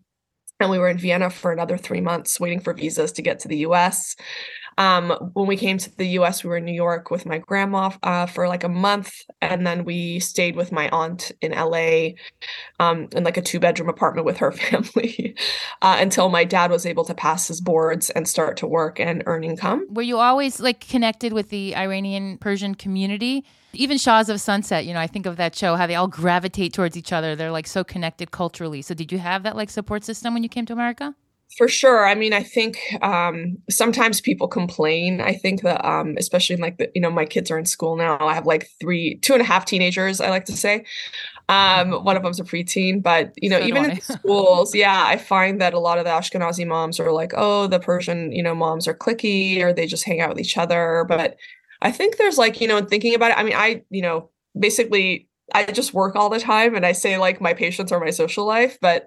and 0.59 0.69
we 0.69 0.77
were 0.77 0.89
in 0.89 0.97
Vienna 0.97 1.29
for 1.29 1.51
another 1.51 1.77
three 1.77 2.01
months 2.01 2.39
waiting 2.39 2.59
for 2.59 2.73
visas 2.73 3.11
to 3.13 3.21
get 3.21 3.39
to 3.39 3.47
the 3.47 3.57
U.S. 3.57 4.15
Um, 4.77 5.11
when 5.33 5.47
we 5.47 5.57
came 5.57 5.77
to 5.77 5.97
the 5.97 6.07
US, 6.19 6.43
we 6.43 6.49
were 6.49 6.57
in 6.57 6.65
New 6.65 6.73
York 6.73 7.11
with 7.11 7.25
my 7.25 7.37
grandma 7.37 7.91
uh, 8.03 8.25
for 8.25 8.47
like 8.47 8.63
a 8.63 8.69
month. 8.69 9.13
And 9.41 9.65
then 9.65 9.85
we 9.85 10.19
stayed 10.19 10.55
with 10.55 10.71
my 10.71 10.89
aunt 10.89 11.31
in 11.41 11.51
LA 11.51 12.11
um, 12.79 13.07
in 13.11 13.23
like 13.23 13.37
a 13.37 13.41
two 13.41 13.59
bedroom 13.59 13.89
apartment 13.89 14.25
with 14.25 14.37
her 14.37 14.51
family 14.63 15.35
uh, 15.81 15.97
until 15.99 16.29
my 16.29 16.43
dad 16.43 16.71
was 16.71 16.85
able 16.85 17.05
to 17.05 17.13
pass 17.13 17.47
his 17.47 17.61
boards 17.61 18.09
and 18.11 18.27
start 18.27 18.57
to 18.57 18.67
work 18.67 18.99
and 18.99 19.23
earn 19.25 19.43
income. 19.43 19.85
Were 19.89 20.01
you 20.01 20.17
always 20.17 20.59
like 20.59 20.87
connected 20.87 21.33
with 21.33 21.49
the 21.49 21.75
Iranian 21.75 22.37
Persian 22.37 22.75
community? 22.75 23.45
Even 23.75 23.97
Shahs 23.97 24.29
of 24.29 24.39
Sunset, 24.39 24.85
you 24.85 24.93
know, 24.93 24.99
I 24.99 25.07
think 25.07 25.25
of 25.25 25.37
that 25.37 25.55
show, 25.55 25.75
how 25.75 25.87
they 25.87 25.95
all 25.95 26.07
gravitate 26.07 26.73
towards 26.73 26.95
each 26.95 27.11
other. 27.11 27.35
They're 27.35 27.51
like 27.51 27.65
so 27.65 27.83
connected 27.83 28.29
culturally. 28.29 28.83
So, 28.83 28.93
did 28.93 29.11
you 29.11 29.17
have 29.17 29.41
that 29.43 29.55
like 29.55 29.71
support 29.71 30.03
system 30.03 30.35
when 30.35 30.43
you 30.43 30.49
came 30.49 30.67
to 30.67 30.73
America? 30.73 31.15
For 31.57 31.67
sure. 31.67 32.07
I 32.07 32.15
mean, 32.15 32.33
I 32.33 32.41
think 32.41 32.79
um, 33.01 33.57
sometimes 33.69 34.21
people 34.21 34.47
complain. 34.47 35.21
I 35.21 35.33
think 35.33 35.61
that, 35.61 35.85
um, 35.85 36.15
especially 36.17 36.55
in 36.55 36.61
like 36.61 36.77
the, 36.77 36.91
you 36.95 37.01
know, 37.01 37.11
my 37.11 37.25
kids 37.25 37.51
are 37.51 37.59
in 37.59 37.65
school 37.65 37.95
now. 37.95 38.17
I 38.19 38.33
have 38.33 38.45
like 38.45 38.69
three, 38.79 39.15
two 39.15 39.33
and 39.33 39.41
a 39.41 39.45
half 39.45 39.65
teenagers. 39.65 40.19
I 40.19 40.29
like 40.29 40.45
to 40.45 40.57
say, 40.57 40.85
um, 41.49 42.03
one 42.03 42.15
of 42.15 42.23
them's 42.23 42.39
a 42.39 42.43
preteen, 42.43 43.03
but 43.03 43.33
you 43.35 43.49
know, 43.49 43.59
so 43.59 43.65
even 43.65 43.91
in 43.91 44.01
schools, 44.01 44.73
yeah, 44.73 45.03
I 45.05 45.17
find 45.17 45.61
that 45.61 45.73
a 45.73 45.79
lot 45.79 45.97
of 45.97 46.05
the 46.05 46.11
Ashkenazi 46.11 46.65
moms 46.65 46.99
are 46.99 47.11
like, 47.11 47.33
oh, 47.35 47.67
the 47.67 47.79
Persian, 47.79 48.31
you 48.31 48.41
know, 48.41 48.55
moms 48.55 48.87
are 48.87 48.93
clicky 48.93 49.61
or 49.61 49.73
they 49.73 49.85
just 49.85 50.05
hang 50.05 50.21
out 50.21 50.29
with 50.29 50.39
each 50.39 50.57
other. 50.57 51.05
But 51.07 51.37
I 51.81 51.91
think 51.91 52.17
there's 52.17 52.37
like, 52.37 52.61
you 52.61 52.67
know, 52.67 52.77
in 52.77 52.87
thinking 52.87 53.13
about 53.13 53.31
it. 53.31 53.37
I 53.37 53.43
mean, 53.43 53.55
I, 53.55 53.83
you 53.89 54.01
know, 54.01 54.29
basically 54.57 55.27
I 55.53 55.65
just 55.65 55.93
work 55.93 56.15
all 56.15 56.29
the 56.29 56.39
time 56.39 56.75
and 56.75 56.85
I 56.85 56.93
say 56.93 57.17
like 57.17 57.41
my 57.41 57.53
patients 57.53 57.91
are 57.91 57.99
my 57.99 58.11
social 58.11 58.45
life, 58.45 58.77
but 58.81 59.05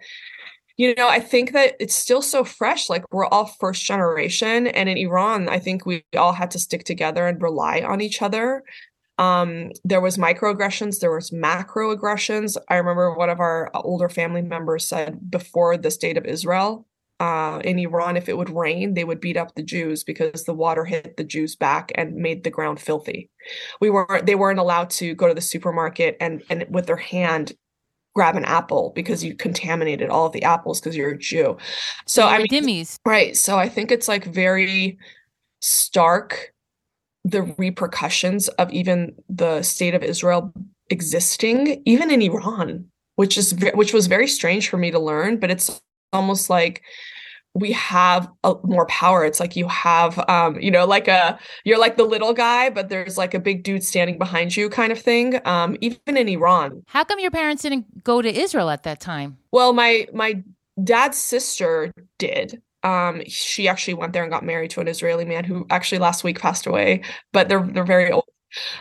you 0.76 0.94
know, 0.94 1.08
I 1.08 1.20
think 1.20 1.52
that 1.52 1.74
it's 1.80 1.94
still 1.94 2.22
so 2.22 2.44
fresh. 2.44 2.90
Like 2.90 3.04
we're 3.12 3.26
all 3.26 3.46
first 3.46 3.84
generation. 3.84 4.66
And 4.66 4.88
in 4.88 4.98
Iran, 4.98 5.48
I 5.48 5.58
think 5.58 5.86
we 5.86 6.04
all 6.16 6.32
had 6.32 6.50
to 6.52 6.58
stick 6.58 6.84
together 6.84 7.26
and 7.26 7.40
rely 7.40 7.80
on 7.80 8.00
each 8.00 8.20
other. 8.20 8.62
Um, 9.18 9.70
there 9.82 10.02
was 10.02 10.18
microaggressions, 10.18 11.00
there 11.00 11.14
was 11.14 11.30
macroaggressions. 11.30 12.58
I 12.68 12.76
remember 12.76 13.14
one 13.14 13.30
of 13.30 13.40
our 13.40 13.70
older 13.74 14.10
family 14.10 14.42
members 14.42 14.86
said 14.86 15.30
before 15.30 15.78
the 15.78 15.90
state 15.90 16.18
of 16.18 16.26
Israel, 16.26 16.86
uh, 17.18 17.62
in 17.64 17.78
Iran, 17.78 18.18
if 18.18 18.28
it 18.28 18.36
would 18.36 18.50
rain, 18.50 18.92
they 18.92 19.04
would 19.04 19.20
beat 19.20 19.38
up 19.38 19.54
the 19.54 19.62
Jews 19.62 20.04
because 20.04 20.44
the 20.44 20.52
water 20.52 20.84
hit 20.84 21.16
the 21.16 21.24
Jews 21.24 21.56
back 21.56 21.90
and 21.94 22.14
made 22.14 22.44
the 22.44 22.50
ground 22.50 22.78
filthy. 22.78 23.30
We 23.80 23.88
weren't 23.88 24.26
they 24.26 24.34
weren't 24.34 24.58
allowed 24.58 24.90
to 24.90 25.14
go 25.14 25.26
to 25.26 25.32
the 25.32 25.40
supermarket 25.40 26.18
and 26.20 26.42
and 26.50 26.66
with 26.68 26.86
their 26.86 26.96
hand 26.96 27.54
grab 28.16 28.34
an 28.34 28.46
apple 28.46 28.92
because 28.94 29.22
you 29.22 29.34
contaminated 29.34 30.08
all 30.08 30.24
of 30.24 30.32
the 30.32 30.42
apples 30.42 30.80
because 30.80 30.96
you're 30.96 31.10
a 31.10 31.18
Jew. 31.18 31.58
So 32.06 32.26
I 32.26 32.38
mean, 32.38 32.46
dhimmis. 32.46 32.98
right. 33.04 33.36
So 33.36 33.58
I 33.58 33.68
think 33.68 33.92
it's 33.92 34.08
like 34.08 34.24
very 34.24 34.98
stark 35.60 36.54
the 37.24 37.42
repercussions 37.58 38.48
of 38.48 38.72
even 38.72 39.14
the 39.28 39.60
state 39.60 39.94
of 39.94 40.02
Israel 40.02 40.50
existing, 40.88 41.82
even 41.84 42.10
in 42.10 42.22
Iran, 42.22 42.86
which 43.16 43.36
is 43.36 43.54
which 43.74 43.92
was 43.92 44.06
very 44.06 44.28
strange 44.28 44.70
for 44.70 44.78
me 44.78 44.90
to 44.90 44.98
learn. 44.98 45.36
But 45.36 45.50
it's 45.50 45.78
almost 46.10 46.48
like 46.48 46.82
we 47.56 47.72
have 47.72 48.30
a, 48.44 48.54
more 48.64 48.86
power. 48.86 49.24
It's 49.24 49.40
like 49.40 49.56
you 49.56 49.66
have 49.68 50.22
um 50.28 50.60
you 50.60 50.70
know 50.70 50.84
like 50.84 51.08
a 51.08 51.38
you're 51.64 51.78
like 51.78 51.96
the 51.96 52.04
little 52.04 52.32
guy 52.32 52.70
but 52.70 52.88
there's 52.88 53.16
like 53.16 53.34
a 53.34 53.38
big 53.38 53.62
dude 53.62 53.82
standing 53.82 54.18
behind 54.18 54.56
you 54.56 54.68
kind 54.68 54.92
of 54.92 54.98
thing 54.98 55.40
um 55.46 55.76
even 55.80 56.16
in 56.16 56.28
iran. 56.28 56.82
How 56.88 57.04
come 57.04 57.18
your 57.18 57.30
parents 57.30 57.62
didn't 57.62 58.04
go 58.04 58.20
to 58.20 58.28
israel 58.28 58.70
at 58.70 58.82
that 58.82 59.00
time? 59.00 59.38
Well 59.52 59.72
my 59.72 60.06
my 60.12 60.42
dad's 60.82 61.18
sister 61.18 61.92
did. 62.18 62.60
Um 62.82 63.22
she 63.26 63.68
actually 63.68 63.94
went 63.94 64.12
there 64.12 64.22
and 64.22 64.30
got 64.30 64.44
married 64.44 64.70
to 64.72 64.80
an 64.80 64.88
israeli 64.88 65.24
man 65.24 65.44
who 65.44 65.66
actually 65.70 65.98
last 65.98 66.24
week 66.24 66.38
passed 66.38 66.66
away 66.66 67.02
but 67.32 67.48
they're 67.48 67.66
they're 67.72 67.84
very 67.84 68.12
old 68.12 68.24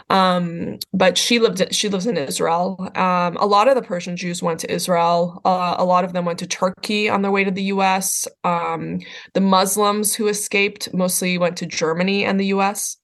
um, 0.10 0.80
but 0.94 1.18
she 1.18 1.40
lived 1.40 1.74
she 1.74 1.90
lives 1.90 2.08
in 2.08 2.18
Israel. 2.18 2.78
Um, 2.96 3.38
a 3.38 3.46
lot 3.46 3.68
of 3.68 3.76
the 3.76 3.82
Persian 3.82 4.16
Jews 4.18 4.42
went 4.42 4.60
to 4.62 4.72
Israel. 4.72 5.42
Uh, 5.46 5.76
a 5.78 5.86
lot 5.86 6.04
of 6.04 6.14
them 6.14 6.26
went 6.26 6.40
to 6.40 6.48
Turkey 6.48 7.10
on 7.10 7.22
their 7.22 7.32
way 7.32 7.44
to 7.44 7.52
the 7.52 7.64
U.S. 7.64 8.28
Um, 8.44 9.00
the 9.34 9.42
Muslims 9.42 10.16
who 10.16 10.28
escaped 10.28 10.94
mostly 10.94 11.38
went 11.38 11.58
to 11.58 11.66
Germany 11.66 12.26
and 12.26 12.40
the 12.40 12.48
U.S. 12.48 12.98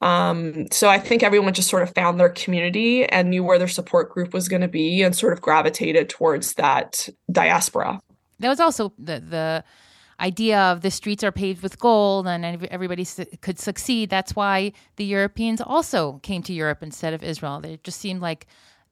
Um, 0.00 0.66
so 0.70 0.88
I 0.88 0.98
think 0.98 1.22
everyone 1.22 1.54
just 1.54 1.68
sort 1.68 1.82
of 1.82 1.94
found 1.94 2.20
their 2.20 2.28
community 2.28 3.04
and 3.04 3.30
knew 3.30 3.44
where 3.44 3.58
their 3.58 3.68
support 3.68 4.10
group 4.10 4.32
was 4.32 4.48
going 4.48 4.62
to 4.62 4.68
be, 4.68 5.02
and 5.02 5.14
sort 5.14 5.32
of 5.32 5.40
gravitated 5.40 6.08
towards 6.08 6.54
that 6.54 7.08
diaspora. 7.30 8.00
That 8.40 8.48
was 8.48 8.60
also 8.60 8.92
the 8.98 9.20
the 9.20 9.64
idea 10.20 10.58
of 10.58 10.80
the 10.80 10.90
streets 10.90 11.22
are 11.22 11.32
paved 11.32 11.62
with 11.62 11.78
gold 11.78 12.26
and 12.26 12.44
everybody 12.70 13.04
su- 13.04 13.26
could 13.40 13.58
succeed. 13.58 14.10
That's 14.10 14.34
why 14.34 14.72
the 14.96 15.04
Europeans 15.04 15.60
also 15.60 16.18
came 16.22 16.42
to 16.44 16.52
Europe 16.52 16.82
instead 16.82 17.14
of 17.14 17.22
Israel. 17.22 17.60
They 17.60 17.78
just 17.82 18.00
seemed 18.00 18.20
like 18.20 18.46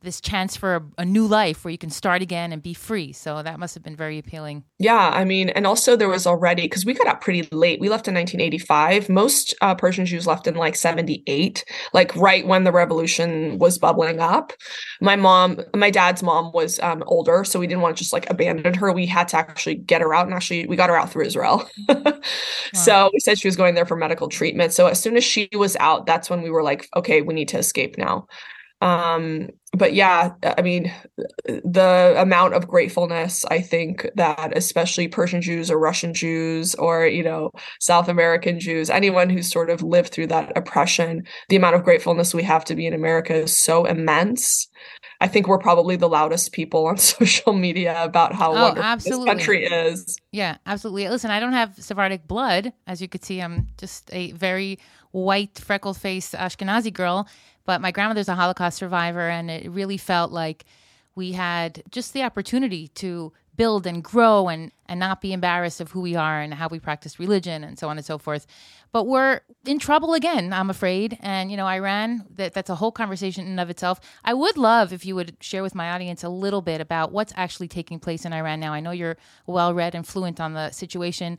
this 0.06 0.20
chance 0.20 0.56
for 0.56 0.76
a, 0.76 0.82
a, 0.98 1.04
new 1.04 1.26
life 1.26 1.64
where 1.64 1.72
you 1.72 1.76
can 1.76 1.90
start 1.90 2.22
again 2.22 2.52
and 2.52 2.62
be 2.62 2.72
free. 2.72 3.12
So 3.12 3.42
that 3.42 3.58
must 3.58 3.74
have 3.74 3.82
been 3.82 3.96
very 3.96 4.18
appealing. 4.18 4.62
Yeah, 4.78 5.10
I 5.12 5.24
mean, 5.24 5.50
and 5.50 5.66
also 5.66 5.96
there 5.96 6.08
was 6.08 6.26
already 6.26 6.62
because 6.62 6.86
we 6.86 6.94
got 6.94 7.08
out 7.08 7.20
pretty 7.20 7.46
late. 7.52 7.80
We 7.80 7.88
left 7.88 8.08
in 8.08 8.14
1985. 8.14 9.08
Most 9.08 9.54
uh, 9.60 9.74
Persian 9.74 10.06
Jews 10.06 10.26
left 10.26 10.46
in 10.46 10.54
like 10.54 10.76
78, 10.76 11.64
like 11.92 12.14
right 12.16 12.46
when 12.46 12.64
the 12.64 12.72
revolution 12.72 13.58
was 13.58 13.78
bubbling 13.78 14.20
up. 14.20 14.52
My 15.00 15.16
mom, 15.16 15.60
my 15.74 15.90
dad's 15.90 16.22
mom 16.22 16.52
was 16.52 16.78
um, 16.80 17.02
older, 17.06 17.42
so 17.44 17.58
we 17.58 17.66
didn't 17.66 17.82
want 17.82 17.96
to 17.96 18.02
just 18.02 18.12
like 18.12 18.30
abandon 18.30 18.74
her. 18.74 18.92
We 18.92 19.06
had 19.06 19.28
to 19.28 19.36
actually 19.36 19.74
get 19.74 20.00
her 20.00 20.14
out, 20.14 20.26
and 20.26 20.34
actually 20.34 20.66
we 20.66 20.76
got 20.76 20.88
her 20.88 20.96
out 20.96 21.10
through 21.10 21.26
Israel. 21.26 21.68
wow. 21.88 22.22
So 22.72 23.10
we 23.12 23.18
said 23.18 23.38
she 23.38 23.48
was 23.48 23.56
going 23.56 23.74
there 23.74 23.86
for 23.86 23.96
medical 23.96 24.28
treatment. 24.28 24.72
So 24.72 24.86
as 24.86 25.00
soon 25.00 25.16
as 25.16 25.24
she 25.24 25.48
was 25.52 25.76
out, 25.76 26.06
that's 26.06 26.30
when 26.30 26.42
we 26.42 26.50
were 26.50 26.62
like, 26.62 26.88
okay, 26.96 27.22
we 27.22 27.34
need 27.34 27.48
to 27.48 27.58
escape 27.58 27.98
now 27.98 28.28
um 28.82 29.48
but 29.72 29.94
yeah 29.94 30.32
i 30.58 30.62
mean 30.62 30.92
the 31.46 32.14
amount 32.18 32.52
of 32.52 32.68
gratefulness 32.68 33.44
i 33.46 33.60
think 33.60 34.06
that 34.16 34.56
especially 34.56 35.08
persian 35.08 35.40
jews 35.40 35.70
or 35.70 35.78
russian 35.78 36.12
jews 36.12 36.74
or 36.74 37.06
you 37.06 37.22
know 37.22 37.50
south 37.80 38.08
american 38.08 38.60
jews 38.60 38.90
anyone 38.90 39.30
who's 39.30 39.50
sort 39.50 39.70
of 39.70 39.82
lived 39.82 40.12
through 40.12 40.26
that 40.26 40.52
oppression 40.56 41.24
the 41.48 41.56
amount 41.56 41.74
of 41.74 41.84
gratefulness 41.84 42.34
we 42.34 42.42
have 42.42 42.64
to 42.64 42.74
be 42.74 42.86
in 42.86 42.92
america 42.92 43.34
is 43.34 43.56
so 43.56 43.84
immense. 43.84 44.68
I 45.20 45.28
think 45.28 45.48
we're 45.48 45.58
probably 45.58 45.96
the 45.96 46.08
loudest 46.08 46.52
people 46.52 46.86
on 46.86 46.96
social 47.18 47.52
media 47.52 48.02
about 48.02 48.34
how 48.34 48.50
oh, 48.52 48.62
wonderful 48.62 48.84
absolutely. 48.84 49.24
this 49.24 49.34
country 49.34 49.64
is. 49.64 50.18
Yeah 50.32 50.58
absolutely. 50.66 51.08
Listen 51.08 51.30
i 51.30 51.40
don't 51.40 51.52
have 51.52 51.74
sephardic 51.76 52.26
blood. 52.26 52.72
As 52.86 53.00
you 53.00 53.08
could 53.08 53.24
see 53.24 53.40
i'm 53.40 53.68
just 53.78 54.10
a 54.12 54.32
very 54.32 54.78
white 55.12 55.58
freckle 55.58 55.94
faced 55.94 56.34
ashkenazi 56.34 56.92
girl 56.92 57.26
but 57.66 57.80
my 57.80 57.90
grandmother's 57.90 58.28
a 58.28 58.34
Holocaust 58.34 58.78
survivor, 58.78 59.28
and 59.28 59.50
it 59.50 59.70
really 59.70 59.96
felt 59.98 60.32
like 60.32 60.64
we 61.14 61.32
had 61.32 61.82
just 61.90 62.12
the 62.12 62.22
opportunity 62.22 62.88
to 62.88 63.32
build 63.56 63.86
and 63.86 64.04
grow 64.04 64.48
and 64.48 64.70
and 64.88 65.00
not 65.00 65.20
be 65.20 65.32
embarrassed 65.32 65.80
of 65.80 65.90
who 65.90 66.00
we 66.00 66.14
are 66.14 66.40
and 66.40 66.54
how 66.54 66.68
we 66.68 66.78
practice 66.78 67.18
religion 67.18 67.64
and 67.64 67.78
so 67.78 67.88
on 67.88 67.96
and 67.96 68.06
so 68.06 68.18
forth. 68.18 68.46
But 68.92 69.04
we're 69.04 69.40
in 69.64 69.78
trouble 69.78 70.14
again 70.14 70.52
i'm 70.52 70.70
afraid. 70.70 71.18
And 71.20 71.50
you 71.50 71.56
know 71.56 71.66
iran 71.66 72.26
that, 72.34 72.52
that's 72.52 72.70
a 72.70 72.74
whole 72.76 72.92
conversation 72.92 73.46
in 73.46 73.58
of 73.58 73.70
itself. 73.70 74.00
I 74.24 74.34
would 74.34 74.56
love 74.56 74.92
if 74.92 75.04
you 75.04 75.14
would 75.16 75.36
share 75.40 75.62
with 75.62 75.74
my 75.74 75.90
audience 75.90 76.22
a 76.22 76.28
little 76.28 76.62
bit 76.62 76.80
about 76.80 77.12
what's 77.12 77.32
actually 77.36 77.68
taking 77.68 77.98
place 77.98 78.24
in 78.24 78.32
iran 78.32 78.60
now. 78.60 78.72
I 78.72 78.80
know 78.80 78.92
you're 78.92 79.16
well 79.46 79.74
read 79.74 79.94
and 79.94 80.06
fluent 80.06 80.40
on 80.40 80.52
the 80.52 80.70
situation 80.70 81.38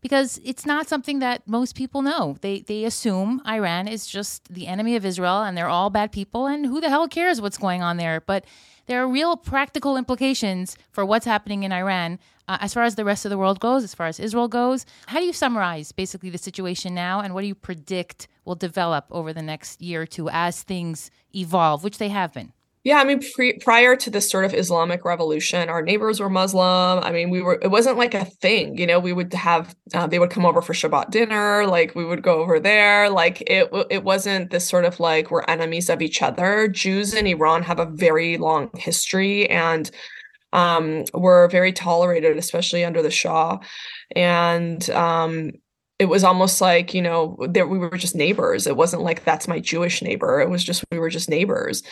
because 0.00 0.40
it's 0.44 0.66
not 0.66 0.88
something 0.88 1.18
that 1.20 1.46
most 1.46 1.74
people 1.74 2.02
know. 2.02 2.36
They 2.40 2.60
they 2.60 2.84
assume 2.84 3.42
Iran 3.46 3.88
is 3.88 4.06
just 4.06 4.52
the 4.52 4.66
enemy 4.66 4.96
of 4.96 5.04
Israel 5.04 5.42
and 5.42 5.56
they're 5.56 5.68
all 5.68 5.90
bad 5.90 6.12
people 6.12 6.46
and 6.46 6.66
who 6.66 6.80
the 6.80 6.88
hell 6.88 7.08
cares 7.08 7.40
what's 7.40 7.58
going 7.58 7.82
on 7.82 7.96
there? 7.96 8.20
But 8.20 8.44
there 8.86 9.02
are 9.02 9.08
real 9.08 9.36
practical 9.36 9.96
implications 9.96 10.76
for 10.90 11.04
what's 11.04 11.26
happening 11.26 11.62
in 11.62 11.72
Iran 11.72 12.18
uh, 12.48 12.56
as 12.60 12.72
far 12.72 12.84
as 12.84 12.94
the 12.94 13.04
rest 13.04 13.26
of 13.26 13.30
the 13.30 13.36
world 13.36 13.60
goes, 13.60 13.84
as 13.84 13.94
far 13.94 14.06
as 14.06 14.18
Israel 14.18 14.48
goes. 14.48 14.86
How 15.06 15.18
do 15.18 15.26
you 15.26 15.34
summarize 15.34 15.92
basically 15.92 16.30
the 16.30 16.38
situation 16.38 16.94
now 16.94 17.20
and 17.20 17.34
what 17.34 17.42
do 17.42 17.46
you 17.46 17.54
predict 17.54 18.28
will 18.46 18.54
develop 18.54 19.04
over 19.10 19.32
the 19.32 19.42
next 19.42 19.82
year 19.82 20.02
or 20.02 20.06
two 20.06 20.30
as 20.30 20.62
things 20.62 21.10
evolve, 21.34 21.84
which 21.84 21.98
they 21.98 22.08
have 22.08 22.32
been? 22.32 22.52
Yeah, 22.88 23.00
I 23.00 23.04
mean, 23.04 23.20
pre- 23.34 23.58
prior 23.58 23.96
to 23.96 24.08
this 24.08 24.30
sort 24.30 24.46
of 24.46 24.54
Islamic 24.54 25.04
revolution, 25.04 25.68
our 25.68 25.82
neighbors 25.82 26.20
were 26.20 26.30
Muslim. 26.30 27.04
I 27.04 27.10
mean, 27.12 27.28
we 27.28 27.42
were, 27.42 27.58
it 27.60 27.70
wasn't 27.70 27.98
like 27.98 28.14
a 28.14 28.24
thing, 28.24 28.78
you 28.78 28.86
know, 28.86 28.98
we 28.98 29.12
would 29.12 29.34
have, 29.34 29.76
uh, 29.92 30.06
they 30.06 30.18
would 30.18 30.30
come 30.30 30.46
over 30.46 30.62
for 30.62 30.72
Shabbat 30.72 31.10
dinner, 31.10 31.66
like 31.66 31.94
we 31.94 32.06
would 32.06 32.22
go 32.22 32.40
over 32.40 32.58
there. 32.58 33.10
Like 33.10 33.42
it, 33.42 33.68
it 33.90 34.04
wasn't 34.04 34.52
this 34.52 34.66
sort 34.66 34.86
of 34.86 35.00
like 35.00 35.30
we're 35.30 35.42
enemies 35.48 35.90
of 35.90 36.00
each 36.00 36.22
other. 36.22 36.66
Jews 36.66 37.12
in 37.12 37.26
Iran 37.26 37.62
have 37.62 37.78
a 37.78 37.84
very 37.84 38.38
long 38.38 38.70
history 38.74 39.50
and 39.50 39.90
um, 40.54 41.04
were 41.12 41.46
very 41.48 41.74
tolerated, 41.74 42.38
especially 42.38 42.86
under 42.86 43.02
the 43.02 43.10
Shah. 43.10 43.58
And, 44.16 44.88
um, 44.88 45.50
it 45.98 46.06
was 46.06 46.22
almost 46.22 46.60
like 46.60 46.94
you 46.94 47.02
know 47.02 47.36
there 47.48 47.66
we 47.66 47.78
were 47.78 47.98
just 47.98 48.14
neighbors 48.14 48.66
it 48.66 48.76
wasn't 48.76 49.02
like 49.02 49.24
that's 49.24 49.48
my 49.48 49.58
jewish 49.58 50.00
neighbor 50.00 50.40
it 50.40 50.48
was 50.48 50.62
just 50.62 50.84
we 50.92 50.98
were 50.98 51.10
just 51.10 51.28
neighbors 51.28 51.82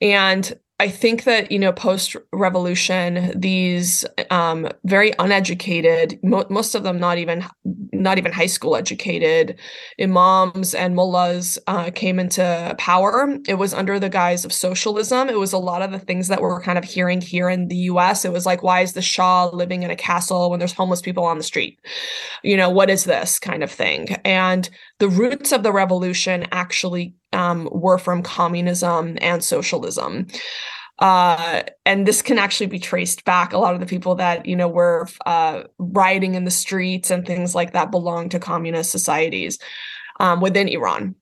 and 0.00 0.52
I 0.80 0.88
think 0.88 1.22
that, 1.22 1.52
you 1.52 1.58
know, 1.58 1.72
post 1.72 2.16
revolution, 2.32 3.32
these 3.38 4.04
um, 4.30 4.68
very 4.82 5.12
uneducated, 5.20 6.18
mo- 6.24 6.46
most 6.50 6.74
of 6.74 6.82
them 6.82 6.98
not 6.98 7.16
even 7.16 7.44
not 7.92 8.18
even 8.18 8.32
high 8.32 8.46
school 8.46 8.74
educated 8.74 9.58
imams 10.00 10.74
and 10.74 10.96
mullahs 10.96 11.60
uh, 11.68 11.92
came 11.94 12.18
into 12.18 12.74
power. 12.76 13.38
It 13.46 13.54
was 13.54 13.72
under 13.72 14.00
the 14.00 14.08
guise 14.08 14.44
of 14.44 14.52
socialism. 14.52 15.28
It 15.28 15.38
was 15.38 15.52
a 15.52 15.58
lot 15.58 15.80
of 15.80 15.92
the 15.92 16.00
things 16.00 16.26
that 16.26 16.42
we're 16.42 16.60
kind 16.60 16.76
of 16.76 16.82
hearing 16.82 17.20
here 17.20 17.48
in 17.48 17.68
the 17.68 17.76
US. 17.76 18.24
It 18.24 18.32
was 18.32 18.44
like, 18.44 18.64
why 18.64 18.80
is 18.80 18.94
the 18.94 19.02
Shah 19.02 19.50
living 19.50 19.84
in 19.84 19.90
a 19.92 19.96
castle 19.96 20.50
when 20.50 20.58
there's 20.58 20.72
homeless 20.72 21.00
people 21.00 21.24
on 21.24 21.38
the 21.38 21.44
street? 21.44 21.78
You 22.42 22.56
know, 22.56 22.68
what 22.68 22.90
is 22.90 23.04
this 23.04 23.38
kind 23.38 23.62
of 23.62 23.70
thing? 23.70 24.16
And 24.24 24.68
the 25.04 25.10
roots 25.10 25.52
of 25.52 25.62
the 25.62 25.70
revolution 25.70 26.46
actually 26.50 27.14
um, 27.34 27.68
were 27.70 27.98
from 27.98 28.22
communism 28.22 29.18
and 29.20 29.44
socialism. 29.44 30.26
uh, 30.98 31.62
and 31.84 32.08
this 32.08 32.22
can 32.22 32.38
actually 32.38 32.68
be 32.68 32.78
traced 32.78 33.22
back. 33.26 33.52
A 33.52 33.58
lot 33.58 33.74
of 33.74 33.80
the 33.80 33.86
people 33.86 34.14
that 34.14 34.46
you 34.46 34.56
know 34.56 34.66
were 34.66 35.06
uh, 35.26 35.64
rioting 35.78 36.36
in 36.36 36.44
the 36.44 36.50
streets 36.50 37.10
and 37.10 37.26
things 37.26 37.54
like 37.54 37.74
that 37.74 37.90
belong 37.90 38.30
to 38.30 38.38
communist 38.38 38.90
societies 38.90 39.58
um, 40.20 40.40
within 40.40 40.68
Iran. 40.68 41.14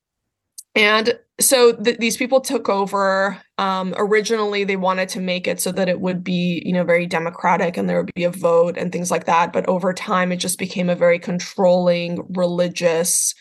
And 0.77 1.19
so 1.41 1.73
th- 1.73 1.99
these 1.99 2.17
people 2.17 2.41
took 2.41 2.69
over. 2.69 3.37
Um, 3.63 3.95
originally, 3.97 4.65
they 4.65 4.75
wanted 4.75 5.09
to 5.11 5.21
make 5.21 5.47
it 5.47 5.61
so 5.61 5.71
that 5.71 5.89
it 5.89 6.01
would 6.01 6.25
be, 6.25 6.61
you 6.67 6.73
know, 6.73 6.83
very 6.83 7.07
democratic 7.07 7.77
and 7.77 7.89
there 7.89 8.03
would 8.03 8.13
be 8.13 8.25
a 8.25 8.31
vote 8.31 8.77
and 8.77 8.91
things 8.91 9.09
like 9.09 9.27
that. 9.27 9.53
But 9.53 9.69
over 9.69 9.93
time, 9.93 10.33
it 10.33 10.39
just 10.39 10.59
became 10.59 10.91
a 10.91 10.97
very 10.97 11.21
controlling 11.21 12.27
religious 12.31 13.37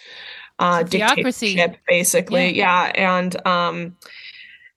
uh, 0.59 0.83
dictatorship, 0.83 1.77
basically. 1.87 2.55
Yeah, 2.55 2.91
yeah. 2.93 3.15
and 3.17 3.47
um, 3.47 3.95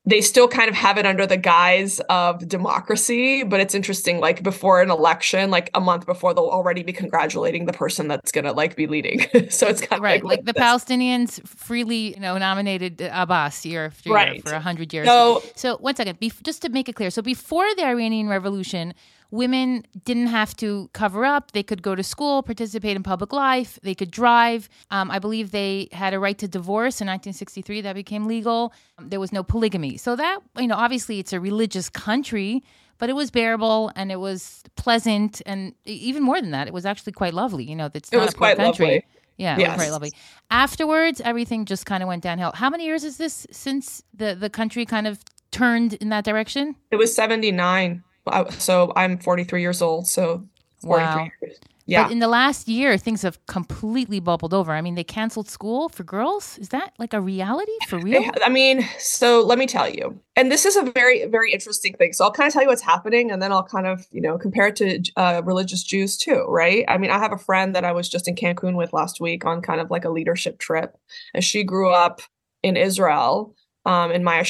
they 0.06 0.20
still 0.20 0.46
kind 0.48 0.68
of 0.68 0.74
have 0.74 0.98
it 0.98 1.06
under 1.06 1.26
the 1.26 1.36
guise 1.36 2.00
of 2.10 2.46
democracy 2.46 3.42
but 3.42 3.60
it's 3.60 3.74
interesting 3.74 4.20
like 4.20 4.42
before 4.42 4.82
an 4.82 4.90
election 4.90 5.50
like 5.50 5.70
a 5.74 5.80
month 5.80 6.06
before 6.06 6.34
they'll 6.34 6.44
already 6.44 6.82
be 6.82 6.92
congratulating 6.92 7.64
the 7.66 7.72
person 7.72 8.08
that's 8.08 8.30
gonna 8.32 8.52
like 8.52 8.76
be 8.76 8.86
leading. 8.86 9.26
So 9.50 9.68
it's 9.68 9.80
kind 9.80 10.02
right 10.02 10.18
of 10.18 10.24
like, 10.24 10.38
like 10.38 10.46
the 10.46 10.52
this. 10.52 10.62
palestinians 10.62 11.46
freely 11.46 12.14
you 12.14 12.20
know 12.20 12.36
nominated 12.38 13.00
abbas 13.00 13.64
year 13.64 13.86
after 13.86 14.10
year 14.10 14.40
for 14.42 14.52
100 14.52 14.92
years. 14.92 15.06
So, 15.06 15.42
so 15.54 15.76
one 15.78 15.94
second 15.94 16.18
be- 16.18 16.32
just 16.42 16.62
to 16.62 16.68
make 16.70 16.88
it 16.88 16.94
clear 16.94 17.10
so 17.10 17.22
before 17.22 17.66
the 17.76 17.84
iranian 17.84 18.28
revolution 18.28 18.94
women 19.34 19.84
didn't 20.04 20.28
have 20.28 20.56
to 20.56 20.88
cover 20.92 21.24
up. 21.24 21.50
They 21.50 21.64
could 21.64 21.82
go 21.82 21.96
to 21.96 22.04
school, 22.04 22.42
participate 22.42 22.94
in 22.94 23.02
public 23.02 23.32
life, 23.32 23.78
they 23.82 23.94
could 23.94 24.10
drive. 24.10 24.68
Um, 24.92 25.10
I 25.10 25.18
believe 25.18 25.50
they 25.50 25.88
had 25.90 26.14
a 26.14 26.20
right 26.20 26.38
to 26.38 26.46
divorce 26.46 27.00
in 27.00 27.08
1963, 27.08 27.80
that 27.80 27.94
became 27.94 28.26
legal. 28.26 28.72
Um, 28.96 29.08
there 29.08 29.18
was 29.18 29.32
no 29.32 29.42
polygamy. 29.42 29.96
So, 29.96 30.14
that, 30.14 30.38
you 30.56 30.68
know, 30.68 30.76
obviously 30.76 31.18
it's 31.18 31.32
a 31.32 31.40
religious 31.40 31.90
country, 31.90 32.62
but 32.98 33.10
it 33.10 33.14
was 33.14 33.32
bearable 33.32 33.90
and 33.96 34.12
it 34.12 34.20
was 34.20 34.62
pleasant. 34.76 35.42
And 35.46 35.74
even 35.84 36.22
more 36.22 36.40
than 36.40 36.52
that, 36.52 36.68
it 36.68 36.72
was 36.72 36.86
actually 36.86 37.12
quite 37.12 37.34
lovely. 37.34 37.64
You 37.64 37.74
know, 37.74 37.90
it's 37.92 38.10
it 38.10 38.16
not 38.16 38.32
a 38.32 38.36
poor 38.36 38.54
country. 38.54 38.86
Lovely. 38.86 39.04
Yeah, 39.36 39.58
yes. 39.58 39.76
very 39.76 39.90
lovely. 39.90 40.12
Afterwards, 40.52 41.20
everything 41.20 41.64
just 41.64 41.86
kind 41.86 42.04
of 42.04 42.06
went 42.06 42.22
downhill. 42.22 42.52
How 42.54 42.70
many 42.70 42.84
years 42.84 43.02
is 43.02 43.16
this 43.16 43.48
since 43.50 44.04
the, 44.14 44.36
the 44.36 44.48
country 44.48 44.86
kind 44.86 45.08
of 45.08 45.18
turned 45.50 45.94
in 45.94 46.10
that 46.10 46.24
direction? 46.24 46.76
It 46.92 46.96
was 46.96 47.12
79 47.12 48.04
so 48.50 48.92
I'm 48.96 49.18
43 49.18 49.60
years 49.60 49.82
old. 49.82 50.06
So 50.06 50.46
wow. 50.82 51.28
Years. 51.42 51.58
Yeah. 51.86 52.04
But 52.04 52.12
in 52.12 52.18
the 52.18 52.28
last 52.28 52.66
year, 52.66 52.96
things 52.96 53.22
have 53.22 53.44
completely 53.46 54.18
bubbled 54.18 54.54
over. 54.54 54.72
I 54.72 54.80
mean, 54.80 54.94
they 54.94 55.04
canceled 55.04 55.50
school 55.50 55.90
for 55.90 56.02
girls. 56.02 56.56
Is 56.58 56.70
that 56.70 56.94
like 56.98 57.12
a 57.12 57.20
reality 57.20 57.72
for 57.88 57.98
real? 57.98 58.24
I 58.42 58.48
mean, 58.48 58.88
so 58.98 59.42
let 59.42 59.58
me 59.58 59.66
tell 59.66 59.88
you. 59.88 60.18
And 60.34 60.50
this 60.50 60.64
is 60.64 60.76
a 60.76 60.82
very, 60.82 61.26
very 61.26 61.52
interesting 61.52 61.94
thing. 61.94 62.14
So 62.14 62.24
I'll 62.24 62.32
kind 62.32 62.46
of 62.46 62.54
tell 62.54 62.62
you 62.62 62.68
what's 62.68 62.82
happening 62.82 63.30
and 63.30 63.42
then 63.42 63.52
I'll 63.52 63.64
kind 63.64 63.86
of, 63.86 64.06
you 64.10 64.22
know, 64.22 64.38
compare 64.38 64.68
it 64.68 64.76
to 64.76 65.02
uh, 65.16 65.42
religious 65.44 65.82
Jews 65.82 66.16
too, 66.16 66.46
right? 66.48 66.86
I 66.88 66.96
mean, 66.96 67.10
I 67.10 67.18
have 67.18 67.32
a 67.32 67.38
friend 67.38 67.74
that 67.74 67.84
I 67.84 67.92
was 67.92 68.08
just 68.08 68.28
in 68.28 68.34
Cancun 68.34 68.76
with 68.76 68.94
last 68.94 69.20
week 69.20 69.44
on 69.44 69.60
kind 69.60 69.80
of 69.80 69.90
like 69.90 70.06
a 70.06 70.10
leadership 70.10 70.58
trip. 70.58 70.96
And 71.34 71.44
she 71.44 71.64
grew 71.64 71.90
up 71.90 72.22
in 72.62 72.78
Israel 72.78 73.54
um, 73.84 74.10
in 74.10 74.24
Maya 74.24 74.44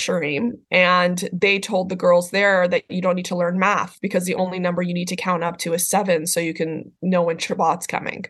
and 0.70 1.28
they 1.32 1.58
told 1.58 1.88
the 1.88 1.96
girls 1.96 2.30
there 2.30 2.68
that 2.68 2.84
you 2.88 3.02
don't 3.02 3.16
need 3.16 3.24
to 3.26 3.36
learn 3.36 3.58
math 3.58 3.98
because 4.00 4.24
the 4.24 4.34
only 4.36 4.58
number 4.58 4.82
you 4.82 4.94
need 4.94 5.08
to 5.08 5.16
count 5.16 5.42
up 5.42 5.58
to 5.58 5.72
is 5.72 5.88
seven, 5.88 6.26
so 6.26 6.40
you 6.40 6.54
can 6.54 6.92
know 7.02 7.22
when 7.22 7.38
Shabbat's 7.38 7.86
coming 7.86 8.26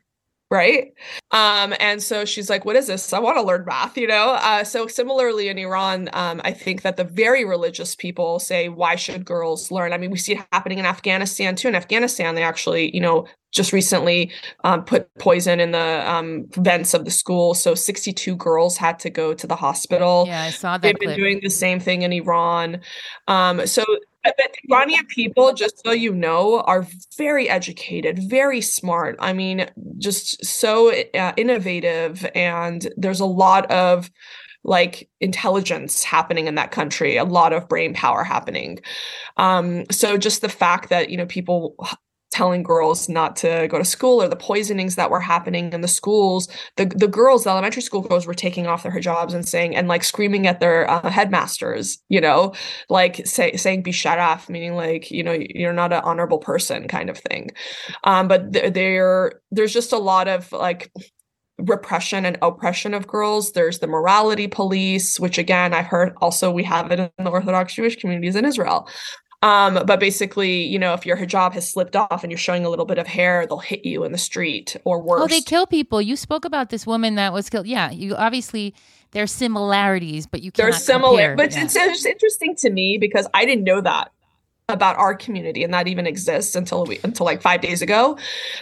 right 0.55 0.95
um 1.33 1.75
and 1.81 2.01
so 2.01 2.25
she's 2.25 2.49
like 2.49 2.65
what 2.65 2.77
is 2.77 2.87
this 2.87 3.13
i 3.13 3.19
want 3.19 3.37
to 3.37 3.43
learn 3.43 3.65
math 3.67 3.99
you 3.99 4.07
know 4.07 4.31
uh 4.41 4.63
so 4.63 4.87
similarly 4.87 5.49
in 5.49 5.59
iran 5.59 6.09
um 6.13 6.41
i 6.45 6.53
think 6.53 6.83
that 6.83 6.97
the 6.97 7.05
very 7.05 7.45
religious 7.45 7.97
people 7.97 8.39
say 8.39 8.69
why 8.69 8.95
should 8.95 9.25
girls 9.25 9.73
learn 9.73 9.93
i 9.93 9.99
mean 9.99 10.13
we 10.13 10.17
see 10.17 10.35
it 10.35 10.47
happening 10.53 10.79
in 10.79 10.87
afghanistan 10.87 11.57
too 11.57 11.67
in 11.67 11.75
afghanistan 11.75 12.37
they 12.37 12.45
actually 12.45 12.95
you 12.95 13.01
know 13.01 13.27
just 13.51 13.73
recently 13.73 14.33
um, 14.65 14.85
put 14.85 15.13
poison 15.19 15.61
in 15.61 15.71
the 15.71 16.11
um, 16.11 16.47
vents 16.57 16.93
of 16.93 17.05
the 17.05 17.11
school. 17.13 17.55
So 17.55 17.77
62 17.77 18.35
girls 18.35 18.77
had 18.77 18.99
to 18.99 19.11
go 19.11 19.33
to 19.33 19.47
the 19.47 19.55
hospital. 19.55 20.25
Yeah, 20.27 20.43
I 20.43 20.51
saw 20.51 20.73
that. 20.73 20.83
They've 20.83 20.97
clip. 20.97 21.11
been 21.11 21.17
doing 21.17 21.41
the 21.41 21.51
same 21.51 21.79
thing 21.79 22.03
in 22.03 22.13
Iran. 22.13 22.81
Um, 23.29 23.65
so 23.69 23.85
but 24.25 24.55
Iranian 24.71 25.07
people, 25.07 25.53
just 25.53 25.83
so 25.85 25.93
you 25.93 26.15
know, 26.15 26.61
are 26.61 26.87
very 27.17 27.49
educated, 27.49 28.19
very 28.19 28.61
smart. 28.61 29.17
I 29.19 29.33
mean, 29.33 29.67
just 29.99 30.45
so 30.45 30.93
uh, 31.15 31.33
innovative, 31.37 32.27
and 32.35 32.89
there's 32.97 33.21
a 33.21 33.27
lot 33.27 33.71
of 33.71 34.11
like 34.65 35.09
intelligence 35.21 36.03
happening 36.03 36.47
in 36.47 36.55
that 36.55 36.71
country, 36.71 37.17
a 37.19 37.25
lot 37.25 37.53
of 37.53 37.69
brain 37.69 37.93
power 37.93 38.25
happening. 38.25 38.81
Um, 39.37 39.85
so 39.91 40.17
just 40.17 40.41
the 40.41 40.49
fact 40.49 40.89
that 40.89 41.11
you 41.11 41.17
know 41.17 41.27
people 41.27 41.77
telling 42.35 42.65
girls 42.65 43.09
not 43.09 43.37
to 43.37 43.69
go 43.71 43.79
to 43.79 43.85
school 43.85 44.21
or 44.21 44.27
the 44.27 44.35
poisonings 44.35 44.97
that 44.97 45.09
were 45.09 45.21
happening 45.21 45.73
in 45.73 45.83
the 45.83 45.89
schools 45.89 46.49
the 46.77 46.87
the 46.87 47.07
girls 47.07 47.45
the 47.45 47.51
elementary 47.51 47.81
school 47.81 48.01
girls 48.01 48.27
were 48.27 48.35
taking 48.35 48.67
off 48.67 48.83
their 48.83 48.91
hijabs 48.91 49.33
and 49.33 49.47
saying 49.47 49.77
and 49.77 49.87
like 49.87 50.03
screaming 50.03 50.49
at 50.49 50.59
their 50.59 50.91
uh, 50.91 51.09
headmasters 51.09 52.03
you 52.09 52.21
know 52.21 52.53
like 52.89 53.25
say, 53.25 53.55
saying 53.57 53.85
bisharaf 53.85 54.49
meaning 54.49 54.75
like 54.75 55.13
you 55.13 55.23
know 55.23 55.37
you're 55.51 55.73
not 55.73 55.93
an 55.93 56.03
honorable 56.03 56.39
person 56.39 56.89
kind 56.89 57.09
of 57.09 57.17
thing 57.17 57.51
um 58.03 58.27
but 58.27 58.53
there 58.53 59.41
there's 59.53 59.73
just 59.73 59.93
a 59.93 59.99
lot 59.99 60.27
of 60.27 60.51
like 60.51 60.91
repression 61.59 62.25
and 62.25 62.37
oppression 62.43 62.95
of 62.95 63.07
girls. 63.07 63.53
There's 63.53 63.79
the 63.79 63.87
morality 63.87 64.49
police, 64.49 65.21
which 65.21 65.39
again, 65.39 65.73
I've 65.73 65.87
heard 65.87 66.13
also 66.21 66.51
we 66.51 66.65
have 66.65 66.91
it 66.91 66.99
in 66.99 67.11
the 67.19 67.31
Orthodox 67.31 67.75
Jewish 67.75 67.97
communities 67.97 68.37
in 68.37 68.45
Israel. 68.45 68.89
Um, 69.45 69.75
but 69.85 70.01
basically, 70.01 70.65
you 70.65 70.79
know, 70.79 70.95
if 70.95 71.05
your 71.05 71.19
hijab 71.19 71.53
has 71.53 71.71
slipped 71.71 71.95
off 71.95 72.23
and 72.23 72.33
you're 72.33 72.39
showing 72.39 72.65
a 72.65 72.71
little 72.71 72.87
bit 72.87 72.97
of 72.97 73.07
hair, 73.07 73.47
they'll 73.47 73.59
hit 73.59 73.85
you 73.85 74.03
in 74.05 74.11
the 74.11 74.19
street 74.19 74.75
or 74.85 75.03
worse. 75.03 75.21
Oh, 75.23 75.27
they 75.27 75.43
kill 75.43 75.67
people. 75.67 76.01
You 76.01 76.17
spoke 76.17 76.47
about 76.47 76.71
this 76.71 76.87
woman 76.87 77.17
that 77.17 77.35
was 77.35 77.51
killed. 77.51 77.67
Yeah, 77.67 77.91
you 77.91 78.17
obviously 78.17 78.75
there's 79.11 79.31
similarities, 79.31 80.27
but 80.27 80.43
you 80.43 80.51
can't. 80.51 80.71
There's 80.71 80.83
similar, 80.83 81.37
but 81.37 81.53
yeah. 81.53 81.65
it's, 81.65 81.77
it's 81.77 82.07
interesting 82.07 82.57
to 82.57 82.71
me 82.71 82.97
because 82.97 83.29
I 83.35 83.45
didn't 83.45 83.65
know 83.65 83.83
that 83.83 84.13
about 84.71 84.97
our 84.97 85.15
community 85.15 85.63
and 85.63 85.75
that 85.75 85.87
even 85.87 86.07
exists 86.07 86.55
until 86.55 86.87
we 86.87 86.99
until 87.05 87.27
like 87.27 87.43
five 87.43 87.61
days 87.61 87.83
ago 87.83 88.17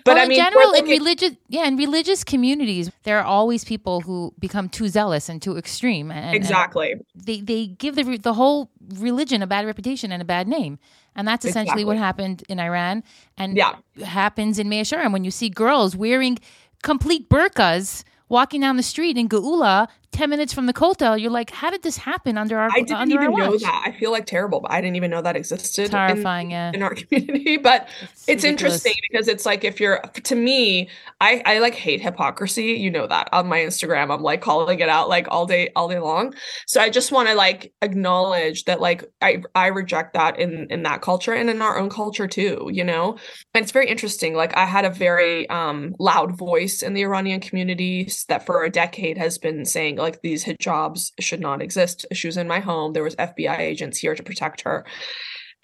but 0.04 0.16
well, 0.16 0.24
i 0.24 0.26
mean 0.26 0.36
in 0.36 0.44
general 0.44 0.72
in 0.72 0.84
religious 0.86 1.30
yeah 1.46 1.64
in 1.64 1.76
religious 1.76 2.24
communities 2.24 2.90
there 3.04 3.20
are 3.20 3.24
always 3.24 3.64
people 3.64 4.00
who 4.00 4.34
become 4.40 4.68
too 4.68 4.88
zealous 4.88 5.28
and 5.28 5.40
too 5.40 5.56
extreme 5.56 6.10
and, 6.10 6.34
exactly 6.34 6.90
and 6.90 7.04
they 7.14 7.40
they 7.40 7.68
give 7.68 7.94
the 7.94 8.18
the 8.18 8.34
whole 8.34 8.68
religion 8.94 9.42
a 9.42 9.46
bad 9.46 9.64
reputation 9.64 10.10
and 10.10 10.20
a 10.20 10.24
bad 10.24 10.48
name 10.48 10.76
and 11.14 11.28
that's 11.28 11.44
essentially 11.44 11.82
exactly. 11.82 11.84
what 11.84 11.96
happened 11.96 12.42
in 12.48 12.58
iran 12.58 13.04
and 13.36 13.56
yeah. 13.56 13.76
happens 14.04 14.58
in 14.58 14.68
Shearim 14.68 15.12
when 15.12 15.22
you 15.22 15.30
see 15.30 15.48
girls 15.48 15.94
wearing 15.94 16.36
complete 16.82 17.28
burqas 17.28 18.02
walking 18.28 18.60
down 18.60 18.76
the 18.76 18.82
street 18.82 19.16
in 19.16 19.28
Geula 19.28 19.86
10 20.12 20.28
minutes 20.28 20.52
from 20.52 20.66
the 20.66 20.74
Kotel, 20.74 21.18
you're 21.18 21.30
like, 21.30 21.50
how 21.50 21.70
did 21.70 21.82
this 21.82 21.96
happen 21.96 22.36
under 22.36 22.58
our 22.58 22.68
I 22.70 22.82
didn't 22.82 23.10
even 23.10 23.32
know 23.32 23.56
that. 23.56 23.82
I 23.86 23.92
feel 23.92 24.10
like 24.10 24.26
terrible, 24.26 24.60
but 24.60 24.70
I 24.70 24.80
didn't 24.82 24.96
even 24.96 25.10
know 25.10 25.22
that 25.22 25.36
existed. 25.36 25.90
Terrifying, 25.90 26.48
in, 26.48 26.50
yeah. 26.50 26.72
In 26.74 26.82
our 26.82 26.94
community. 26.94 27.56
But 27.56 27.88
it's, 28.12 28.28
it's 28.28 28.44
interesting 28.44 28.94
because 29.10 29.26
it's 29.26 29.46
like 29.46 29.64
if 29.64 29.80
you're 29.80 30.00
to 30.00 30.34
me, 30.34 30.90
I, 31.20 31.42
I 31.46 31.58
like 31.60 31.74
hate 31.74 32.02
hypocrisy. 32.02 32.72
You 32.72 32.90
know 32.90 33.06
that 33.06 33.30
on 33.32 33.48
my 33.48 33.60
Instagram. 33.60 34.12
I'm 34.12 34.22
like 34.22 34.42
calling 34.42 34.80
it 34.80 34.88
out 34.88 35.08
like 35.08 35.26
all 35.30 35.46
day, 35.46 35.70
all 35.74 35.88
day 35.88 35.98
long. 35.98 36.34
So 36.66 36.80
I 36.80 36.90
just 36.90 37.10
want 37.10 37.28
to 37.28 37.34
like 37.34 37.72
acknowledge 37.80 38.64
that 38.64 38.80
like 38.80 39.04
I 39.22 39.42
I 39.54 39.68
reject 39.68 40.12
that 40.12 40.38
in 40.38 40.66
in 40.68 40.82
that 40.82 41.00
culture 41.00 41.32
and 41.32 41.48
in 41.48 41.62
our 41.62 41.78
own 41.78 41.88
culture 41.88 42.28
too, 42.28 42.68
you 42.70 42.84
know? 42.84 43.16
And 43.54 43.62
it's 43.62 43.72
very 43.72 43.88
interesting. 43.88 44.34
Like 44.34 44.54
I 44.58 44.66
had 44.66 44.84
a 44.84 44.90
very 44.90 45.48
um 45.48 45.94
loud 45.98 46.36
voice 46.36 46.82
in 46.82 46.92
the 46.92 47.02
Iranian 47.02 47.40
communities 47.40 48.26
that 48.28 48.44
for 48.44 48.62
a 48.62 48.70
decade 48.70 49.16
has 49.16 49.38
been 49.38 49.64
saying 49.64 50.01
like 50.02 50.22
these 50.22 50.44
hijabs 50.44 51.12
should 51.20 51.40
not 51.40 51.62
exist. 51.62 52.06
She 52.12 52.28
was 52.28 52.36
in 52.36 52.48
my 52.48 52.60
home. 52.60 52.92
There 52.92 53.02
was 53.02 53.16
FBI 53.16 53.58
agents 53.58 53.98
here 53.98 54.14
to 54.14 54.22
protect 54.22 54.62
her. 54.62 54.84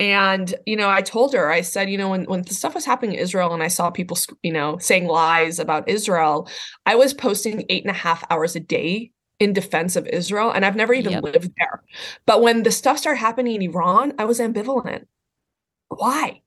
And, 0.00 0.54
you 0.64 0.76
know, 0.76 0.88
I 0.88 1.02
told 1.02 1.34
her, 1.34 1.50
I 1.50 1.60
said, 1.60 1.90
you 1.90 1.98
know, 1.98 2.10
when, 2.10 2.24
when 2.24 2.42
the 2.42 2.54
stuff 2.54 2.74
was 2.74 2.84
happening 2.84 3.14
in 3.14 3.20
Israel 3.20 3.52
and 3.52 3.62
I 3.62 3.68
saw 3.68 3.90
people, 3.90 4.16
you 4.42 4.52
know, 4.52 4.78
saying 4.78 5.06
lies 5.08 5.58
about 5.58 5.88
Israel, 5.88 6.48
I 6.86 6.94
was 6.94 7.12
posting 7.12 7.64
eight 7.68 7.82
and 7.82 7.90
a 7.90 7.98
half 7.98 8.24
hours 8.30 8.54
a 8.54 8.60
day 8.60 9.10
in 9.40 9.52
defense 9.52 9.96
of 9.96 10.06
Israel. 10.06 10.50
And 10.52 10.64
I've 10.64 10.76
never 10.76 10.94
even 10.94 11.12
yep. 11.12 11.24
lived 11.24 11.52
there. 11.58 11.82
But 12.26 12.42
when 12.42 12.62
the 12.62 12.70
stuff 12.70 12.98
started 12.98 13.18
happening 13.18 13.56
in 13.56 13.70
Iran, 13.70 14.14
I 14.18 14.24
was 14.24 14.38
ambivalent. 14.38 15.06
Why? 15.88 16.42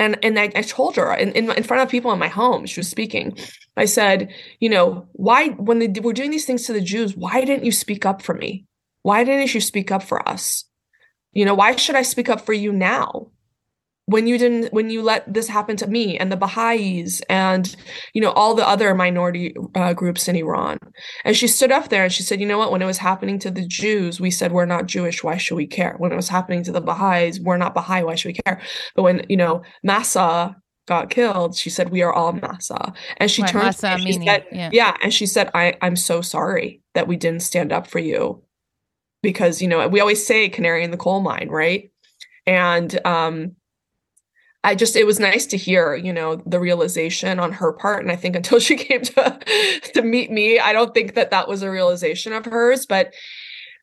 And 0.00 0.18
and 0.24 0.38
I, 0.38 0.50
I 0.56 0.62
told 0.62 0.96
her 0.96 1.14
in, 1.14 1.30
in, 1.32 1.50
in 1.52 1.62
front 1.62 1.82
of 1.82 1.88
people 1.88 2.10
in 2.10 2.18
my 2.18 2.28
home 2.28 2.66
she 2.66 2.80
was 2.80 2.88
speaking. 2.88 3.38
I 3.76 3.84
said 3.84 4.32
you 4.58 4.68
know 4.68 5.06
why 5.12 5.50
when 5.50 5.78
they 5.78 6.00
were 6.00 6.12
doing 6.12 6.32
these 6.32 6.46
things 6.46 6.64
to 6.66 6.72
the 6.72 6.80
jews 6.80 7.16
why 7.16 7.44
didn't 7.44 7.64
you 7.64 7.72
speak 7.72 8.04
up 8.04 8.22
for 8.22 8.34
me? 8.34 8.66
Why 9.02 9.22
didn't 9.22 9.54
you 9.54 9.60
speak 9.60 9.92
up 9.92 10.02
for 10.02 10.28
us? 10.28 10.64
You 11.32 11.44
know 11.44 11.54
why 11.54 11.76
should 11.76 11.94
i 11.94 12.02
speak 12.02 12.28
up 12.28 12.40
for 12.40 12.52
you 12.52 12.72
now 12.72 13.30
when 14.06 14.26
you 14.26 14.38
didn't 14.38 14.72
when 14.72 14.90
you 14.90 15.02
let 15.02 15.32
this 15.32 15.46
happen 15.48 15.76
to 15.76 15.86
me 15.86 16.18
and 16.18 16.32
the 16.32 16.36
baha'is 16.36 17.22
and 17.28 17.76
you 18.14 18.20
know 18.20 18.32
all 18.32 18.54
the 18.54 18.66
other 18.66 18.94
minority 18.94 19.54
uh, 19.74 19.92
groups 19.92 20.26
in 20.28 20.36
iran. 20.36 20.78
And 21.24 21.36
she 21.36 21.46
stood 21.46 21.70
up 21.70 21.88
there 21.90 22.04
and 22.04 22.12
she 22.12 22.22
said 22.22 22.40
you 22.40 22.46
know 22.46 22.58
what? 22.58 22.72
When 22.72 22.82
it 22.82 22.86
was 22.86 22.98
happening 22.98 23.38
to 23.40 23.50
the 23.50 23.66
jews 23.66 24.20
we 24.20 24.30
said 24.30 24.52
we're 24.52 24.66
not 24.66 24.86
jewish. 24.86 25.22
Why 25.22 25.36
should 25.36 25.54
we 25.56 25.66
care? 25.66 25.94
When 25.98 26.12
it 26.12 26.16
was 26.16 26.28
happening 26.28 26.64
to 26.64 26.72
the 26.72 26.80
baha'is 26.80 27.40
we're 27.40 27.56
not 27.56 27.74
baha'i. 27.74 28.02
Why 28.02 28.16
should 28.16 28.28
we 28.28 28.40
care? 28.44 28.60
But 28.96 29.02
when 29.04 29.26
you 29.28 29.36
know 29.36 29.62
Mahsa 29.84 30.56
got 30.88 31.10
killed 31.10 31.54
she 31.54 31.70
said 31.70 31.90
we 31.90 32.02
are 32.02 32.12
all 32.12 32.32
Mahsa. 32.32 32.92
And 33.18 33.30
she 33.30 33.42
Right, 33.42 33.50
turned 33.52 33.76
to 33.76 33.90
me, 33.90 34.12
she 34.12 34.18
Amini, 34.18 34.24
said, 34.26 34.46
yeah. 34.50 34.70
yeah 34.72 34.96
and 35.02 35.14
she 35.14 35.26
said 35.26 35.50
i 35.54 35.76
i'm 35.82 35.94
so 35.94 36.20
sorry 36.20 36.80
that 36.94 37.06
we 37.06 37.16
didn't 37.16 37.42
stand 37.42 37.70
up 37.72 37.86
for 37.86 38.00
you 38.00 38.42
because 39.22 39.62
you 39.62 39.68
know 39.68 39.86
we 39.86 40.00
always 40.00 40.26
say 40.26 40.48
canary 40.48 40.82
in 40.82 40.90
the 40.90 40.96
coal 40.96 41.20
mine 41.20 41.48
right? 41.48 41.90
And 42.46 42.98
um 43.06 43.54
I 44.62 44.74
just 44.74 44.94
it 44.94 45.06
was 45.06 45.18
nice 45.18 45.46
to 45.46 45.56
hear, 45.56 45.94
you 45.94 46.12
know, 46.12 46.36
the 46.46 46.60
realization 46.60 47.38
on 47.38 47.52
her 47.52 47.72
part 47.72 48.02
and 48.02 48.12
I 48.12 48.16
think 48.16 48.36
until 48.36 48.58
she 48.60 48.76
came 48.76 49.02
to 49.02 49.38
to 49.94 50.02
meet 50.02 50.30
me, 50.30 50.58
I 50.58 50.72
don't 50.72 50.94
think 50.94 51.14
that 51.14 51.30
that 51.30 51.48
was 51.48 51.62
a 51.62 51.70
realization 51.70 52.32
of 52.32 52.44
hers, 52.44 52.86
but 52.86 53.12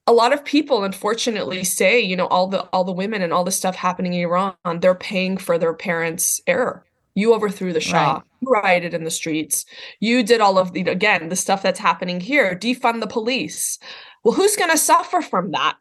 a 0.05 0.13
lot 0.13 0.31
of 0.33 0.45
people 0.45 0.83
unfortunately 0.83 1.63
say, 1.63 1.99
you 1.99 2.15
know, 2.15 2.27
all 2.27 2.47
the 2.47 2.61
all 2.71 2.83
the 2.83 2.93
women 2.93 3.21
and 3.21 3.33
all 3.33 3.43
the 3.43 3.51
stuff 3.51 3.75
happening 3.75 4.13
in 4.13 4.21
Iran, 4.21 4.55
they're 4.79 4.95
paying 4.95 5.37
for 5.37 5.57
their 5.57 5.73
parents' 5.73 6.41
error. 6.47 6.85
You 7.13 7.33
overthrew 7.33 7.73
the 7.73 7.81
Shah. 7.81 8.13
Right. 8.13 8.23
You 8.41 8.51
rioted 8.51 8.93
in 8.93 9.03
the 9.03 9.11
streets. 9.11 9.65
You 9.99 10.21
did 10.21 10.39
all 10.39 10.59
of 10.59 10.73
the 10.73 10.81
again, 10.81 11.29
the 11.29 11.35
stuff 11.35 11.63
that's 11.63 11.79
happening 11.79 12.21
here, 12.21 12.55
defund 12.55 13.01
the 13.01 13.07
police. 13.07 13.79
Well, 14.23 14.35
who's 14.35 14.55
going 14.55 14.71
to 14.71 14.77
suffer 14.77 15.21
from 15.21 15.51
that? 15.51 15.77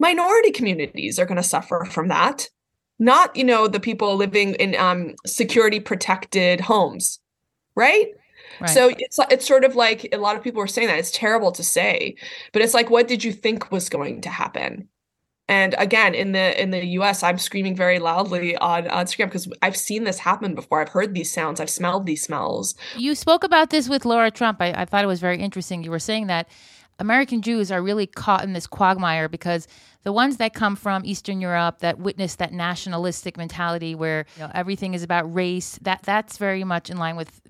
Minority 0.00 0.50
communities 0.50 1.18
are 1.18 1.26
going 1.26 1.36
to 1.36 1.42
suffer 1.42 1.86
from 1.90 2.08
that 2.08 2.48
not 2.98 3.34
you 3.36 3.44
know 3.44 3.68
the 3.68 3.80
people 3.80 4.16
living 4.16 4.54
in 4.54 4.74
um 4.76 5.14
security 5.26 5.80
protected 5.80 6.60
homes 6.60 7.20
right? 7.74 8.08
Right. 8.60 8.70
so 8.70 8.90
it's 8.98 9.18
it's 9.30 9.46
sort 9.46 9.64
of 9.64 9.76
like 9.76 10.08
a 10.12 10.18
lot 10.18 10.34
of 10.36 10.42
people 10.42 10.60
are 10.60 10.66
saying 10.66 10.88
that 10.88 10.98
it's 10.98 11.12
terrible 11.12 11.52
to 11.52 11.62
say 11.62 12.16
but 12.52 12.60
it's 12.60 12.74
like 12.74 12.90
what 12.90 13.06
did 13.06 13.22
you 13.22 13.32
think 13.32 13.70
was 13.70 13.88
going 13.88 14.20
to 14.22 14.30
happen 14.30 14.88
and 15.48 15.76
again 15.78 16.12
in 16.12 16.32
the 16.32 16.60
in 16.60 16.70
the 16.70 16.84
US 16.98 17.22
I'm 17.22 17.38
screaming 17.38 17.76
very 17.76 18.00
loudly 18.00 18.56
on, 18.56 18.88
on 18.88 19.06
Instagram 19.06 19.26
because 19.26 19.48
I've 19.62 19.76
seen 19.76 20.02
this 20.04 20.18
happen 20.18 20.56
before 20.56 20.80
I've 20.80 20.88
heard 20.88 21.14
these 21.14 21.30
sounds 21.30 21.60
I've 21.60 21.70
smelled 21.70 22.04
these 22.06 22.22
smells 22.22 22.74
You 22.96 23.14
spoke 23.14 23.44
about 23.44 23.70
this 23.70 23.88
with 23.88 24.04
Lara 24.04 24.32
Trump. 24.32 24.60
I, 24.60 24.72
I 24.72 24.84
thought 24.84 25.04
it 25.04 25.08
was 25.08 25.20
very 25.20 25.38
interesting. 25.38 25.84
You 25.84 25.92
were 25.92 26.00
saying 26.00 26.26
that 26.26 26.48
American 26.98 27.42
Jews 27.42 27.70
are 27.70 27.82
really 27.82 28.06
caught 28.06 28.44
in 28.44 28.52
this 28.52 28.66
quagmire 28.66 29.28
because 29.28 29.68
the 30.02 30.12
ones 30.12 30.38
that 30.38 30.54
come 30.54 30.74
from 30.74 31.04
Eastern 31.04 31.40
Europe 31.40 31.78
that 31.80 31.98
witness 31.98 32.36
that 32.36 32.52
nationalistic 32.52 33.36
mentality 33.36 33.94
where 33.94 34.26
you 34.36 34.42
know, 34.42 34.50
everything 34.54 34.94
is 34.94 35.02
about 35.02 35.32
race, 35.32 35.78
that 35.82 36.02
that's 36.02 36.38
very 36.38 36.64
much 36.64 36.90
in 36.90 36.96
line 36.96 37.16
with 37.16 37.40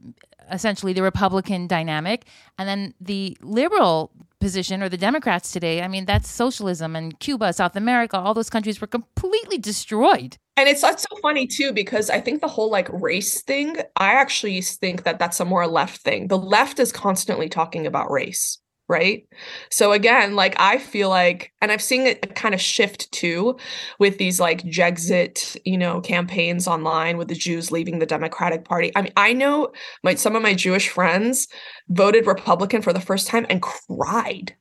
essentially 0.51 0.93
the 0.93 1.03
Republican 1.03 1.67
dynamic. 1.67 2.25
And 2.59 2.69
then 2.69 2.95
the 3.01 3.37
liberal 3.41 4.11
position 4.41 4.83
or 4.83 4.89
the 4.89 4.97
Democrats 4.97 5.53
today, 5.53 5.83
I 5.83 5.89
mean, 5.89 6.05
that's 6.05 6.31
socialism 6.31 6.95
and 6.95 7.19
Cuba, 7.19 7.53
South 7.53 7.77
America, 7.77 8.19
all 8.19 8.35
those 8.35 8.51
countries 8.51 8.81
were 8.81 8.87
completely 8.87 9.59
destroyed. 9.59 10.37
And 10.57 10.69
it's 10.69 10.83
that's 10.83 11.05
so 11.09 11.17
funny 11.23 11.47
too 11.47 11.73
because 11.73 12.11
I 12.11 12.21
think 12.21 12.41
the 12.41 12.49
whole 12.49 12.71
like 12.71 12.89
race 12.93 13.43
thing, 13.43 13.77
I 13.97 14.13
actually 14.13 14.61
think 14.61 15.05
that 15.05 15.19
that's 15.19 15.41
a 15.41 15.45
more 15.45 15.67
left 15.67 16.01
thing. 16.01 16.29
The 16.29 16.39
left 16.39 16.81
is 16.81 16.93
constantly 16.93 17.49
talking 17.49 17.87
about 17.87 18.11
race, 18.11 18.59
right? 18.89 19.27
So 19.71 19.93
again, 19.93 20.35
like 20.35 20.59
I 20.59 20.79
feel 20.79 21.09
like, 21.11 21.53
and 21.61 21.71
I've 21.71 21.83
seen 21.83 22.07
it 22.07 22.35
kind 22.35 22.55
of 22.55 22.61
shift 22.61 23.11
too 23.13 23.59
with 23.99 24.19
these 24.19 24.41
like 24.41 24.63
Jexit, 24.63 25.57
you 25.65 25.77
know, 25.77 26.01
campaigns 26.01 26.67
online 26.67 27.19
with 27.19 27.29
the 27.29 27.35
Jews 27.35 27.71
leaving 27.71 27.99
the 27.99 28.07
Democratic 28.07 28.65
Party. 28.65 28.91
I 28.97 29.03
mean, 29.03 29.13
I 29.17 29.33
know 29.33 29.73
my 30.03 30.15
some 30.15 30.35
of 30.37 30.43
my 30.43 30.55
Jewish 30.55 30.89
friends 30.89 31.49
voted 31.89 32.27
Republican 32.27 32.83
for 32.83 32.93
the 32.93 33.01
first 33.01 33.27
time 33.27 33.47
and 33.51 33.63
cried. 33.63 34.57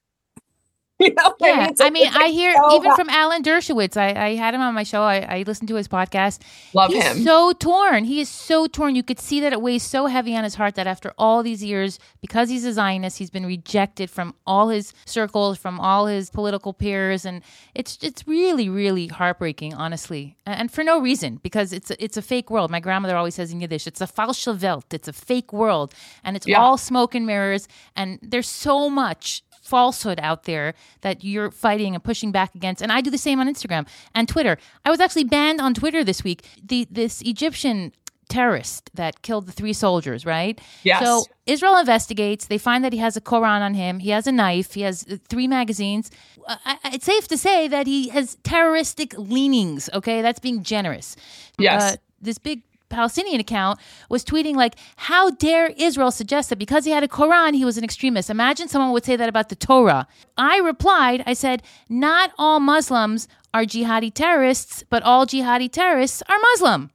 You 1.07 1.13
know, 1.13 1.35
Yeah, 1.39 1.47
I 1.79 1.83
like- 1.83 1.93
mean, 1.93 2.07
it's 2.07 2.15
like 2.15 2.25
I 2.25 2.27
hear 2.29 2.55
so 2.55 2.75
even 2.75 2.89
bad. 2.89 2.95
from 2.95 3.09
Alan 3.09 3.43
Dershowitz. 3.43 3.95
I, 3.97 4.29
I 4.29 4.35
had 4.35 4.55
him 4.55 4.61
on 4.61 4.73
my 4.73 4.81
show. 4.81 5.03
I, 5.03 5.17
I 5.39 5.43
listened 5.45 5.67
to 5.67 5.75
his 5.75 5.87
podcast. 5.87 6.39
love 6.73 6.91
He's 6.91 7.03
him. 7.03 7.23
so 7.23 7.53
torn. 7.53 8.05
He 8.05 8.19
is 8.19 8.29
so 8.29 8.65
torn. 8.65 8.95
You 8.95 9.03
could 9.03 9.19
see 9.19 9.39
that 9.41 9.53
it 9.53 9.61
weighs 9.61 9.83
so 9.83 10.07
heavy 10.07 10.35
on 10.35 10.43
his 10.43 10.55
heart 10.55 10.73
that 10.73 10.87
after 10.87 11.13
all 11.15 11.43
these 11.43 11.63
years, 11.63 11.99
because 12.19 12.49
he's 12.49 12.65
a 12.65 12.73
Zionist, 12.73 13.19
he's 13.19 13.29
been 13.29 13.45
rejected 13.45 14.09
from 14.09 14.33
all 14.47 14.69
his 14.69 14.91
circles, 15.05 15.59
from 15.59 15.79
all 15.79 16.07
his 16.07 16.31
political 16.31 16.73
peers, 16.73 17.25
and 17.25 17.43
it's 17.75 17.99
it's 18.01 18.27
really 18.27 18.67
really 18.67 19.05
heartbreaking, 19.05 19.75
honestly, 19.75 20.35
and, 20.47 20.61
and 20.61 20.71
for 20.71 20.83
no 20.83 20.99
reason 20.99 21.39
because 21.43 21.73
it's 21.73 21.91
a, 21.91 22.03
it's 22.03 22.17
a 22.17 22.23
fake 22.23 22.49
world. 22.49 22.71
My 22.71 22.79
grandmother 22.79 23.15
always 23.15 23.35
says 23.35 23.51
in 23.51 23.61
Yiddish, 23.61 23.85
it's 23.85 24.01
a 24.01 24.07
falsche 24.07 24.59
Welt. 24.63 24.91
It's 24.91 25.07
a 25.07 25.13
fake 25.13 25.53
world, 25.53 25.93
and 26.23 26.35
it's 26.35 26.47
Yeah. 26.47 26.59
all 26.59 26.77
smoke 26.77 27.13
and 27.13 27.27
mirrors. 27.27 27.67
And 27.95 28.17
there's 28.23 28.49
so 28.49 28.89
much 28.89 29.43
falsehood 29.67 30.19
out 30.21 30.43
there 30.43 30.73
that 31.01 31.23
you're 31.23 31.51
fighting 31.51 31.93
and 31.95 32.03
pushing 32.03 32.31
back 32.31 32.55
against. 32.55 32.81
And 32.81 32.91
I 32.91 33.01
do 33.01 33.09
the 33.09 33.17
same 33.17 33.39
on 33.39 33.47
Instagram 33.47 33.87
and 34.15 34.27
Twitter. 34.27 34.57
I 34.85 34.89
was 34.89 34.99
actually 34.99 35.25
banned 35.25 35.59
on 35.61 35.73
Twitter 35.73 36.03
this 36.03 36.23
week. 36.23 36.45
The 36.63 36.87
this 36.89 37.21
Egyptian 37.21 37.91
terrorist 38.29 38.89
that 38.93 39.21
killed 39.21 39.45
the 39.47 39.51
three 39.51 39.73
soldiers, 39.73 40.25
right? 40.25 40.59
Yes. 40.83 41.03
So 41.03 41.25
Israel 41.45 41.77
investigates. 41.77 42.47
They 42.47 42.57
find 42.57 42.83
that 42.83 42.93
he 42.93 42.99
has 42.99 43.15
a 43.15 43.21
Quran 43.21 43.61
on 43.61 43.73
him. 43.73 43.99
He 43.99 44.09
has 44.09 44.27
a 44.27 44.31
knife. 44.31 44.73
He 44.73 44.81
has 44.81 45.05
uh, 45.09 45.17
three 45.29 45.47
magazines. 45.47 46.11
Uh, 46.45 46.57
it's 46.85 47.05
safe 47.05 47.27
to 47.29 47.37
say 47.37 47.67
that 47.67 47.87
he 47.87 48.09
has 48.09 48.37
terroristic 48.43 49.17
leanings. 49.17 49.89
Okay, 49.93 50.21
that's 50.21 50.39
being 50.39 50.63
generous. 50.63 51.15
Yes. 51.57 51.81
Uh, 51.81 51.95
this 52.19 52.37
big 52.37 52.61
Palestinian 52.89 53.39
account 53.39 53.79
was 54.09 54.23
tweeting 54.23 54.55
like, 54.55 54.75
"How 54.95 55.29
dare 55.31 55.67
Israel 55.77 56.11
suggest 56.11 56.49
that 56.49 56.57
because 56.59 56.85
he 56.85 56.91
had 56.91 57.03
a 57.03 57.07
Quran, 57.07 57.55
he 57.55 57.65
was 57.65 57.77
an 57.77 57.83
extremist?" 57.83 58.29
Imagine 58.29 58.67
someone 58.67 58.91
would 58.91 59.05
say 59.05 59.15
that 59.15 59.29
about 59.29 59.49
the 59.49 59.55
Torah. 59.55 60.07
I 60.37 60.57
replied, 60.59 61.23
I 61.25 61.33
said, 61.33 61.63
"Not 61.89 62.31
all 62.37 62.59
Muslims 62.59 63.27
are 63.53 63.63
jihadi 63.63 64.13
terrorists, 64.13 64.83
but 64.89 65.03
all 65.03 65.25
jihadi 65.25 65.71
terrorists 65.71 66.23
are 66.29 66.37
Muslim." 66.53 66.91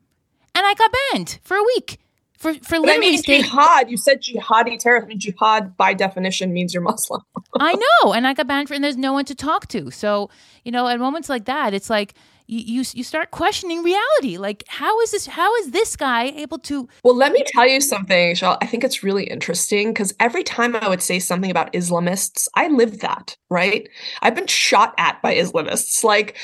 And 0.54 0.66
I 0.66 0.74
got 0.74 0.90
banned 1.12 1.38
for 1.42 1.56
a 1.56 1.62
week 1.62 1.98
for 2.38 2.54
for 2.54 2.60
But 2.60 2.76
I 2.76 2.78
literally 2.80 3.10
mean, 3.12 3.18
stating. 3.18 3.44
jihad. 3.44 3.90
You 3.90 3.96
said 3.96 4.20
jihadi 4.22 4.78
terrorist. 4.78 5.06
I 5.06 5.08
mean, 5.08 5.18
jihad 5.20 5.76
by 5.76 5.94
definition 5.94 6.52
means 6.52 6.74
you're 6.74 6.82
Muslim. 6.82 7.22
I 7.60 7.74
know, 7.74 8.12
and 8.12 8.26
I 8.26 8.34
got 8.34 8.46
banned 8.46 8.68
for, 8.68 8.74
and 8.74 8.82
there's 8.82 8.96
no 8.96 9.12
one 9.12 9.24
to 9.26 9.34
talk 9.34 9.68
to. 9.68 9.90
So 9.90 10.30
you 10.64 10.72
know, 10.72 10.88
at 10.88 10.98
moments 10.98 11.28
like 11.28 11.44
that, 11.46 11.72
it's 11.74 11.88
like 11.90 12.14
you 12.58 12.84
you, 12.92 13.04
start 13.04 13.30
questioning 13.30 13.82
reality. 13.82 14.38
Like, 14.38 14.64
how 14.68 15.00
is 15.00 15.10
this? 15.10 15.26
How 15.26 15.54
is 15.56 15.70
this 15.70 15.96
guy 15.96 16.24
able 16.24 16.58
to? 16.60 16.88
Well, 17.04 17.16
let 17.16 17.32
me 17.32 17.44
tell 17.46 17.66
you 17.66 17.80
something, 17.80 18.34
Shal. 18.34 18.58
I 18.60 18.66
think 18.66 18.84
it's 18.84 19.02
really 19.02 19.24
interesting 19.24 19.90
because 19.90 20.14
every 20.20 20.42
time 20.42 20.76
I 20.76 20.88
would 20.88 21.02
say 21.02 21.18
something 21.18 21.50
about 21.50 21.72
Islamists, 21.72 22.48
I 22.54 22.68
lived 22.68 23.00
that, 23.00 23.36
right? 23.50 23.88
I've 24.22 24.34
been 24.34 24.46
shot 24.46 24.94
at 24.98 25.20
by 25.22 25.34
Islamists. 25.34 26.04
Like 26.04 26.36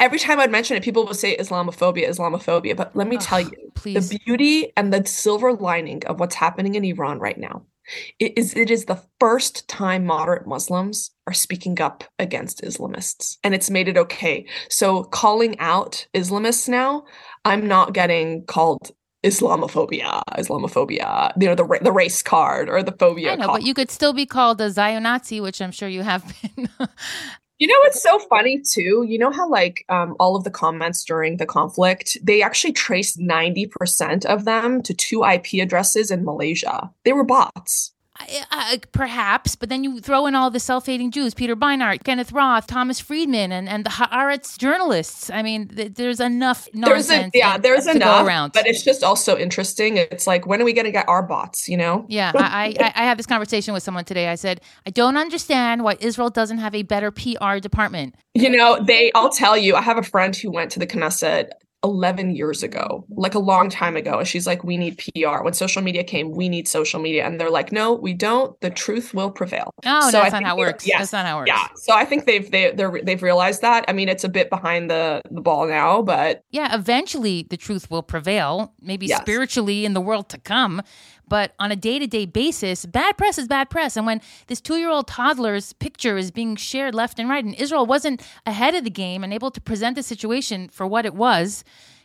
every 0.00 0.18
time 0.18 0.40
I'd 0.40 0.50
mention 0.50 0.76
it, 0.76 0.82
people 0.82 1.06
would 1.06 1.16
say 1.16 1.36
Islamophobia, 1.36 2.08
Islamophobia. 2.08 2.76
But 2.76 2.94
let 2.94 3.08
me 3.08 3.16
tell 3.16 3.40
you, 3.40 3.72
Please, 3.74 4.08
the 4.08 4.18
beauty 4.24 4.72
and 4.76 4.92
the 4.92 5.04
silver 5.06 5.52
lining 5.52 6.04
of 6.06 6.20
what's 6.20 6.34
happening 6.34 6.74
in 6.74 6.84
Iran 6.84 7.18
right 7.18 7.38
now 7.38 7.64
it 8.18 8.32
is 8.36 8.54
it 8.56 8.70
is 8.70 8.84
the 8.86 9.02
first 9.20 9.66
time 9.68 10.04
moderate 10.04 10.46
Muslims 10.46 11.10
are 11.26 11.32
speaking 11.34 11.80
up 11.80 12.04
against 12.18 12.62
Islamists 12.62 13.38
and 13.44 13.54
it's 13.54 13.70
made 13.70 13.88
it 13.88 13.96
okay. 13.96 14.46
So 14.68 15.04
calling 15.04 15.58
out 15.58 16.06
Islamists 16.14 16.68
now, 16.68 17.04
I'm 17.44 17.66
not 17.66 17.92
getting 17.92 18.44
called 18.46 18.90
Islamophobia, 19.24 20.22
Islamophobia, 20.38 21.32
you 21.40 21.48
know, 21.48 21.54
the 21.54 21.78
the 21.82 21.92
race 21.92 22.22
card 22.22 22.68
or 22.68 22.82
the 22.82 22.92
phobia 22.92 23.32
I 23.32 23.36
know, 23.36 23.46
card. 23.46 23.60
but 23.60 23.66
you 23.66 23.72
could 23.74 23.90
still 23.90 24.12
be 24.12 24.26
called 24.26 24.60
a 24.60 24.68
Zionazi, 24.68 25.40
which 25.40 25.62
I'm 25.62 25.72
sure 25.72 25.88
you 25.88 26.02
have 26.02 26.22
been. 26.56 26.68
You 27.58 27.68
know 27.68 27.78
what's 27.84 28.02
so 28.02 28.18
funny 28.18 28.60
too? 28.60 29.04
You 29.08 29.18
know 29.18 29.30
how 29.30 29.48
like 29.48 29.84
um, 29.88 30.16
all 30.18 30.34
of 30.34 30.42
the 30.42 30.50
comments 30.50 31.04
during 31.04 31.36
the 31.36 31.46
conflict, 31.46 32.18
they 32.20 32.42
actually 32.42 32.72
traced 32.72 33.18
90% 33.18 34.24
of 34.24 34.44
them 34.44 34.82
to 34.82 34.92
two 34.92 35.24
IP 35.24 35.62
addresses 35.62 36.10
in 36.10 36.24
Malaysia. 36.24 36.90
They 37.04 37.12
were 37.12 37.24
bots. 37.24 37.93
I, 38.50 38.80
perhaps, 38.92 39.56
but 39.56 39.68
then 39.68 39.84
you 39.84 40.00
throw 40.00 40.26
in 40.26 40.34
all 40.34 40.50
the 40.50 40.60
self-hating 40.60 41.10
Jews: 41.10 41.34
Peter 41.34 41.54
Beinart, 41.56 42.04
Kenneth 42.04 42.32
Roth, 42.32 42.66
Thomas 42.66 43.00
Friedman, 43.00 43.52
and 43.52 43.68
and 43.68 43.84
the 43.84 43.90
Haaretz 43.90 44.58
journalists. 44.58 45.30
I 45.30 45.42
mean, 45.42 45.68
th- 45.68 45.94
there's 45.94 46.20
enough 46.20 46.68
There's 46.72 47.08
a 47.10 47.12
nonsense. 47.14 47.30
yeah, 47.34 47.58
there's 47.58 47.84
to 47.84 47.92
enough, 47.92 48.20
go 48.20 48.26
around. 48.26 48.52
but 48.52 48.66
it's 48.66 48.82
just 48.82 49.02
also 49.02 49.36
interesting. 49.36 49.96
It's 49.96 50.26
like 50.26 50.46
when 50.46 50.60
are 50.60 50.64
we 50.64 50.72
going 50.72 50.86
to 50.86 50.92
get 50.92 51.08
our 51.08 51.22
bots? 51.22 51.68
You 51.68 51.76
know? 51.76 52.06
Yeah, 52.08 52.32
I, 52.34 52.74
I, 52.80 52.92
I 52.94 53.04
had 53.04 53.18
this 53.18 53.26
conversation 53.26 53.74
with 53.74 53.82
someone 53.82 54.04
today. 54.04 54.28
I 54.28 54.34
said, 54.34 54.60
I 54.86 54.90
don't 54.90 55.16
understand 55.16 55.84
why 55.84 55.96
Israel 56.00 56.30
doesn't 56.30 56.58
have 56.58 56.74
a 56.74 56.82
better 56.82 57.10
PR 57.10 57.58
department. 57.58 58.14
You 58.34 58.50
know, 58.50 58.82
they. 58.82 59.12
I'll 59.14 59.30
tell 59.30 59.56
you. 59.56 59.74
I 59.76 59.80
have 59.82 59.98
a 59.98 60.02
friend 60.02 60.34
who 60.34 60.50
went 60.50 60.70
to 60.72 60.78
the 60.78 60.86
Knesset 60.86 61.50
11 61.84 62.34
years 62.34 62.62
ago, 62.62 63.04
like 63.10 63.34
a 63.34 63.38
long 63.38 63.68
time 63.68 63.96
ago. 63.96 64.18
And 64.18 64.26
she's 64.26 64.46
like, 64.46 64.64
we 64.64 64.76
need 64.76 64.98
PR. 64.98 65.42
When 65.42 65.52
social 65.52 65.82
media 65.82 66.02
came, 66.02 66.32
we 66.32 66.48
need 66.48 66.66
social 66.66 67.00
media. 67.00 67.26
And 67.26 67.38
they're 67.38 67.50
like, 67.50 67.70
no, 67.70 67.92
we 67.92 68.14
don't. 68.14 68.58
The 68.60 68.70
truth 68.70 69.14
will 69.14 69.30
prevail. 69.30 69.70
Oh, 69.84 70.10
so 70.10 70.12
that's 70.12 70.32
not 70.32 70.44
how 70.44 70.56
it 70.56 70.58
works. 70.58 70.86
Yes, 70.86 70.98
that's 70.98 71.12
not 71.12 71.26
how 71.26 71.36
it 71.36 71.40
works. 71.42 71.50
Yeah. 71.50 71.68
So 71.76 71.94
I 71.94 72.04
think 72.04 72.24
they've 72.24 72.50
they 72.50 72.72
they're 72.72 73.00
they've 73.02 73.22
realized 73.22 73.60
that. 73.60 73.84
I 73.86 73.92
mean, 73.92 74.08
it's 74.08 74.24
a 74.24 74.28
bit 74.28 74.50
behind 74.50 74.90
the 74.90 75.20
the 75.30 75.42
ball 75.42 75.66
now, 75.68 76.02
but 76.02 76.42
yeah, 76.50 76.74
eventually 76.74 77.46
the 77.48 77.56
truth 77.56 77.90
will 77.90 78.02
prevail. 78.02 78.72
Maybe 78.80 79.06
yes. 79.06 79.20
spiritually 79.20 79.84
in 79.84 79.92
the 79.92 80.00
world 80.00 80.28
to 80.30 80.38
come. 80.38 80.82
But 81.28 81.54
on 81.58 81.72
a 81.72 81.76
day 81.76 81.98
to 81.98 82.06
day 82.06 82.26
basis, 82.26 82.86
bad 82.86 83.16
press 83.16 83.38
is 83.38 83.48
bad 83.48 83.70
press. 83.70 83.96
And 83.96 84.06
when 84.06 84.20
this 84.46 84.60
two 84.60 84.76
year 84.76 84.90
old 84.90 85.06
toddler's 85.06 85.72
picture 85.72 86.16
is 86.16 86.30
being 86.30 86.56
shared 86.56 86.94
left 86.94 87.18
and 87.18 87.28
right, 87.28 87.44
and 87.44 87.54
Israel 87.54 87.86
wasn't 87.86 88.22
ahead 88.46 88.74
of 88.74 88.84
the 88.84 88.90
game 88.90 89.24
and 89.24 89.32
able 89.32 89.50
to 89.50 89.60
present 89.60 89.96
the 89.96 90.02
situation 90.02 90.68
for 90.68 90.86
what 90.86 91.06
it 91.06 91.14
was, 91.14 91.64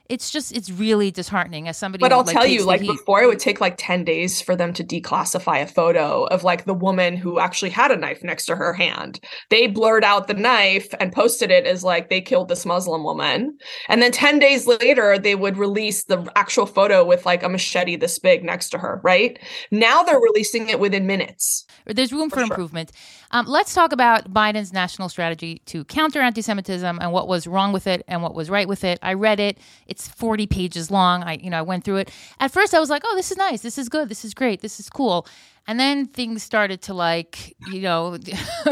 it's 0.10 0.32
just 0.32 0.52
it's 0.52 0.70
really 0.70 1.12
disheartening 1.12 1.68
as 1.68 1.78
somebody 1.78 2.02
but 2.02 2.12
i'll 2.12 2.24
like, 2.24 2.36
tell 2.36 2.46
you 2.46 2.66
like 2.66 2.82
before 2.82 3.22
it 3.22 3.28
would 3.28 3.40
take 3.40 3.62
like 3.62 3.76
10 3.78 4.04
days 4.04 4.42
for 4.42 4.56
them 4.56 4.74
to 4.74 4.84
declassify 4.84 5.62
a 5.62 5.68
photo 5.68 6.26
of 6.26 6.44
like 6.44 6.66
the 6.66 6.74
woman 6.74 7.16
who 7.16 7.40
actually 7.40 7.70
had 7.70 7.92
a 7.92 7.96
knife 7.96 8.24
next 8.24 8.46
to 8.46 8.56
her 8.56 8.74
hand. 8.74 9.20
They 9.50 9.68
blurred 9.68 10.04
out 10.04 10.28
the 10.28 10.34
knife 10.34 10.94
and 11.00 11.14
posted 11.14 11.52
it 11.52 11.66
as 11.66 11.84
like 11.84 12.10
they 12.10 12.22
killed 12.22 12.50
this 12.50 12.66
muslim 12.66 13.04
woman. 13.04 13.58
And 13.88 14.02
then 14.02 14.12
10 14.12 14.40
days 14.40 14.68
later 14.68 15.18
they 15.18 15.36
would 15.36 15.58
release 15.58 16.04
the 16.04 16.30
actual 16.36 16.66
photo 16.66 17.06
with 17.06 17.26
like 17.26 17.44
a 17.44 17.50
machete 17.50 17.96
this 17.96 18.20
big 18.20 18.44
next 18.44 18.70
to 18.70 18.78
her 18.78 19.00
right? 19.04 19.40
Now 19.72 20.04
they're 20.04 20.20
releasing 20.20 20.70
it 20.70 20.80
within 20.80 21.06
minutes. 21.06 21.66
There's 21.86 22.12
room 22.12 22.30
for, 22.30 22.38
for 22.38 22.46
sure. 22.46 22.54
improvement. 22.54 22.92
Um, 23.32 23.46
let's 23.46 23.76
talk 23.76 23.92
about 23.92 24.34
biden's 24.34 24.74
national 24.74 25.08
strategy 25.08 25.62
to 25.68 25.84
counter 25.86 26.20
anti-semitism 26.20 26.98
and 27.00 27.12
what 27.12 27.28
was 27.28 27.46
wrong 27.46 27.72
with 27.72 27.86
it 27.86 28.04
and 28.08 28.24
what 28.24 28.34
was 28.34 28.50
right 28.50 28.68
with 28.68 28.84
it. 28.84 28.98
I 29.04 29.14
read 29.14 29.40
it. 29.40 29.60
It's 29.86 29.99
it's 30.00 30.08
40 30.08 30.48
pages 30.48 30.90
long. 30.90 31.24
I, 31.24 31.34
you 31.34 31.50
know, 31.50 31.60
I 31.60 31.62
went 31.62 31.84
through 31.84 31.98
it. 31.98 32.12
At 32.40 32.52
first, 32.52 32.74
I 32.74 32.80
was 32.80 32.90
like, 32.90 33.04
oh, 33.06 33.16
this 33.16 33.32
is 33.32 33.38
nice. 33.38 33.62
This 33.62 33.78
is 33.78 33.90
good. 33.90 34.08
This 34.08 34.24
is 34.24 34.34
great. 34.34 34.62
This 34.62 34.80
is 34.80 34.90
cool. 34.90 35.28
And 35.68 35.80
then 35.80 36.08
things 36.08 36.42
started 36.42 36.82
to 36.84 36.94
like, 36.94 37.56
you 37.68 37.82
know, 37.82 38.18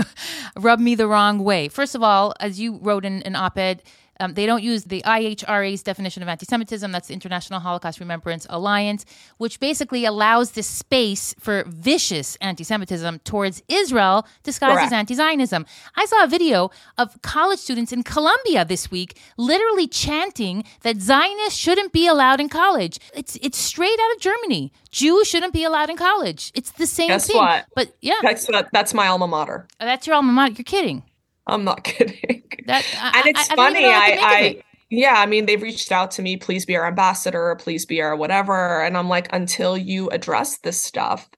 rub 0.58 0.80
me 0.80 0.96
the 0.96 1.08
wrong 1.08 1.44
way. 1.44 1.68
First 1.68 1.96
of 1.96 2.02
all, 2.02 2.34
as 2.40 2.60
you 2.60 2.78
wrote 2.78 3.04
in 3.06 3.22
an 3.24 3.36
op 3.36 3.58
ed, 3.58 3.84
um, 4.20 4.34
they 4.34 4.46
don't 4.46 4.64
use 4.64 4.86
the 4.86 5.02
IHRA's 5.04 5.84
definition 5.84 6.24
of 6.24 6.30
anti 6.30 6.46
Semitism, 6.46 6.92
that's 6.92 7.08
the 7.08 7.14
International 7.14 7.60
Holocaust 7.60 8.00
Remembrance 8.00 8.46
Alliance, 8.50 9.06
which 9.38 9.60
basically 9.60 10.06
allows 10.06 10.52
this 10.52 10.68
space 10.68 11.36
for 11.40 11.64
vicious 11.68 12.36
anti 12.42 12.64
Semitism 12.64 13.20
towards 13.20 13.62
Israel 13.68 14.26
disguised 14.44 14.74
Correct. 14.74 14.88
as 14.88 14.94
anti 14.94 15.16
Zionism. 15.16 15.66
I 15.96 16.06
saw 16.06 16.24
a 16.24 16.28
video 16.28 16.72
of 16.98 17.22
college 17.22 17.60
students 17.60 17.92
in 17.92 18.04
Columbia 18.04 18.66
this 18.66 18.92
week 18.92 19.20
literally 19.38 19.88
chanting 19.88 20.64
that 20.82 20.98
Zionists 21.02 21.58
shouldn't 21.58 21.92
be 21.92 22.08
allowed 22.08 22.40
in 22.40 22.50
college. 22.50 23.00
It's, 23.14 23.38
it's 23.42 23.58
straight 23.58 24.00
out 24.00 24.16
of 24.16 24.22
Germany. 24.22 24.72
Jews 24.92 25.28
shouldn't 25.28 25.54
be 25.54 25.64
allowed 25.64 25.90
in 25.90 25.98
college. 25.98 26.52
It's 26.56 26.72
the 26.72 26.88
same 26.88 27.10
Guess 27.10 27.28
thing. 27.28 27.38
What? 27.38 27.66
But 27.76 27.96
yeah. 28.02 28.16
That's, 28.22 28.50
that's 28.72 28.94
my 28.94 29.08
alma 29.08 29.28
mater. 29.28 29.68
That's 29.80 30.08
your 30.08 30.16
alma 30.16 30.32
mater. 30.32 30.54
You're 30.54 30.64
kidding. 30.64 31.04
I'm 31.48 31.64
not 31.64 31.84
kidding. 31.84 32.44
That, 32.66 32.86
I, 33.02 33.20
and 33.20 33.28
it's 33.28 33.50
I, 33.50 33.56
funny. 33.56 33.86
I, 33.86 34.18
I 34.20 34.64
yeah, 34.90 35.16
I 35.18 35.26
mean, 35.26 35.46
they've 35.46 35.62
reached 35.62 35.92
out 35.92 36.12
to 36.12 36.22
me, 36.22 36.38
please 36.38 36.66
be 36.66 36.78
our 36.78 36.88
ambassador, 36.88 37.58
please 37.60 37.86
be 37.86 38.02
our 38.02 38.16
whatever. 38.16 38.82
And 38.82 38.98
I'm 38.98 39.10
like, 39.10 39.28
until 39.34 39.78
you 39.78 40.10
address 40.12 40.60
this 40.60 40.82
stuff, 40.82 41.30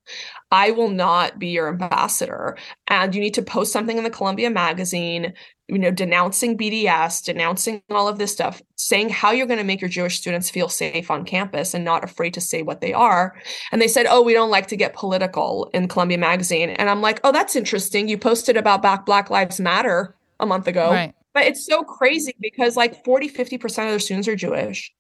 I 0.52 0.70
will 0.72 0.90
not 0.90 1.40
be 1.40 1.48
your 1.48 1.68
ambassador. 1.68 2.58
And 2.88 3.16
you 3.16 3.22
need 3.22 3.34
to 3.36 3.42
post 3.42 3.74
something 3.74 3.98
in 3.98 4.04
the 4.04 4.12
Columbia 4.12 4.52
magazine, 4.52 5.34
you 5.70 5.78
know, 5.78 5.92
denouncing 5.92 6.58
BDS, 6.58 7.24
denouncing 7.24 7.82
all 7.90 8.08
of 8.08 8.18
this 8.18 8.32
stuff, 8.32 8.62
saying 8.76 9.10
how 9.10 9.32
you're 9.32 9.48
going 9.48 9.60
to 9.60 9.66
make 9.66 9.82
your 9.82 9.90
Jewish 9.90 10.18
students 10.18 10.50
feel 10.50 10.70
safe 10.70 11.12
on 11.12 11.26
campus 11.26 11.74
and 11.74 11.86
not 11.86 12.04
afraid 12.04 12.34
to 12.34 12.42
say 12.42 12.64
what 12.64 12.82
they 12.82 12.94
are. 12.94 13.36
And 13.72 13.82
they 13.82 13.88
said, 13.88 14.06
oh, 14.10 14.22
we 14.22 14.34
don't 14.34 14.50
like 14.50 14.68
to 14.68 14.76
get 14.76 14.96
political 14.96 15.70
in 15.74 15.88
Columbia 15.88 16.18
magazine. 16.18 16.72
And 16.72 16.90
I'm 16.90 17.02
like, 17.02 17.20
oh, 17.24 17.32
that's 17.32 17.56
interesting. 17.56 18.08
You 18.08 18.18
posted 18.18 18.58
about 18.58 18.82
Black 18.82 19.06
Black 19.06 19.30
Lives 19.30 19.60
Matter 19.60 20.16
a 20.40 20.46
month 20.46 20.68
ago. 20.68 20.92
Right. 20.92 21.14
But 21.34 21.44
it's 21.44 21.66
so 21.66 21.84
crazy 21.84 22.36
because 22.42 22.76
like 22.76 23.04
40, 23.06 23.30
50% 23.30 23.64
of 23.66 23.90
their 23.90 24.00
students 24.00 24.28
are 24.28 24.36
Jewish. 24.36 24.92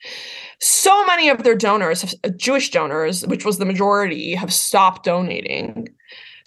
So 0.60 1.06
many 1.06 1.30
of 1.30 1.44
their 1.44 1.56
donors, 1.56 2.16
Jewish 2.38 2.70
donors, 2.70 3.26
which 3.26 3.46
was 3.46 3.58
the 3.58 3.66
majority, 3.66 4.36
have 4.36 4.54
stopped 4.54 5.06
donating. 5.06 5.90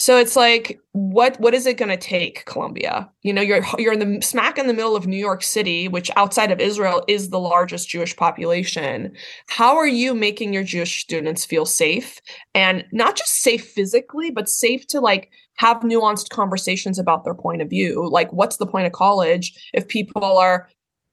So 0.03 0.17
it's 0.17 0.35
like, 0.35 0.81
what 0.91 1.39
what 1.39 1.55
is 1.55 1.65
it 1.65 1.77
going 1.77 1.89
to 1.89 1.97
take, 1.97 2.45
Columbia? 2.47 3.09
You 3.23 3.33
know, 3.33 3.41
you're 3.41 3.65
you're 3.79 3.93
in 3.93 4.01
the 4.01 4.21
smack 4.21 4.59
in 4.59 4.67
the 4.67 4.75
middle 4.75 4.97
of 4.97 5.07
New 5.07 5.17
York 5.17 5.45
City, 5.45 5.87
which 5.87 6.11
outside 6.17 6.51
of 6.51 6.59
Israel 6.59 7.05
is 7.07 7.29
the 7.29 7.39
largest 7.39 7.89
Jewish 7.89 8.17
population. 8.17 9.15
How 9.47 9.77
are 9.77 9.87
you 9.87 10.13
making 10.13 10.53
your 10.53 10.65
Jewish 10.65 11.01
students 11.01 11.45
feel 11.45 11.65
safe, 11.67 12.21
and 12.53 12.85
not 12.91 13.15
just 13.15 13.43
safe 13.43 13.65
physically, 13.65 14.33
but 14.33 14.49
safe 14.49 14.89
to 14.89 15.01
like 15.01 15.31
have 15.59 15.83
nuanced 15.83 16.31
conversations 16.31 16.99
about 16.99 17.23
their 17.23 17.37
point 17.37 17.63
of 17.63 17.71
view? 17.71 18.09
Like, 18.11 18.33
what's 18.33 18.57
the 18.57 18.67
point 18.67 18.89
of 18.89 18.93
college 18.93 19.71
if 19.73 19.87
people 19.87 20.25
are 20.25 20.69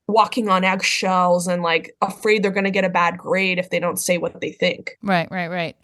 walking 0.07 0.49
on 0.49 0.63
eggshells 0.63 1.47
and 1.47 1.61
like 1.61 1.95
afraid 2.01 2.41
they're 2.41 2.49
going 2.49 2.63
to 2.63 2.71
get 2.71 2.85
a 2.85 2.89
bad 2.89 3.19
grade 3.19 3.59
if 3.59 3.69
they 3.69 3.79
don't 3.79 3.99
say 3.99 4.17
what 4.17 4.41
they 4.41 4.51
think? 4.51 4.97
Right, 5.03 5.29
right, 5.29 5.49
right. 5.49 5.77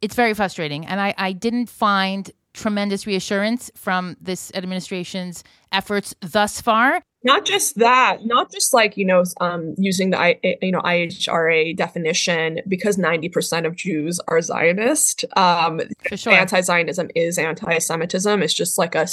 It's 0.00 0.14
very 0.14 0.34
frustrating, 0.34 0.86
and 0.86 1.00
I 1.00 1.12
I 1.18 1.32
didn't 1.32 1.68
find 1.68 2.30
tremendous 2.54 3.06
reassurance 3.06 3.70
from 3.74 4.16
this 4.20 4.50
administration's 4.54 5.44
efforts 5.72 6.14
thus 6.20 6.60
far. 6.60 7.02
Not 7.24 7.44
just 7.44 7.76
that, 7.78 8.24
not 8.24 8.50
just 8.50 8.74
like 8.74 8.96
you 8.96 9.04
know, 9.04 9.22
um, 9.40 9.74
using 9.78 10.10
the 10.10 10.18
I, 10.18 10.40
you 10.60 10.72
know 10.72 10.80
IHRA 10.80 11.76
definition 11.76 12.60
because 12.66 12.98
ninety 12.98 13.28
percent 13.28 13.64
of 13.64 13.76
Jews 13.76 14.20
are 14.26 14.40
Zionist. 14.40 15.24
Um, 15.36 15.80
sure. 16.14 16.32
Anti-Zionism 16.32 17.10
is 17.14 17.38
anti-Semitism. 17.38 18.42
It's 18.42 18.54
just 18.54 18.76
like 18.76 18.96
a 18.96 19.06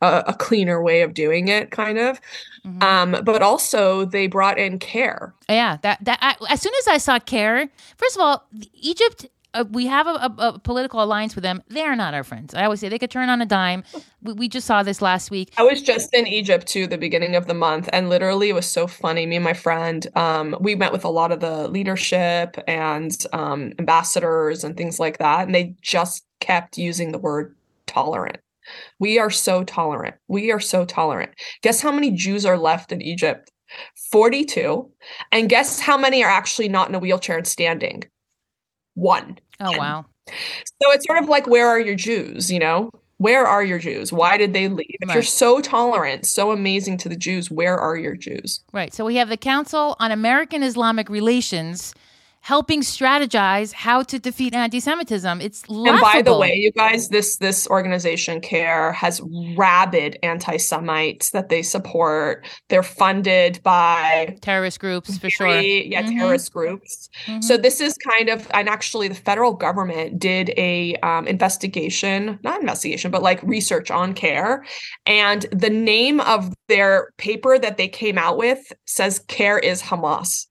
a, 0.00 0.24
a 0.28 0.34
cleaner 0.34 0.82
way 0.82 1.02
of 1.02 1.14
doing 1.14 1.48
it, 1.48 1.70
kind 1.70 1.98
of. 1.98 2.20
Mm-hmm. 2.64 2.82
Um, 2.82 3.24
but 3.24 3.42
also 3.42 4.04
they 4.04 4.26
brought 4.26 4.58
in 4.58 4.78
CAIR 4.78 5.34
Yeah, 5.48 5.78
that 5.82 6.04
that 6.04 6.18
I, 6.20 6.36
as 6.52 6.60
soon 6.60 6.72
as 6.80 6.88
I 6.88 6.98
saw 6.98 7.18
CAIR 7.18 7.68
first 7.96 8.16
of 8.16 8.22
all, 8.22 8.46
Egypt 8.74 9.26
uh, 9.54 9.64
we 9.70 9.86
have 9.86 10.06
a, 10.06 10.10
a, 10.10 10.34
a, 10.38 10.58
political 10.58 11.02
alliance 11.02 11.34
with 11.34 11.42
them. 11.42 11.62
They 11.68 11.82
are 11.82 11.96
not 11.96 12.14
our 12.14 12.24
friends. 12.24 12.54
I 12.54 12.64
always 12.64 12.80
say 12.80 12.88
they 12.88 12.98
could 12.98 13.10
turn 13.10 13.28
on 13.28 13.40
a 13.40 13.46
dime. 13.46 13.84
We, 14.22 14.32
we, 14.34 14.48
just 14.48 14.66
saw 14.66 14.82
this 14.82 15.02
last 15.02 15.30
week. 15.30 15.52
I 15.56 15.62
was 15.62 15.82
just 15.82 16.14
in 16.14 16.26
Egypt 16.26 16.66
too, 16.66 16.86
the 16.86 16.98
beginning 16.98 17.36
of 17.36 17.46
the 17.46 17.54
month, 17.54 17.88
and 17.92 18.08
literally 18.08 18.50
it 18.50 18.54
was 18.54 18.66
so 18.66 18.86
funny. 18.86 19.26
Me 19.26 19.36
and 19.36 19.44
my 19.44 19.54
friend, 19.54 20.06
um, 20.14 20.56
we 20.60 20.74
met 20.74 20.92
with 20.92 21.04
a 21.04 21.08
lot 21.08 21.32
of 21.32 21.40
the 21.40 21.68
leadership 21.68 22.56
and 22.66 23.26
um, 23.32 23.72
ambassadors 23.78 24.64
and 24.64 24.76
things 24.76 25.00
like 25.00 25.18
that, 25.18 25.46
and 25.46 25.54
they 25.54 25.74
just 25.82 26.24
kept 26.40 26.78
using 26.78 27.12
the 27.12 27.18
word 27.18 27.54
tolerant. 27.86 28.38
We 28.98 29.18
are 29.18 29.30
so 29.30 29.64
tolerant. 29.64 30.16
We 30.28 30.52
are 30.52 30.60
so 30.60 30.84
tolerant. 30.84 31.32
Guess 31.62 31.80
how 31.80 31.90
many 31.90 32.10
Jews 32.12 32.46
are 32.46 32.58
left 32.58 32.92
in 32.92 33.02
Egypt? 33.02 33.50
42. 34.10 34.90
And 35.32 35.48
guess 35.48 35.80
how 35.80 35.96
many 35.96 36.22
are 36.24 36.30
actually 36.30 36.68
not 36.68 36.88
in 36.88 36.94
a 36.94 36.98
wheelchair 36.98 37.36
and 37.36 37.46
standing? 37.46 38.04
One. 38.94 39.38
Oh, 39.60 39.76
wow. 39.76 40.06
So 40.28 40.92
it's 40.92 41.06
sort 41.06 41.22
of 41.22 41.28
like, 41.28 41.46
where 41.46 41.68
are 41.68 41.80
your 41.80 41.96
Jews? 41.96 42.50
You 42.50 42.60
know, 42.60 42.90
where 43.18 43.46
are 43.46 43.62
your 43.62 43.78
Jews? 43.78 44.12
Why 44.12 44.38
did 44.38 44.52
they 44.54 44.68
leave? 44.68 44.86
If 45.00 45.08
right. 45.08 45.14
you're 45.14 45.22
so 45.22 45.60
tolerant, 45.60 46.24
so 46.26 46.52
amazing 46.52 46.98
to 46.98 47.08
the 47.08 47.16
Jews, 47.16 47.50
where 47.50 47.76
are 47.76 47.96
your 47.96 48.14
Jews? 48.14 48.60
Right. 48.72 48.94
So 48.94 49.04
we 49.04 49.16
have 49.16 49.28
the 49.28 49.36
Council 49.36 49.96
on 50.00 50.10
American 50.10 50.62
Islamic 50.62 51.10
Relations 51.10 51.94
helping 52.42 52.80
strategize 52.80 53.72
how 53.72 54.02
to 54.02 54.18
defeat 54.18 54.54
anti-Semitism. 54.54 55.40
It's 55.40 55.68
laughable. 55.68 55.90
And 55.90 56.00
by 56.00 56.22
the 56.22 56.36
way, 56.36 56.54
you 56.54 56.72
guys, 56.72 57.08
this 57.10 57.36
this 57.36 57.66
organization 57.68 58.40
CAIR 58.40 58.92
has 58.92 59.20
rabid 59.56 60.18
anti-Semites 60.22 61.30
that 61.30 61.50
they 61.50 61.62
support. 61.62 62.46
They're 62.68 62.82
funded 62.82 63.62
by 63.62 64.38
terrorist 64.40 64.80
groups 64.80 65.18
for 65.18 65.28
sure. 65.28 65.60
Yeah, 65.60 66.02
mm-hmm. 66.02 66.18
terrorist 66.18 66.52
groups. 66.52 67.10
Mm-hmm. 67.26 67.42
So 67.42 67.56
this 67.56 67.80
is 67.80 67.96
kind 67.98 68.30
of, 68.30 68.48
and 68.54 68.68
actually, 68.68 69.08
the 69.08 69.14
federal 69.14 69.52
government 69.52 70.18
did 70.18 70.52
a 70.56 70.96
um, 70.96 71.26
investigation, 71.26 72.38
not 72.42 72.60
investigation, 72.60 73.10
but 73.10 73.22
like 73.22 73.42
research 73.42 73.90
on 73.90 74.14
CAIR, 74.14 74.64
and 75.04 75.42
the 75.52 75.70
name 75.70 76.20
of 76.20 76.54
their 76.68 77.10
paper 77.18 77.58
that 77.58 77.76
they 77.76 77.88
came 77.88 78.16
out 78.16 78.38
with 78.38 78.72
says 78.86 79.18
CAIR 79.28 79.58
is 79.58 79.82
Hamas. 79.82 80.46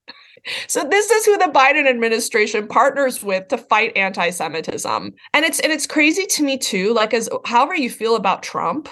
So 0.67 0.83
this 0.83 1.09
is 1.09 1.25
who 1.25 1.37
the 1.37 1.45
Biden 1.45 1.87
administration 1.87 2.67
partners 2.67 3.23
with 3.23 3.47
to 3.49 3.57
fight 3.57 3.95
anti-Semitism. 3.95 5.13
And 5.33 5.45
it's 5.45 5.59
and 5.59 5.71
it's 5.71 5.87
crazy 5.87 6.25
to 6.27 6.43
me 6.43 6.57
too, 6.57 6.93
like 6.93 7.13
as 7.13 7.29
however 7.45 7.75
you 7.75 7.89
feel 7.89 8.15
about 8.15 8.43
Trump. 8.43 8.89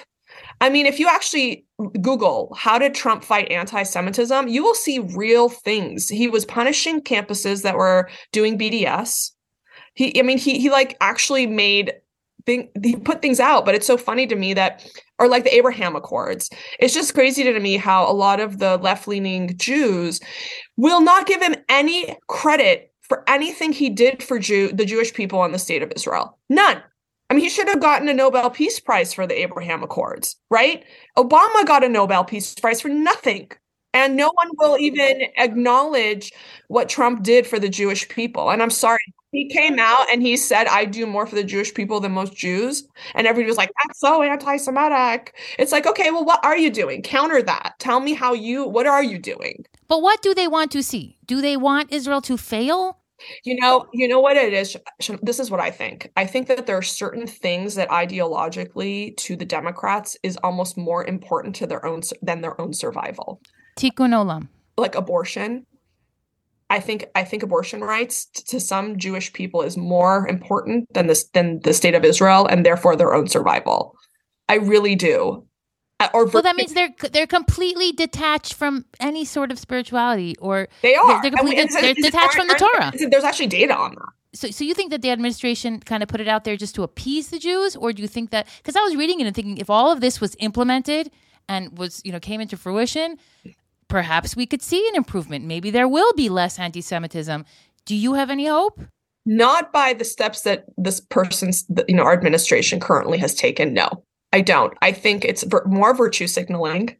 I 0.60 0.70
mean, 0.70 0.86
if 0.86 0.98
you 0.98 1.08
actually 1.08 1.64
Google 2.00 2.52
how 2.56 2.78
did 2.78 2.94
Trump 2.94 3.24
fight 3.24 3.50
anti-Semitism, 3.50 4.48
you 4.48 4.62
will 4.62 4.74
see 4.74 4.98
real 4.98 5.48
things. 5.48 6.08
He 6.08 6.28
was 6.28 6.44
punishing 6.44 7.00
campuses 7.00 7.62
that 7.62 7.76
were 7.76 8.10
doing 8.32 8.58
BDS. 8.58 9.30
He 9.94 10.18
I 10.18 10.22
mean, 10.22 10.38
he 10.38 10.58
he 10.58 10.70
like 10.70 10.96
actually 11.00 11.46
made 11.46 11.92
he 12.48 12.96
put 12.96 13.22
things 13.22 13.40
out 13.40 13.64
but 13.64 13.74
it's 13.74 13.86
so 13.86 13.96
funny 13.96 14.26
to 14.26 14.36
me 14.36 14.54
that 14.54 14.88
or 15.18 15.28
like 15.28 15.44
the 15.44 15.54
abraham 15.54 15.94
accords 15.94 16.50
it's 16.78 16.94
just 16.94 17.14
crazy 17.14 17.44
to 17.44 17.60
me 17.60 17.76
how 17.76 18.10
a 18.10 18.12
lot 18.12 18.40
of 18.40 18.58
the 18.58 18.76
left-leaning 18.78 19.56
jews 19.56 20.20
will 20.76 21.00
not 21.00 21.26
give 21.26 21.42
him 21.42 21.54
any 21.68 22.16
credit 22.26 22.92
for 23.02 23.24
anything 23.28 23.72
he 23.72 23.88
did 23.88 24.22
for 24.22 24.38
Jew 24.38 24.72
the 24.72 24.84
jewish 24.84 25.12
people 25.12 25.44
in 25.44 25.52
the 25.52 25.58
state 25.58 25.82
of 25.82 25.92
israel 25.94 26.38
none 26.48 26.82
I 27.30 27.34
mean, 27.34 27.44
he 27.44 27.50
should 27.50 27.68
have 27.68 27.80
gotten 27.80 28.08
a 28.08 28.14
Nobel 28.14 28.48
Peace 28.48 28.80
Prize 28.80 29.12
for 29.12 29.26
the 29.26 29.38
Abraham 29.38 29.82
Accords, 29.82 30.36
right? 30.50 30.82
Obama 31.16 31.66
got 31.66 31.84
a 31.84 31.88
Nobel 31.88 32.24
Peace 32.24 32.54
Prize 32.54 32.80
for 32.80 32.88
nothing. 32.88 33.50
And 33.94 34.16
no 34.16 34.30
one 34.32 34.50
will 34.58 34.78
even 34.78 35.22
acknowledge 35.36 36.32
what 36.68 36.88
Trump 36.88 37.22
did 37.22 37.46
for 37.46 37.58
the 37.58 37.68
Jewish 37.68 38.08
people. 38.08 38.50
And 38.50 38.62
I'm 38.62 38.70
sorry, 38.70 38.98
he 39.32 39.48
came 39.48 39.78
out 39.78 40.06
and 40.10 40.22
he 40.22 40.36
said, 40.36 40.66
I 40.66 40.84
do 40.84 41.06
more 41.06 41.26
for 41.26 41.34
the 41.34 41.44
Jewish 41.44 41.74
people 41.74 42.00
than 42.00 42.12
most 42.12 42.34
Jews. 42.34 42.86
And 43.14 43.26
everybody 43.26 43.50
was 43.50 43.58
like, 43.58 43.70
that's 43.82 44.00
so 44.00 44.22
anti 44.22 44.56
Semitic. 44.56 45.34
It's 45.58 45.72
like, 45.72 45.86
okay, 45.86 46.10
well, 46.10 46.24
what 46.24 46.44
are 46.44 46.56
you 46.56 46.70
doing? 46.70 47.02
Counter 47.02 47.42
that. 47.42 47.74
Tell 47.78 48.00
me 48.00 48.14
how 48.14 48.32
you, 48.32 48.66
what 48.66 48.86
are 48.86 49.02
you 49.02 49.18
doing? 49.18 49.64
But 49.86 50.02
what 50.02 50.22
do 50.22 50.34
they 50.34 50.48
want 50.48 50.70
to 50.72 50.82
see? 50.82 51.18
Do 51.26 51.40
they 51.40 51.56
want 51.56 51.92
Israel 51.92 52.22
to 52.22 52.36
fail? 52.36 52.98
You 53.44 53.56
know, 53.60 53.86
you 53.92 54.06
know 54.06 54.20
what 54.20 54.36
it 54.36 54.52
is. 54.52 54.76
This 55.22 55.40
is 55.40 55.50
what 55.50 55.60
I 55.60 55.70
think. 55.70 56.10
I 56.16 56.24
think 56.24 56.46
that 56.46 56.66
there 56.66 56.76
are 56.76 56.82
certain 56.82 57.26
things 57.26 57.74
that 57.74 57.88
ideologically 57.88 59.16
to 59.18 59.34
the 59.34 59.44
Democrats 59.44 60.16
is 60.22 60.38
almost 60.44 60.78
more 60.78 61.04
important 61.04 61.56
to 61.56 61.66
their 61.66 61.84
own 61.84 62.02
than 62.22 62.42
their 62.42 62.58
own 62.60 62.72
survival. 62.72 63.40
Tikkun 63.76 64.12
olam. 64.12 64.48
Like 64.76 64.94
abortion. 64.94 65.66
I 66.70 66.80
think 66.80 67.06
I 67.14 67.24
think 67.24 67.42
abortion 67.42 67.80
rights 67.80 68.26
to 68.26 68.60
some 68.60 68.98
Jewish 68.98 69.32
people 69.32 69.62
is 69.62 69.76
more 69.76 70.28
important 70.28 70.92
than 70.92 71.06
this 71.06 71.24
than 71.32 71.60
the 71.60 71.72
state 71.72 71.94
of 71.94 72.04
Israel 72.04 72.46
and 72.46 72.64
therefore 72.64 72.96
their 72.96 73.14
own 73.14 73.26
survival. 73.28 73.96
I 74.48 74.56
really 74.56 74.94
do. 74.94 75.44
Uh, 76.00 76.08
or 76.14 76.26
well, 76.26 76.42
that 76.42 76.56
means 76.56 76.74
they're 76.74 76.94
they're 77.10 77.26
completely 77.26 77.90
detached 77.92 78.54
from 78.54 78.84
any 79.00 79.24
sort 79.24 79.50
of 79.50 79.58
spirituality, 79.58 80.36
or 80.38 80.68
they 80.82 80.94
are. 80.94 81.20
They're, 81.22 81.32
completely, 81.32 81.64
they're 81.80 81.94
detached 81.94 82.34
from 82.34 82.46
the 82.46 82.54
Torah. 82.54 82.92
There's 83.10 83.24
actually 83.24 83.48
data 83.48 83.76
on 83.76 83.96
that. 83.96 84.08
So, 84.32 84.50
so 84.50 84.62
you 84.62 84.74
think 84.74 84.90
that 84.90 85.02
the 85.02 85.10
administration 85.10 85.80
kind 85.80 86.02
of 86.02 86.08
put 86.08 86.20
it 86.20 86.28
out 86.28 86.44
there 86.44 86.56
just 86.56 86.76
to 86.76 86.84
appease 86.84 87.30
the 87.30 87.38
Jews, 87.40 87.74
or 87.74 87.92
do 87.92 88.02
you 88.02 88.06
think 88.06 88.30
that? 88.30 88.46
Because 88.58 88.76
I 88.76 88.80
was 88.82 88.94
reading 88.94 89.18
it 89.20 89.26
and 89.26 89.34
thinking, 89.34 89.58
if 89.58 89.68
all 89.68 89.90
of 89.90 90.00
this 90.00 90.20
was 90.20 90.36
implemented 90.38 91.10
and 91.48 91.76
was 91.76 92.00
you 92.04 92.12
know 92.12 92.20
came 92.20 92.40
into 92.40 92.56
fruition, 92.56 93.16
perhaps 93.88 94.36
we 94.36 94.46
could 94.46 94.62
see 94.62 94.86
an 94.88 94.94
improvement. 94.94 95.44
Maybe 95.44 95.70
there 95.70 95.88
will 95.88 96.12
be 96.14 96.28
less 96.28 96.58
anti-Semitism. 96.58 97.44
Do 97.86 97.96
you 97.96 98.14
have 98.14 98.30
any 98.30 98.46
hope? 98.46 98.80
Not 99.26 99.72
by 99.72 99.92
the 99.92 100.04
steps 100.04 100.42
that 100.42 100.64
this 100.76 101.00
person's, 101.00 101.64
you 101.88 101.94
know, 101.94 102.04
our 102.04 102.12
administration 102.12 102.80
currently 102.80 103.18
has 103.18 103.34
taken. 103.34 103.74
No, 103.74 104.04
I 104.32 104.40
don't. 104.40 104.74
I 104.80 104.92
think 104.92 105.24
it's 105.24 105.44
more 105.66 105.94
virtue 105.94 106.26
signaling. 106.26 106.96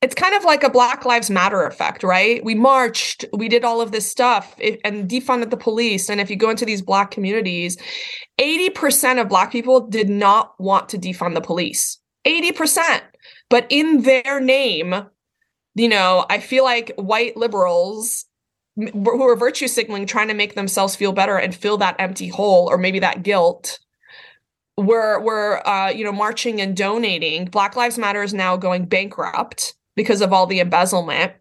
It's 0.00 0.14
kind 0.14 0.34
of 0.34 0.44
like 0.44 0.62
a 0.62 0.70
Black 0.70 1.06
Lives 1.06 1.30
Matter 1.30 1.64
effect, 1.64 2.02
right? 2.02 2.44
We 2.44 2.54
marched, 2.54 3.24
we 3.32 3.48
did 3.48 3.64
all 3.64 3.80
of 3.80 3.90
this 3.90 4.08
stuff 4.08 4.54
and 4.84 5.08
defunded 5.08 5.48
the 5.48 5.56
police. 5.56 6.10
And 6.10 6.20
if 6.20 6.28
you 6.28 6.36
go 6.36 6.50
into 6.50 6.66
these 6.66 6.82
Black 6.82 7.10
communities, 7.10 7.78
80% 8.38 9.20
of 9.20 9.28
Black 9.28 9.50
people 9.50 9.86
did 9.88 10.10
not 10.10 10.52
want 10.58 10.90
to 10.90 10.98
defund 10.98 11.34
the 11.34 11.40
police. 11.40 11.98
80%. 12.26 13.00
But 13.48 13.66
in 13.70 14.02
their 14.02 14.40
name, 14.40 14.94
you 15.74 15.88
know, 15.88 16.24
I 16.28 16.38
feel 16.38 16.64
like 16.64 16.92
white 16.96 17.36
liberals 17.36 18.24
who 18.76 19.22
are 19.22 19.36
virtue 19.36 19.68
signaling, 19.68 20.06
trying 20.06 20.28
to 20.28 20.34
make 20.34 20.54
themselves 20.54 20.96
feel 20.96 21.12
better 21.12 21.36
and 21.36 21.54
fill 21.54 21.78
that 21.78 21.96
empty 21.98 22.28
hole 22.28 22.68
or 22.68 22.76
maybe 22.76 22.98
that 22.98 23.22
guilt 23.22 23.78
we're 24.76 25.20
we're 25.20 25.58
uh, 25.64 25.90
you 25.90 26.04
know 26.04 26.12
marching 26.12 26.60
and 26.60 26.76
donating. 26.76 27.46
Black 27.46 27.76
Lives 27.76 27.98
Matter 27.98 28.22
is 28.22 28.34
now 28.34 28.56
going 28.56 28.86
bankrupt 28.86 29.74
because 29.94 30.20
of 30.20 30.32
all 30.32 30.46
the 30.46 30.60
embezzlement. 30.60 31.32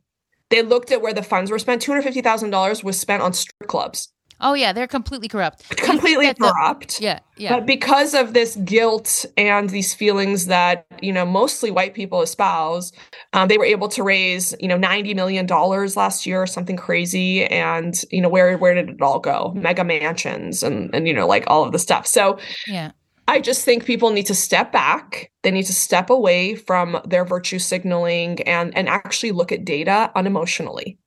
They 0.50 0.62
looked 0.62 0.92
at 0.92 1.02
where 1.02 1.14
the 1.14 1.24
funds 1.24 1.50
were 1.50 1.60
spent. 1.60 1.82
Two 1.82 1.92
hundred 1.92 2.04
fifty 2.04 2.22
thousand 2.22 2.52
dollars 2.52 2.84
was 2.84 3.00
spent 3.00 3.24
on 3.24 3.34
strip 3.34 3.68
clubs. 3.68 4.10
Oh 4.44 4.54
yeah, 4.54 4.74
they're 4.74 4.88
completely 4.88 5.30
corrupt. 5.30 5.70
Completely 5.78 6.34
corrupt. 6.34 6.98
The, 6.98 7.04
yeah, 7.04 7.20
yeah. 7.38 7.56
But 7.56 7.66
because 7.66 8.14
of 8.14 8.34
this 8.34 8.58
guilt 8.58 9.26
and 9.38 9.70
these 9.70 9.94
feelings 9.94 10.48
that 10.48 10.86
you 11.02 11.14
know 11.14 11.26
mostly 11.26 11.72
white 11.72 11.94
people 11.94 12.22
espouse, 12.22 12.92
um, 13.32 13.48
they 13.48 13.58
were 13.58 13.66
able 13.66 13.88
to 13.88 14.04
raise 14.04 14.54
you 14.60 14.68
know 14.68 14.78
ninety 14.78 15.14
million 15.14 15.46
dollars 15.46 15.96
last 15.96 16.26
year, 16.26 16.42
or 16.42 16.48
something 16.48 16.76
crazy. 16.76 17.46
And 17.46 18.00
you 18.12 18.22
know 18.22 18.30
where 18.30 18.58
where 18.58 18.74
did 18.74 18.90
it 18.90 19.02
all 19.02 19.20
go? 19.20 19.54
Mega 19.56 19.86
mansions 19.86 20.62
and 20.62 20.94
and 20.94 21.08
you 21.08 21.14
know 21.14 21.26
like 21.26 21.46
all 21.48 21.64
of 21.64 21.72
the 21.72 21.80
stuff. 21.80 22.06
So 22.06 22.38
yeah, 22.68 22.92
I 23.30 23.40
just 23.40 23.64
think 23.64 23.86
people 23.86 24.12
need 24.12 24.26
to 24.26 24.36
step 24.36 24.74
back. 24.74 25.32
They 25.44 25.52
need 25.52 25.68
to 25.68 25.74
step 25.74 26.10
away 26.10 26.56
from 26.56 27.00
their 27.06 27.24
virtue 27.24 27.60
signaling 27.60 28.42
and 28.42 28.76
and 28.78 28.90
actually 28.90 29.32
look 29.32 29.54
at 29.54 29.64
data 29.64 30.12
unemotionally 30.18 30.98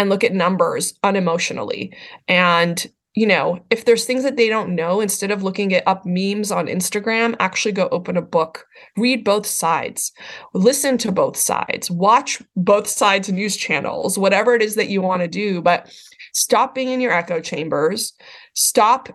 and 0.00 0.08
look 0.08 0.24
at 0.24 0.32
numbers 0.32 0.94
unemotionally. 1.04 1.94
And 2.26 2.90
you 3.16 3.26
know, 3.26 3.62
if 3.70 3.84
there's 3.84 4.04
things 4.04 4.22
that 4.22 4.36
they 4.36 4.48
don't 4.48 4.74
know, 4.74 5.00
instead 5.00 5.32
of 5.32 5.42
looking 5.42 5.74
at 5.74 5.86
up 5.86 6.06
memes 6.06 6.52
on 6.52 6.68
Instagram, 6.68 7.34
actually 7.40 7.72
go 7.72 7.88
open 7.90 8.16
a 8.16 8.22
book, 8.22 8.64
read 8.96 9.24
both 9.24 9.46
sides, 9.46 10.12
listen 10.54 10.96
to 10.96 11.10
both 11.10 11.36
sides, 11.36 11.90
watch 11.90 12.40
both 12.54 12.86
sides 12.86 13.28
news 13.28 13.56
channels, 13.56 14.16
whatever 14.16 14.54
it 14.54 14.62
is 14.62 14.76
that 14.76 14.88
you 14.88 15.02
want 15.02 15.22
to 15.22 15.28
do, 15.28 15.60
but 15.60 15.92
stop 16.32 16.72
being 16.72 16.88
in 16.88 17.00
your 17.00 17.12
echo 17.12 17.40
chambers, 17.40 18.12
stop 18.54 19.08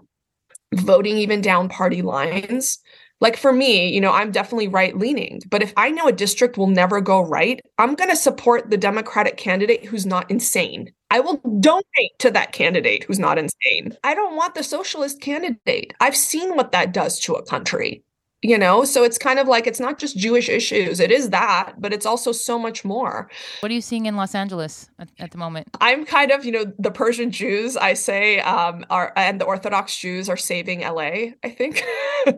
voting 0.74 1.18
even 1.18 1.40
down 1.40 1.70
party 1.70 2.02
lines. 2.02 2.80
Like 3.22 3.38
for 3.38 3.54
me, 3.54 3.90
you 3.94 4.02
know, 4.02 4.12
I'm 4.12 4.32
definitely 4.32 4.68
right 4.68 4.96
leaning, 4.98 5.42
but 5.50 5.64
if 5.64 5.74
I 5.78 5.90
know 5.90 6.08
a 6.08 6.12
district 6.12 6.58
will 6.58 6.68
never 6.68 7.00
go 7.00 7.22
right, 7.22 7.62
I'm 7.78 7.96
going 7.96 8.10
to 8.10 8.16
support 8.16 8.70
the 8.70 8.78
Democratic 8.78 9.38
candidate 9.38 9.86
who's 9.86 10.06
not 10.06 10.30
insane. 10.30 10.92
I 11.10 11.22
will 11.22 11.38
donate 11.60 12.20
to 12.20 12.32
that 12.32 12.52
candidate 12.52 13.04
who's 13.04 13.20
not 13.20 13.38
insane. 13.38 13.96
I 14.04 14.16
don't 14.16 14.36
want 14.36 14.54
the 14.56 14.64
socialist 14.64 15.22
candidate. 15.22 15.94
I've 16.02 16.16
seen 16.16 16.56
what 16.56 16.74
that 16.74 16.94
does 16.94 17.20
to 17.22 17.36
a 17.36 17.46
country 17.46 18.04
you 18.50 18.58
know? 18.58 18.86
So 18.86 19.04
it's 19.04 19.18
kind 19.18 19.40
of 19.40 19.48
like 19.48 19.68
it's 19.68 19.80
not 19.80 20.00
just 20.00 20.18
jewish 20.18 20.50
issues 20.50 21.00
it 21.00 21.12
is 21.12 21.30
that 21.30 21.74
but 21.78 21.94
it's 21.94 22.06
also 22.06 22.32
so 22.32 22.58
much 22.58 22.86
more. 22.86 23.30
What 23.62 23.72
are 23.72 23.76
you 23.76 23.82
seeing 23.82 24.06
in 24.06 24.16
los 24.16 24.36
angeles 24.36 24.90
at, 25.00 25.10
at 25.20 25.32
the 25.32 25.38
moment? 25.38 25.68
I'm 25.82 26.06
kind 26.06 26.32
of 26.32 26.46
you 26.46 26.52
know 26.52 26.66
the 26.78 26.92
persian 26.92 27.32
jews 27.32 27.76
i 27.78 27.94
say 27.94 28.40
um 28.40 28.86
are 28.90 29.12
and 29.16 29.42
the 29.42 29.46
orthodox 29.46 29.98
jews 29.98 30.30
are 30.30 30.38
saving 30.38 30.82
la 30.82 31.02
i 31.02 31.50
think. 31.58 31.84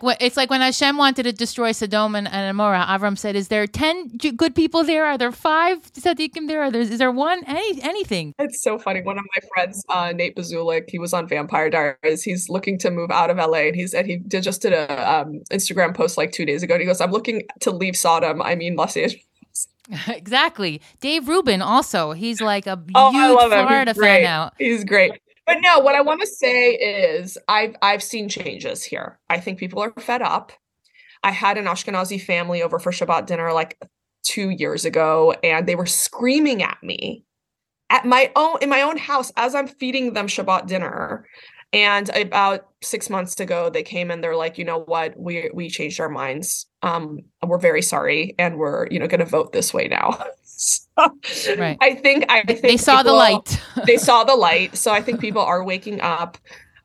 Well, 0.00 0.16
it's 0.20 0.36
like 0.36 0.50
when 0.50 0.60
hashem 0.60 0.96
wanted 0.96 1.24
to 1.24 1.32
destroy 1.32 1.72
sodom 1.72 2.14
and, 2.14 2.26
and 2.28 2.56
amorah 2.56 2.86
avram 2.86 3.16
said 3.18 3.36
is 3.36 3.48
there 3.48 3.66
10 3.66 4.16
good 4.36 4.54
people 4.54 4.84
there? 4.84 5.06
Are 5.06 5.18
there 5.18 5.32
five 5.32 5.92
tzaddikim 5.92 6.48
there? 6.48 6.62
Are 6.62 6.70
there 6.70 6.82
is 6.82 6.98
there 6.98 7.10
one? 7.10 7.44
Any 7.46 7.82
anything. 7.82 8.34
It's 8.38 8.62
so 8.62 8.78
funny 8.78 9.02
one 9.02 9.18
of 9.18 9.24
my 9.34 9.48
friends 9.54 9.84
uh 9.88 10.12
nate 10.12 10.36
Buzolic 10.36 10.84
he 10.88 10.98
was 10.98 11.12
on 11.12 11.28
vampire 11.28 11.70
diaries 11.70 12.22
he's 12.22 12.48
looking 12.48 12.78
to 12.78 12.90
move 12.90 13.10
out 13.10 13.30
of 13.30 13.36
la 13.36 13.58
and 13.68 13.76
he 13.76 13.86
said 13.86 14.06
he 14.06 14.16
did 14.16 14.42
just 14.42 14.62
did 14.62 14.72
a 14.72 15.12
um, 15.12 15.31
Um, 15.32 15.42
Instagram 15.50 15.94
post 15.94 16.16
like 16.16 16.32
two 16.32 16.44
days 16.44 16.62
ago. 16.62 16.74
And 16.74 16.80
he 16.80 16.86
goes, 16.86 17.00
I'm 17.00 17.10
looking 17.10 17.42
to 17.60 17.70
leave 17.70 17.96
Sodom. 17.96 18.42
I 18.42 18.54
mean, 18.54 18.76
Los 18.76 18.96
Angeles. 18.96 19.24
exactly. 20.08 20.80
Dave 21.00 21.28
Rubin 21.28 21.62
also. 21.62 22.12
He's 22.12 22.40
like 22.40 22.66
a 22.66 22.82
oh, 22.94 23.10
huge 23.10 23.50
Florida 23.50 23.94
fan 23.94 24.22
now. 24.22 24.50
He's 24.58 24.84
great. 24.84 25.12
But 25.46 25.58
no, 25.60 25.80
what 25.80 25.94
I 25.94 26.00
want 26.00 26.20
to 26.20 26.26
say 26.26 26.74
is 26.74 27.36
I've 27.48 27.74
I've 27.82 28.02
seen 28.02 28.28
changes 28.28 28.84
here. 28.84 29.18
I 29.28 29.40
think 29.40 29.58
people 29.58 29.82
are 29.82 29.92
fed 29.98 30.22
up. 30.22 30.52
I 31.24 31.32
had 31.32 31.58
an 31.58 31.64
Ashkenazi 31.64 32.20
family 32.20 32.62
over 32.62 32.78
for 32.78 32.92
Shabbat 32.92 33.26
dinner 33.26 33.52
like 33.52 33.76
two 34.22 34.50
years 34.50 34.84
ago, 34.84 35.34
and 35.42 35.66
they 35.66 35.74
were 35.74 35.86
screaming 35.86 36.62
at 36.62 36.80
me 36.82 37.24
at 37.90 38.04
my 38.04 38.30
own 38.36 38.58
in 38.62 38.68
my 38.68 38.82
own 38.82 38.96
house 38.96 39.32
as 39.36 39.54
I'm 39.54 39.66
feeding 39.66 40.12
them 40.12 40.28
Shabbat 40.28 40.66
dinner. 40.66 41.26
And 41.72 42.10
about 42.10 42.68
six 42.82 43.08
months 43.08 43.40
ago, 43.40 43.70
they 43.70 43.82
came 43.82 44.10
and 44.10 44.22
they're 44.22 44.36
like, 44.36 44.58
you 44.58 44.64
know 44.64 44.80
what, 44.80 45.18
we 45.18 45.50
we 45.54 45.70
changed 45.70 46.00
our 46.00 46.10
minds. 46.10 46.66
Um, 46.82 47.20
we're 47.42 47.58
very 47.58 47.80
sorry, 47.80 48.34
and 48.38 48.58
we're 48.58 48.88
you 48.90 48.98
know 48.98 49.06
going 49.06 49.20
to 49.20 49.26
vote 49.26 49.52
this 49.52 49.72
way 49.72 49.88
now. 49.88 50.22
so, 50.42 50.86
right. 51.56 51.78
I 51.80 51.94
think 51.94 52.26
I 52.30 52.42
think 52.42 52.60
they 52.60 52.76
saw 52.76 53.02
the 53.02 53.12
light. 53.12 53.60
they 53.86 53.96
saw 53.96 54.24
the 54.24 54.36
light. 54.36 54.76
So 54.76 54.92
I 54.92 55.00
think 55.00 55.20
people 55.20 55.42
are 55.42 55.64
waking 55.64 56.00
up. 56.02 56.36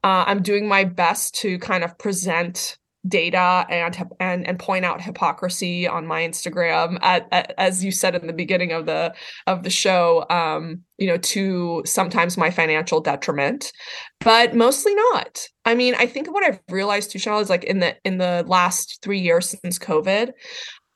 Uh, 0.04 0.24
I'm 0.26 0.42
doing 0.42 0.70
my 0.70 0.86
best 0.86 1.36
to 1.36 1.60
kind 1.60 1.84
of 1.84 1.98
present 1.98 2.78
data 3.08 3.66
and 3.70 3.98
and 4.20 4.48
and 4.48 4.60
point 4.60 4.86
out 4.86 5.02
hypocrisy 5.02 5.88
on 5.88 6.06
my 6.08 6.22
Instagram 6.22 6.98
at, 7.02 7.28
at, 7.32 7.54
as 7.58 7.84
you 7.84 7.92
said 7.92 8.16
in 8.16 8.28
the 8.28 8.34
beginning 8.34 8.72
of 8.72 8.86
the 8.86 9.14
of 9.46 9.64
the 9.64 9.70
show 9.70 10.26
um 10.30 10.82
you 10.98 11.08
know 11.08 11.18
to 11.18 11.82
sometimes 11.86 12.38
my 12.38 12.50
financial 12.50 13.00
detriment 13.00 13.72
but 14.20 14.56
mostly 14.56 14.96
not. 14.96 15.48
I 15.66 15.76
mean 15.76 15.96
I 15.96 16.08
think 16.08 16.32
what 16.32 16.44
I've 16.44 16.60
realized 16.70 17.12
too 17.12 17.20
Chanale 17.20 17.42
is 17.42 17.50
like 17.50 17.64
in 17.64 17.80
the 17.80 17.96
in 18.04 18.18
the 18.18 18.44
last 18.48 19.00
3 19.04 19.20
years 19.20 19.56
since 19.62 19.80
covid 19.80 20.32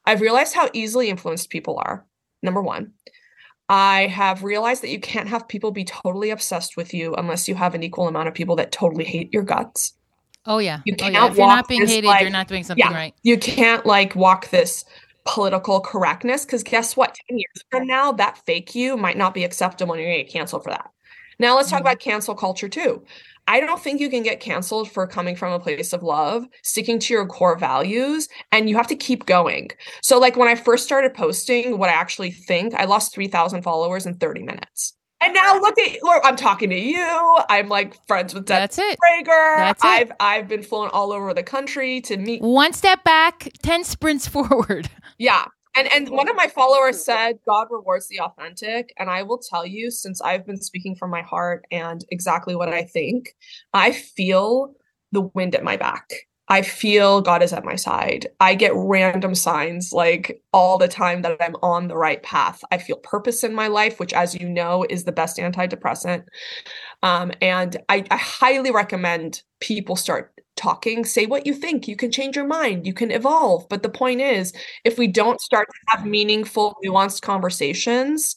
I've 0.06 0.22
realized 0.22 0.56
how 0.56 0.70
easily 0.74 1.10
influenced 1.10 1.52
people 1.52 1.80
are. 1.84 2.06
Number 2.42 2.62
1 2.62 2.92
I 3.70 4.08
have 4.08 4.44
realized 4.44 4.84
that 4.84 4.90
you 4.90 5.00
can't 5.00 5.30
have 5.30 5.48
people 5.48 5.72
be 5.72 5.86
totally 5.86 6.32
obsessed 6.32 6.76
with 6.76 6.94
you 6.94 7.16
unless 7.16 7.48
you 7.48 7.56
have 7.56 7.74
an 7.74 7.84
equal 7.84 8.08
amount 8.08 8.28
of 8.28 8.34
people 8.34 8.58
that 8.58 8.72
totally 8.72 9.06
hate 9.06 9.32
your 9.32 9.44
guts 9.44 9.94
Oh 10.46 10.58
yeah. 10.58 10.82
You 10.86 10.96
oh, 11.00 11.06
yeah. 11.06 11.12
can't 11.12 11.32
If 11.32 11.38
you're 11.38 11.48
not 11.48 11.68
being 11.68 11.82
this, 11.82 11.90
hated, 11.92 12.08
like- 12.08 12.22
you're 12.22 12.30
not 12.30 12.48
doing 12.48 12.64
something 12.64 12.84
yeah. 12.86 12.94
right. 12.94 13.14
You 13.24 13.38
can't 13.38 13.86
like 13.86 14.16
walk 14.16 14.50
this 14.50 14.86
political 15.26 15.80
correctness 15.82 16.46
because 16.46 16.64
guess 16.64 16.98
what? 16.98 17.16
10 17.30 17.38
years 17.38 17.64
from 17.70 17.86
now, 17.86 18.12
that 18.14 18.40
fake 18.46 18.74
you 18.74 18.98
might 18.98 19.18
not 19.18 19.34
be 19.34 19.44
acceptable 19.44 19.94
and 19.94 20.02
you're 20.02 20.12
gonna 20.12 20.24
get 20.24 20.32
canceled 20.34 20.64
for 20.64 20.72
that. 20.72 20.90
Now 21.40 21.56
let's 21.56 21.70
talk 21.70 21.80
Mhm. 21.80 21.82
about 21.82 22.00
cancel 22.00 22.34
culture 22.36 22.68
too. 22.70 23.04
I 23.48 23.60
don't 23.60 23.82
think 23.82 24.00
you 24.00 24.10
can 24.10 24.22
get 24.24 24.40
canceled 24.40 24.90
for 24.92 25.08
coming 25.08 25.36
from 25.36 25.52
a 25.52 25.60
place 25.60 25.94
of 25.94 26.04
love, 26.04 26.46
sticking 26.64 27.00
to 27.00 27.14
your 27.14 27.26
core 27.26 27.58
values, 27.58 28.30
and 28.52 28.70
you 28.70 28.78
have 28.78 28.88
to 28.88 28.96
keep 28.96 29.26
going. 29.26 29.70
So, 30.04 30.20
like 30.20 30.38
when 30.38 30.48
I 30.48 30.56
first 30.56 30.86
started 30.86 31.14
posting 31.16 31.78
what 31.80 31.90
I 31.90 31.94
actually 31.94 32.32
think, 32.32 32.74
I 32.76 32.86
lost 32.86 33.14
3,000 33.14 33.64
followers 33.64 34.06
in 34.06 34.16
30 34.16 34.44
minutes. 34.44 34.94
And 35.22 35.34
now 35.34 35.60
look 35.60 35.78
at 35.80 36.02
look, 36.02 36.22
I'm 36.26 36.36
talking 36.36 36.70
to 36.72 36.80
you. 36.80 37.38
I'm 37.48 37.70
like 37.70 38.06
friends 38.08 38.34
with 38.34 38.46
Deb 38.46 38.58
That's 38.58 38.78
it. 38.80 38.98
Prager. 39.00 39.56
That's 39.58 39.84
it. 39.84 39.88
I've 39.88 40.12
I've 40.20 40.48
been 40.48 40.64
flown 40.64 40.90
all 40.90 41.12
over 41.12 41.34
the 41.34 41.44
country 41.44 42.02
to 42.02 42.18
meet 42.18 42.42
One 42.42 42.74
step 42.74 43.04
back, 43.04 43.52
10 43.62 43.84
sprints 43.84 44.28
forward. 44.36 44.90
yeah. 45.18 45.46
And 45.76 45.92
and 45.94 46.10
one 46.10 46.28
of 46.28 46.36
my 46.36 46.48
followers 46.48 47.04
said 47.06 47.40
God 47.48 47.68
rewards 47.70 48.08
the 48.08 48.20
authentic. 48.20 48.94
And 48.98 49.10
I 49.10 49.24
will 49.24 49.38
tell 49.38 49.66
you, 49.66 49.90
since 49.92 50.22
I've 50.22 50.46
been 50.46 50.60
speaking 50.60 50.96
from 50.96 51.12
my 51.12 51.22
heart 51.22 51.66
and 51.72 52.04
exactly 52.10 52.56
what 52.56 52.70
I 52.74 52.84
think, 52.84 53.30
I 53.74 53.92
feel 53.92 54.74
the 55.14 55.22
wind 55.22 55.56
at 55.56 55.64
my 55.64 55.78
back. 55.78 56.10
I 56.52 56.64
feel 56.64 57.22
God 57.22 57.42
is 57.42 57.54
at 57.54 57.64
my 57.64 57.78
side. 57.78 58.28
I 58.42 58.56
get 58.56 58.74
random 58.76 59.36
signs 59.36 59.94
like 59.94 60.44
all 60.52 60.78
the 60.78 60.90
time 60.90 61.22
that 61.22 61.38
I'm 61.40 61.56
on 61.64 61.88
the 61.88 61.96
right 61.96 62.22
path. 62.24 62.62
I 62.70 62.78
feel 62.78 62.98
purpose 62.98 63.46
in 63.46 63.56
my 63.56 63.68
life, 63.68 64.02
which, 64.02 64.12
as 64.12 64.36
you 64.36 64.50
know, 64.50 64.86
is 64.90 65.06
the 65.06 65.14
best 65.14 65.38
antidepressant. 65.38 66.26
Um, 67.04 67.32
and 67.42 67.78
I, 67.88 68.04
I 68.12 68.18
highly 68.18 68.70
recommend 68.70 69.44
people 69.62 69.96
start 69.96 70.34
talking, 70.62 71.04
say 71.04 71.26
what 71.26 71.46
you 71.46 71.54
think. 71.54 71.88
You 71.88 71.96
can 71.96 72.12
change 72.12 72.36
your 72.36 72.46
mind, 72.46 72.86
you 72.86 72.94
can 72.94 73.12
evolve. 73.12 73.68
But 73.70 73.84
the 73.84 73.90
point 73.90 74.22
is, 74.22 74.54
if 74.84 74.98
we 74.98 75.08
don't 75.08 75.42
start 75.42 75.68
to 75.68 75.98
have 75.98 76.06
meaningful, 76.06 76.76
nuanced 76.86 77.22
conversations, 77.22 78.36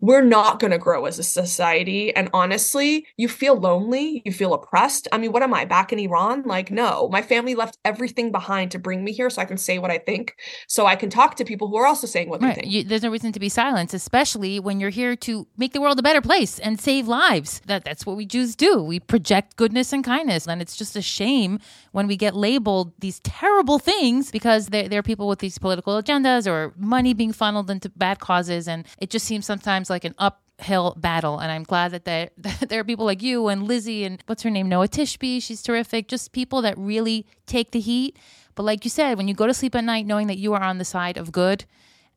we're 0.00 0.22
not 0.22 0.58
going 0.58 0.70
to 0.70 0.78
grow 0.78 1.04
as 1.04 1.18
a 1.18 1.22
society. 1.22 2.14
And 2.16 2.30
honestly, 2.32 3.06
you 3.16 3.28
feel 3.28 3.56
lonely, 3.56 4.22
you 4.24 4.32
feel 4.32 4.54
oppressed. 4.54 5.06
I 5.12 5.18
mean, 5.18 5.32
what 5.32 5.42
am 5.42 5.52
I 5.52 5.64
back 5.64 5.92
in 5.92 5.98
Iran? 5.98 6.42
Like, 6.44 6.70
no, 6.70 7.08
my 7.10 7.22
family 7.22 7.54
left 7.54 7.78
everything 7.84 8.32
behind 8.32 8.70
to 8.70 8.78
bring 8.78 9.04
me 9.04 9.12
here 9.12 9.28
so 9.28 9.42
I 9.42 9.44
can 9.44 9.58
say 9.58 9.78
what 9.78 9.90
I 9.90 9.98
think, 9.98 10.36
so 10.66 10.86
I 10.86 10.96
can 10.96 11.10
talk 11.10 11.36
to 11.36 11.44
people 11.44 11.68
who 11.68 11.76
are 11.76 11.86
also 11.86 12.06
saying 12.06 12.30
what 12.30 12.40
they 12.40 12.54
think. 12.54 12.66
You, 12.66 12.84
there's 12.84 13.02
no 13.02 13.10
reason 13.10 13.32
to 13.32 13.40
be 13.40 13.48
silenced, 13.48 13.94
especially 13.94 14.58
when 14.60 14.80
you're 14.80 14.90
here 14.90 15.14
to 15.16 15.46
make 15.56 15.72
the 15.72 15.80
world 15.80 15.98
a 15.98 16.02
better 16.02 16.20
place 16.22 16.58
and 16.58 16.80
save 16.80 17.06
lives. 17.06 17.60
That 17.66 17.84
that's 17.84 18.06
what 18.06 18.16
we 18.16 18.24
Jews 18.24 18.56
do. 18.56 18.82
We 18.82 19.00
project 19.00 19.56
goodness 19.56 19.92
and 19.92 20.02
kindness, 20.02 20.46
and 20.48 20.62
it's 20.62 20.76
just 20.76 20.96
a 20.96 21.02
shame 21.02 21.60
when 21.92 22.06
we 22.06 22.16
get 22.16 22.34
labeled 22.34 22.92
these 22.98 23.20
terrible 23.20 23.78
things 23.78 24.30
because 24.30 24.68
there 24.68 24.98
are 24.98 25.02
people 25.02 25.28
with 25.28 25.38
these 25.38 25.58
political 25.58 26.00
agendas 26.00 26.46
or 26.46 26.72
money 26.76 27.14
being 27.14 27.32
funneled 27.32 27.70
into 27.70 27.88
bad 27.90 28.18
causes, 28.18 28.68
and 28.68 28.86
it 28.98 29.10
just 29.10 29.26
seems 29.26 29.46
sometimes 29.46 29.90
like 29.90 30.04
an 30.04 30.14
uphill 30.18 30.94
battle. 30.96 31.38
And 31.38 31.50
I'm 31.50 31.64
glad 31.64 31.92
that 31.92 32.04
there 32.04 32.30
that 32.38 32.68
there 32.68 32.80
are 32.80 32.84
people 32.84 33.06
like 33.06 33.22
you 33.22 33.48
and 33.48 33.62
Lizzie 33.62 34.04
and 34.04 34.22
what's 34.26 34.42
her 34.42 34.50
name 34.50 34.68
Noa 34.68 34.88
Tishby. 34.88 35.42
She's 35.42 35.62
terrific. 35.62 36.08
Just 36.08 36.32
people 36.32 36.62
that 36.62 36.76
really 36.76 37.26
take 37.46 37.70
the 37.70 37.80
heat. 37.80 38.18
But 38.54 38.64
like 38.64 38.84
you 38.84 38.90
said, 38.90 39.18
when 39.18 39.28
you 39.28 39.34
go 39.34 39.46
to 39.46 39.54
sleep 39.54 39.74
at 39.74 39.84
night 39.84 40.06
knowing 40.06 40.28
that 40.28 40.38
you 40.38 40.54
are 40.54 40.62
on 40.62 40.78
the 40.78 40.84
side 40.84 41.18
of 41.18 41.30
good 41.30 41.66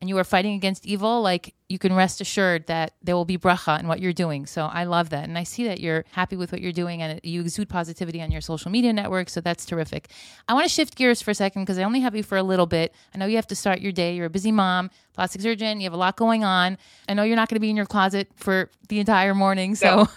and 0.00 0.08
you 0.08 0.16
are 0.18 0.24
fighting 0.24 0.54
against 0.54 0.86
evil, 0.86 1.20
like 1.20 1.54
you 1.70 1.78
can 1.78 1.94
rest 1.94 2.20
assured 2.20 2.66
that 2.66 2.94
there 3.00 3.14
will 3.14 3.24
be 3.24 3.38
bracha 3.38 3.78
in 3.78 3.86
what 3.86 4.00
you're 4.00 4.12
doing. 4.12 4.44
So 4.44 4.66
I 4.66 4.82
love 4.82 5.10
that. 5.10 5.22
And 5.22 5.38
I 5.38 5.44
see 5.44 5.64
that 5.68 5.78
you're 5.78 6.04
happy 6.10 6.34
with 6.34 6.50
what 6.50 6.60
you're 6.60 6.72
doing 6.72 7.00
and 7.00 7.20
you 7.22 7.42
exude 7.42 7.68
positivity 7.68 8.20
on 8.20 8.32
your 8.32 8.40
social 8.40 8.72
media 8.72 8.92
network. 8.92 9.28
So 9.28 9.40
that's 9.40 9.64
terrific. 9.64 10.10
I 10.48 10.54
want 10.54 10.64
to 10.64 10.68
shift 10.68 10.96
gears 10.96 11.22
for 11.22 11.30
a 11.30 11.34
second 11.34 11.62
because 11.62 11.78
I 11.78 11.84
only 11.84 12.00
have 12.00 12.16
you 12.16 12.24
for 12.24 12.36
a 12.36 12.42
little 12.42 12.66
bit. 12.66 12.92
I 13.14 13.18
know 13.18 13.26
you 13.26 13.36
have 13.36 13.46
to 13.46 13.54
start 13.54 13.80
your 13.80 13.92
day. 13.92 14.16
You're 14.16 14.26
a 14.26 14.30
busy 14.30 14.50
mom, 14.50 14.90
plastic 15.14 15.42
surgeon, 15.42 15.80
you 15.80 15.84
have 15.84 15.92
a 15.92 15.96
lot 15.96 16.16
going 16.16 16.42
on. 16.42 16.76
I 17.08 17.14
know 17.14 17.22
you're 17.22 17.36
not 17.36 17.48
going 17.48 17.56
to 17.56 17.60
be 17.60 17.70
in 17.70 17.76
your 17.76 17.86
closet 17.86 18.28
for 18.34 18.68
the 18.88 18.98
entire 18.98 19.34
morning. 19.34 19.76
So, 19.76 20.08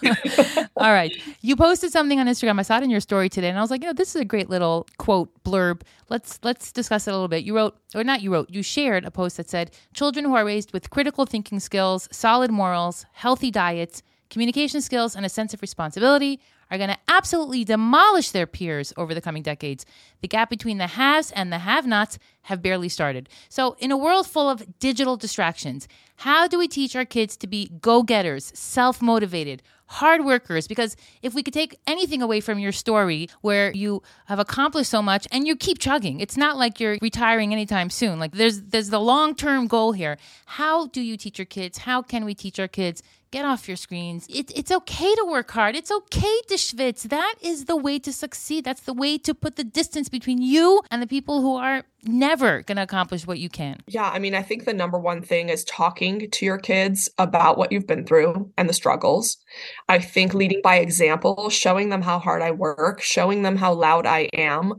all 0.76 0.92
right. 0.92 1.16
You 1.40 1.54
posted 1.54 1.92
something 1.92 2.18
on 2.18 2.26
Instagram. 2.26 2.58
I 2.58 2.62
saw 2.62 2.78
it 2.78 2.82
in 2.82 2.90
your 2.90 3.00
story 3.00 3.28
today 3.28 3.48
and 3.48 3.56
I 3.56 3.60
was 3.60 3.70
like, 3.70 3.82
you 3.82 3.86
know, 3.86 3.92
this 3.92 4.16
is 4.16 4.20
a 4.20 4.24
great 4.24 4.50
little 4.50 4.88
quote 4.98 5.30
blurb. 5.44 5.82
Let's 6.10 6.40
let's 6.42 6.72
discuss 6.72 7.06
it 7.06 7.10
a 7.10 7.14
little 7.14 7.28
bit. 7.28 7.44
You 7.44 7.54
wrote 7.54 7.76
or 7.94 8.02
not 8.02 8.22
you 8.22 8.32
wrote, 8.32 8.50
you 8.50 8.62
shared 8.64 9.04
a 9.04 9.10
post 9.10 9.36
that 9.36 9.48
said, 9.48 9.70
"Children 9.94 10.24
who 10.24 10.34
are 10.34 10.44
raised 10.44 10.72
with 10.72 10.90
critical 10.90 11.26
thinking 11.26 11.43
skills, 11.60 12.08
solid 12.10 12.50
morals, 12.50 13.06
healthy 13.12 13.50
diets, 13.50 14.02
communication 14.30 14.80
skills 14.80 15.14
and 15.14 15.24
a 15.24 15.28
sense 15.28 15.54
of 15.54 15.62
responsibility 15.62 16.40
are 16.70 16.78
going 16.78 16.90
to 16.90 16.98
absolutely 17.08 17.62
demolish 17.62 18.30
their 18.30 18.46
peers 18.46 18.92
over 18.96 19.14
the 19.14 19.20
coming 19.20 19.42
decades. 19.42 19.84
The 20.22 20.28
gap 20.28 20.50
between 20.50 20.78
the 20.78 20.86
haves 20.88 21.30
and 21.30 21.52
the 21.52 21.58
have-nots 21.58 22.18
have 22.42 22.62
barely 22.62 22.88
started." 22.88 23.28
So, 23.48 23.76
in 23.78 23.92
a 23.92 23.96
world 23.96 24.26
full 24.26 24.48
of 24.48 24.78
digital 24.78 25.16
distractions, 25.16 25.86
how 26.16 26.48
do 26.48 26.58
we 26.58 26.66
teach 26.66 26.96
our 26.96 27.04
kids 27.04 27.36
to 27.36 27.46
be 27.46 27.70
go-getters, 27.80 28.50
self-motivated, 28.54 29.62
hard 29.86 30.24
workers 30.24 30.66
because 30.66 30.96
if 31.22 31.34
we 31.34 31.42
could 31.42 31.54
take 31.54 31.78
anything 31.86 32.22
away 32.22 32.40
from 32.40 32.58
your 32.58 32.72
story 32.72 33.28
where 33.42 33.70
you 33.72 34.02
have 34.26 34.38
accomplished 34.38 34.90
so 34.90 35.02
much 35.02 35.28
and 35.30 35.46
you 35.46 35.54
keep 35.54 35.78
chugging 35.78 36.20
it's 36.20 36.36
not 36.36 36.56
like 36.56 36.80
you're 36.80 36.98
retiring 37.02 37.52
anytime 37.52 37.90
soon. 37.90 38.18
Like 38.18 38.32
there's 38.32 38.62
there's 38.62 38.90
the 38.90 39.00
long-term 39.00 39.66
goal 39.66 39.92
here. 39.92 40.16
How 40.46 40.86
do 40.86 41.00
you 41.00 41.16
teach 41.16 41.38
your 41.38 41.46
kids? 41.46 41.78
How 41.78 42.02
can 42.02 42.24
we 42.24 42.34
teach 42.34 42.58
our 42.58 42.68
kids 42.68 43.02
get 43.34 43.44
off 43.44 43.66
your 43.66 43.76
screens. 43.76 44.28
It, 44.28 44.56
it's 44.56 44.70
okay 44.70 45.12
to 45.16 45.24
work 45.28 45.50
hard. 45.50 45.74
It's 45.74 45.90
okay 45.90 46.36
to 46.46 46.54
schwitz. 46.54 47.02
That 47.02 47.34
is 47.42 47.64
the 47.64 47.76
way 47.76 47.98
to 47.98 48.12
succeed. 48.12 48.64
That's 48.64 48.82
the 48.82 48.94
way 48.94 49.18
to 49.18 49.34
put 49.34 49.56
the 49.56 49.64
distance 49.64 50.08
between 50.08 50.40
you 50.40 50.82
and 50.92 51.02
the 51.02 51.08
people 51.08 51.40
who 51.40 51.56
are 51.56 51.82
never 52.04 52.62
going 52.62 52.76
to 52.76 52.84
accomplish 52.84 53.26
what 53.26 53.40
you 53.40 53.48
can. 53.48 53.80
Yeah, 53.88 54.08
I 54.08 54.20
mean, 54.20 54.36
I 54.36 54.42
think 54.42 54.64
the 54.64 54.72
number 54.72 55.00
one 55.00 55.20
thing 55.20 55.48
is 55.48 55.64
talking 55.64 56.30
to 56.30 56.46
your 56.46 56.58
kids 56.58 57.10
about 57.18 57.58
what 57.58 57.72
you've 57.72 57.88
been 57.88 58.06
through 58.06 58.52
and 58.56 58.68
the 58.68 58.72
struggles. 58.72 59.36
I 59.88 59.98
think 59.98 60.32
leading 60.32 60.60
by 60.62 60.76
example, 60.76 61.50
showing 61.50 61.88
them 61.88 62.02
how 62.02 62.20
hard 62.20 62.40
I 62.40 62.52
work, 62.52 63.02
showing 63.02 63.42
them 63.42 63.56
how 63.56 63.72
loud 63.74 64.06
I 64.06 64.28
am 64.34 64.74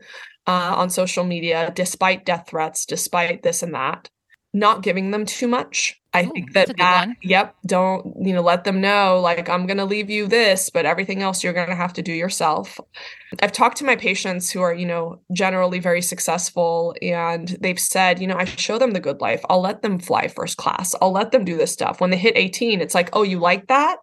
uh, 0.47 0.75
on 0.77 0.89
social 0.89 1.25
media, 1.25 1.73
despite 1.75 2.25
death 2.25 2.45
threats, 2.47 2.85
despite 2.85 3.43
this 3.43 3.63
and 3.63 3.73
that, 3.73 4.09
not 4.55 4.81
giving 4.81 5.11
them 5.11 5.25
too 5.25 5.47
much. 5.47 6.01
I 6.13 6.23
Ooh, 6.23 6.31
think 6.33 6.53
that 6.53 6.77
that, 6.77 7.09
yep, 7.21 7.55
don't, 7.65 8.15
you 8.25 8.33
know, 8.33 8.41
let 8.41 8.63
them 8.63 8.79
know, 8.79 9.19
like, 9.19 9.49
I'm 9.49 9.67
going 9.67 9.77
to 9.77 9.85
leave 9.85 10.09
you 10.09 10.27
this, 10.27 10.69
but 10.69 10.85
everything 10.85 11.21
else 11.21 11.43
you're 11.43 11.51
going 11.51 11.67
to 11.67 11.75
have 11.75 11.91
to 11.93 12.01
do 12.01 12.13
yourself. 12.13 12.79
I've 13.41 13.51
talked 13.51 13.75
to 13.77 13.83
my 13.85 13.97
patients 13.97 14.49
who 14.49 14.61
are, 14.61 14.73
you 14.73 14.85
know, 14.85 15.19
generally 15.33 15.79
very 15.79 16.01
successful 16.01 16.95
and 17.01 17.49
they've 17.59 17.79
said, 17.79 18.21
you 18.21 18.27
know, 18.27 18.37
I 18.37 18.45
show 18.45 18.77
them 18.79 18.91
the 18.91 19.01
good 19.01 19.19
life. 19.19 19.41
I'll 19.49 19.59
let 19.61 19.81
them 19.81 19.99
fly 19.99 20.29
first 20.29 20.55
class. 20.55 20.95
I'll 21.01 21.11
let 21.11 21.31
them 21.33 21.43
do 21.43 21.57
this 21.57 21.73
stuff. 21.73 21.99
When 21.99 22.11
they 22.11 22.17
hit 22.17 22.37
18, 22.37 22.79
it's 22.79 22.95
like, 22.95 23.09
"Oh, 23.11 23.23
you 23.23 23.39
like 23.39 23.67
that? 23.67 23.97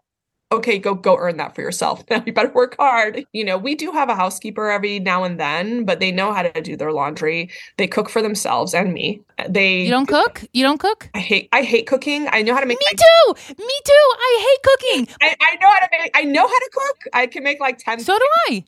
Okay, 0.53 0.79
go 0.79 0.95
go 0.95 1.17
earn 1.19 1.37
that 1.39 1.55
for 1.55 1.63
yourself. 1.63 2.05
Now 2.11 2.23
you 2.27 2.33
better 2.33 2.53
work 2.53 2.77
hard." 2.79 3.25
You 3.33 3.45
know, 3.45 3.59
we 3.59 3.75
do 3.75 3.91
have 3.93 4.09
a 4.09 4.15
housekeeper 4.15 4.71
every 4.71 4.99
now 5.01 5.25
and 5.25 5.41
then, 5.41 5.85
but 5.85 5.99
they 6.01 6.13
know 6.13 6.33
how 6.33 6.43
to 6.43 6.61
do 6.61 6.77
their 6.77 6.93
laundry. 6.93 7.51
They 7.79 7.87
cook 7.87 8.09
for 8.11 8.23
themselves 8.23 8.75
and 8.75 8.93
me. 8.93 9.23
They 9.49 9.83
you 9.85 9.91
don't 9.91 10.07
cook 10.07 10.45
you 10.53 10.63
don't 10.63 10.79
cook 10.79 11.09
I 11.15 11.21
hate 11.21 11.49
I 11.53 11.63
hate 11.63 11.87
cooking. 11.87 12.29
I 12.31 12.43
know 12.43 12.55
how 12.55 12.61
to 12.61 12.67
make 12.67 12.79
me 12.79 12.87
my- 12.93 12.97
too 12.97 13.55
me 13.59 13.77
too 13.85 14.07
i 14.29 14.31
hate 14.47 14.63
cooking 14.63 15.15
I, 15.21 15.37
I 15.41 15.57
know 15.61 15.69
how 15.69 15.81
to 15.81 15.89
make 15.99 16.11
I 16.15 16.25
know 16.25 16.47
how 16.47 16.59
to 16.59 16.71
cook. 16.73 16.99
I 17.13 17.27
can 17.27 17.43
make 17.43 17.61
like 17.61 17.79
10 17.79 18.01
so 18.01 18.17
do 18.19 18.27
i 18.49 18.65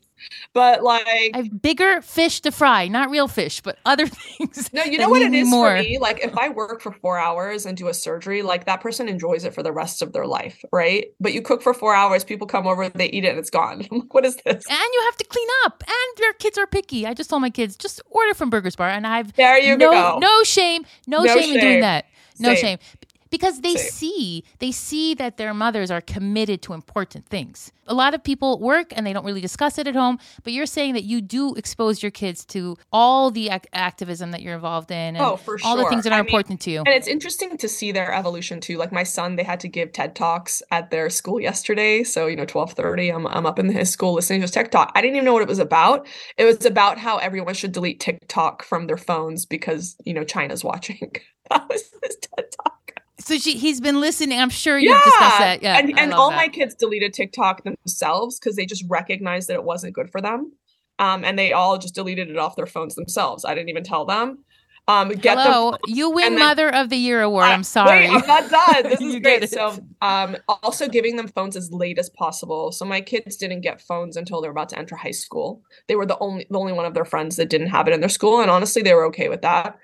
but 0.53 0.83
like 0.83 1.05
I 1.07 1.31
have 1.37 1.61
bigger 1.61 2.01
fish 2.01 2.41
to 2.41 2.51
fry, 2.51 2.87
not 2.87 3.09
real 3.09 3.27
fish, 3.27 3.61
but 3.61 3.77
other 3.85 4.07
things. 4.07 4.71
No, 4.73 4.83
you 4.83 4.97
know 4.97 5.09
what 5.09 5.21
it 5.21 5.33
is 5.33 5.47
more. 5.49 5.69
for 5.77 5.81
me? 5.83 5.97
Like 5.97 6.23
if 6.23 6.37
I 6.37 6.49
work 6.49 6.81
for 6.81 6.91
four 6.91 7.17
hours 7.17 7.65
and 7.65 7.77
do 7.77 7.87
a 7.87 7.93
surgery, 7.93 8.41
like 8.41 8.65
that 8.65 8.81
person 8.81 9.07
enjoys 9.09 9.43
it 9.45 9.53
for 9.53 9.63
the 9.63 9.71
rest 9.71 10.01
of 10.01 10.13
their 10.13 10.25
life, 10.25 10.63
right? 10.71 11.07
But 11.19 11.33
you 11.33 11.41
cook 11.41 11.61
for 11.61 11.73
four 11.73 11.93
hours, 11.95 12.23
people 12.23 12.47
come 12.47 12.67
over, 12.67 12.89
they 12.89 13.07
eat 13.09 13.25
it, 13.25 13.29
and 13.29 13.39
it's 13.39 13.49
gone. 13.49 13.85
I'm 13.91 13.99
like, 13.99 14.13
what 14.13 14.25
is 14.25 14.35
this? 14.37 14.63
And 14.69 14.89
you 14.93 15.01
have 15.05 15.17
to 15.17 15.25
clean 15.25 15.47
up. 15.65 15.83
And 15.87 16.19
your 16.19 16.33
kids 16.33 16.57
are 16.57 16.67
picky. 16.67 17.05
I 17.05 17.13
just 17.13 17.29
told 17.29 17.41
my 17.41 17.49
kids 17.49 17.75
just 17.75 18.01
order 18.09 18.33
from 18.33 18.49
Burgers 18.49 18.75
Bar, 18.75 18.89
and 18.89 19.05
I've 19.05 19.33
There 19.33 19.59
you 19.59 19.77
no 19.77 19.91
go. 19.91 20.19
no 20.19 20.43
shame, 20.43 20.85
no, 21.07 21.23
No 21.23 21.39
shame, 21.39 21.55
in 21.55 21.61
doing 21.61 21.79
that. 21.81 22.05
No 22.39 22.49
Same. 22.53 22.57
shame. 22.57 22.77
Because 23.29 23.61
they 23.61 23.75
Same. 23.75 23.91
see, 23.91 24.43
they 24.59 24.71
see 24.71 25.13
that 25.15 25.37
their 25.37 25.53
mothers 25.53 25.89
are 25.91 26.01
committed 26.01 26.61
to 26.63 26.73
important 26.73 27.27
things. 27.27 27.71
A 27.87 27.93
lot 27.93 28.13
of 28.13 28.23
people 28.23 28.59
work 28.59 28.93
and 28.95 29.05
they 29.05 29.13
don't 29.13 29.25
really 29.25 29.41
discuss 29.41 29.77
it 29.77 29.87
at 29.87 29.95
home, 29.95 30.17
but 30.43 30.53
you're 30.53 30.65
saying 30.65 30.93
that 30.93 31.03
you 31.03 31.21
do 31.21 31.53
expose 31.55 32.01
your 32.01 32.11
kids 32.11 32.43
to 32.45 32.77
all 32.91 33.29
the 33.31 33.49
ac- 33.49 33.65
activism 33.73 34.31
that 34.31 34.41
you're 34.41 34.55
involved 34.55 34.89
in 34.91 35.15
and 35.15 35.17
Oh, 35.17 35.35
for 35.37 35.57
all 35.63 35.77
the 35.77 35.85
things 35.89 36.03
that 36.03 36.11
are 36.11 36.15
I 36.15 36.21
mean, 36.21 36.27
important 36.27 36.61
to 36.61 36.71
you. 36.71 36.79
And 36.79 36.87
it's 36.87 37.07
interesting 37.07 37.57
to 37.57 37.67
see 37.67 37.91
their 37.91 38.11
evolution 38.13 38.59
too. 38.59 38.77
Like 38.77 38.91
my 38.91 39.03
son, 39.03 39.35
they 39.35 39.43
had 39.43 39.59
to 39.61 39.67
give 39.67 39.91
TED 39.91 40.15
Talks 40.15 40.63
at 40.71 40.89
their 40.89 41.09
school 41.09 41.39
yesterday. 41.39 42.03
So, 42.03 42.27
you 42.27 42.35
know, 42.35 42.41
1230, 42.43 43.09
I'm, 43.09 43.27
I'm 43.27 43.45
up 43.45 43.59
in 43.59 43.69
his 43.69 43.89
school 43.91 44.13
listening 44.13 44.39
to 44.39 44.43
his 44.45 44.51
TED 44.51 44.71
Talk. 44.71 44.91
I 44.95 45.01
didn't 45.01 45.15
even 45.15 45.25
know 45.25 45.33
what 45.33 45.41
it 45.43 45.47
was 45.47 45.59
about. 45.59 46.07
It 46.37 46.45
was 46.45 46.65
about 46.65 46.97
how 46.97 47.17
everyone 47.17 47.53
should 47.53 47.71
delete 47.71 47.99
TikTok 47.99 48.63
from 48.63 48.87
their 48.87 48.97
phones 48.97 49.45
because, 49.45 49.95
you 50.05 50.13
know, 50.13 50.23
China's 50.23 50.63
watching. 50.71 51.11
that 51.49 51.67
was 51.69 51.83
his 52.03 52.17
TED 52.17 52.45
Talk. 52.63 52.84
So 53.25 53.37
she, 53.39 53.57
he's 53.57 53.81
been 53.81 53.99
listening. 53.99 54.39
I'm 54.39 54.51
sure 54.51 54.77
you've 54.77 54.95
discussed 55.03 55.39
that. 55.39 55.63
Yeah. 55.63 55.79
and 55.79 55.97
and 55.97 56.13
all 56.13 56.29
that. 56.29 56.35
my 56.35 56.47
kids 56.47 56.75
deleted 56.75 57.11
TikTok 57.13 57.63
themselves 57.63 58.39
because 58.39 58.55
they 58.55 58.65
just 58.67 58.85
recognized 58.87 59.49
that 59.49 59.55
it 59.55 59.63
wasn't 59.63 59.93
good 59.93 60.11
for 60.11 60.21
them. 60.21 60.51
um, 60.99 61.25
and 61.25 61.37
they 61.37 61.51
all 61.51 61.77
just 61.77 61.95
deleted 61.95 62.29
it 62.29 62.37
off 62.37 62.55
their 62.55 62.67
phones 62.67 62.95
themselves. 62.95 63.43
I 63.43 63.53
didn't 63.55 63.69
even 63.69 63.83
tell 63.83 64.05
them. 64.05 64.45
Um, 64.87 65.09
get 65.09 65.39
Hello, 65.39 65.71
them, 65.71 65.79
you 65.87 66.11
win 66.11 66.35
then- 66.35 66.39
Mother 66.47 66.69
of 66.73 66.89
the 66.89 66.95
Year 66.95 67.23
award. 67.23 67.45
I- 67.45 67.53
I'm 67.53 67.63
sorry. 67.63 68.01
Wait, 68.01 68.11
I'm 68.11 68.27
not 68.27 68.49
done. 68.51 68.83
This 68.91 69.01
is 69.01 69.15
great. 69.19 69.49
So, 69.49 69.79
um, 70.03 70.37
also 70.61 70.87
giving 70.87 71.15
them 71.15 71.27
phones 71.27 71.55
as 71.55 71.71
late 71.71 71.97
as 71.97 72.11
possible. 72.11 72.71
So 72.71 72.85
my 72.85 73.01
kids 73.01 73.35
didn't 73.35 73.61
get 73.61 73.81
phones 73.81 74.15
until 74.15 74.39
they 74.41 74.47
were 74.47 74.51
about 74.51 74.69
to 74.69 74.77
enter 74.77 74.95
high 74.95 75.09
school. 75.09 75.63
They 75.87 75.95
were 75.95 76.05
the 76.05 76.19
only 76.19 76.45
the 76.51 76.59
only 76.59 76.71
one 76.73 76.85
of 76.85 76.93
their 76.93 77.03
friends 77.03 77.35
that 77.37 77.49
didn't 77.49 77.67
have 77.69 77.87
it 77.87 77.95
in 77.95 77.99
their 77.99 78.09
school, 78.09 78.41
and 78.41 78.51
honestly, 78.51 78.83
they 78.83 78.93
were 78.93 79.05
okay 79.07 79.27
with 79.27 79.41
that. 79.41 79.75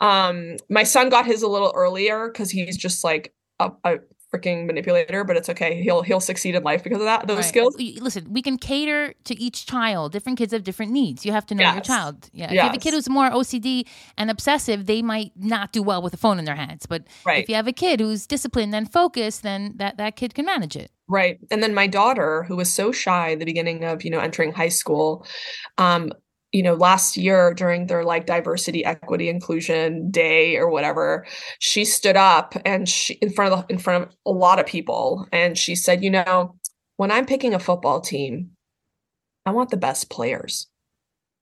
Um, 0.00 0.56
my 0.68 0.82
son 0.84 1.08
got 1.08 1.26
his 1.26 1.42
a 1.42 1.48
little 1.48 1.72
earlier 1.74 2.28
because 2.28 2.50
he's 2.50 2.76
just 2.76 3.04
like 3.04 3.34
a, 3.58 3.70
a 3.84 3.96
freaking 4.32 4.64
manipulator, 4.64 5.24
but 5.24 5.36
it's 5.36 5.48
okay. 5.48 5.82
He'll 5.82 6.02
he'll 6.02 6.20
succeed 6.20 6.54
in 6.54 6.62
life 6.62 6.84
because 6.84 6.98
of 7.00 7.04
that 7.04 7.26
those 7.26 7.38
Right. 7.38 7.44
skills. 7.44 7.76
Listen, 8.00 8.32
we 8.32 8.42
can 8.42 8.56
cater 8.58 9.12
to 9.24 9.38
each 9.40 9.66
child. 9.66 10.12
Different 10.12 10.38
kids 10.38 10.52
have 10.52 10.62
different 10.62 10.92
needs. 10.92 11.26
You 11.26 11.32
have 11.32 11.44
to 11.46 11.54
know 11.54 11.72
your 11.72 11.80
child. 11.82 12.30
Yeah. 12.32 12.46
If 12.46 12.52
you 12.52 12.60
have 12.60 12.74
a 12.74 12.78
kid 12.78 12.94
who's 12.94 13.08
more 13.10 13.28
OCD 13.28 13.86
and 14.16 14.30
obsessive, 14.30 14.86
they 14.86 15.02
might 15.02 15.32
not 15.36 15.72
do 15.72 15.82
well 15.82 16.00
with 16.00 16.14
a 16.14 16.16
phone 16.16 16.38
in 16.38 16.44
their 16.44 16.54
hands. 16.54 16.86
But 16.86 17.08
Right. 17.26 17.42
if 17.42 17.48
you 17.48 17.56
have 17.56 17.66
a 17.66 17.72
kid 17.72 17.98
who's 18.00 18.26
disciplined 18.26 18.74
and 18.74 18.90
focused, 18.90 19.42
then 19.42 19.74
that, 19.76 19.96
that 19.98 20.14
kid 20.16 20.34
can 20.34 20.46
manage 20.46 20.76
it. 20.76 20.92
Right. 21.08 21.40
And 21.50 21.60
then 21.60 21.74
my 21.74 21.88
daughter, 21.88 22.44
who 22.44 22.54
was 22.54 22.72
so 22.72 22.92
shy 22.92 23.32
at 23.32 23.40
the 23.40 23.44
beginning 23.44 23.84
of, 23.84 24.04
you 24.04 24.10
know, 24.10 24.20
entering 24.20 24.52
high 24.52 24.68
school, 24.68 25.26
um, 25.76 26.12
you 26.52 26.62
know, 26.62 26.74
last 26.74 27.16
year 27.16 27.54
during 27.54 27.86
their 27.86 28.04
like 28.04 28.26
diversity, 28.26 28.84
equity, 28.84 29.28
inclusion 29.28 30.10
day 30.10 30.56
or 30.56 30.68
whatever, 30.68 31.26
she 31.58 31.84
stood 31.84 32.16
up 32.16 32.54
and 32.64 32.88
she 32.88 33.14
in 33.14 33.30
front 33.30 33.52
of 33.52 33.66
the, 33.66 33.72
in 33.72 33.78
front 33.78 34.04
of 34.04 34.16
a 34.26 34.30
lot 34.30 34.58
of 34.58 34.66
people 34.66 35.26
and 35.32 35.56
she 35.56 35.74
said, 35.74 36.02
you 36.02 36.10
know, 36.10 36.54
when 36.96 37.10
I'm 37.10 37.26
picking 37.26 37.54
a 37.54 37.58
football 37.58 38.00
team, 38.00 38.50
I 39.46 39.52
want 39.52 39.70
the 39.70 39.76
best 39.76 40.10
players. 40.10 40.66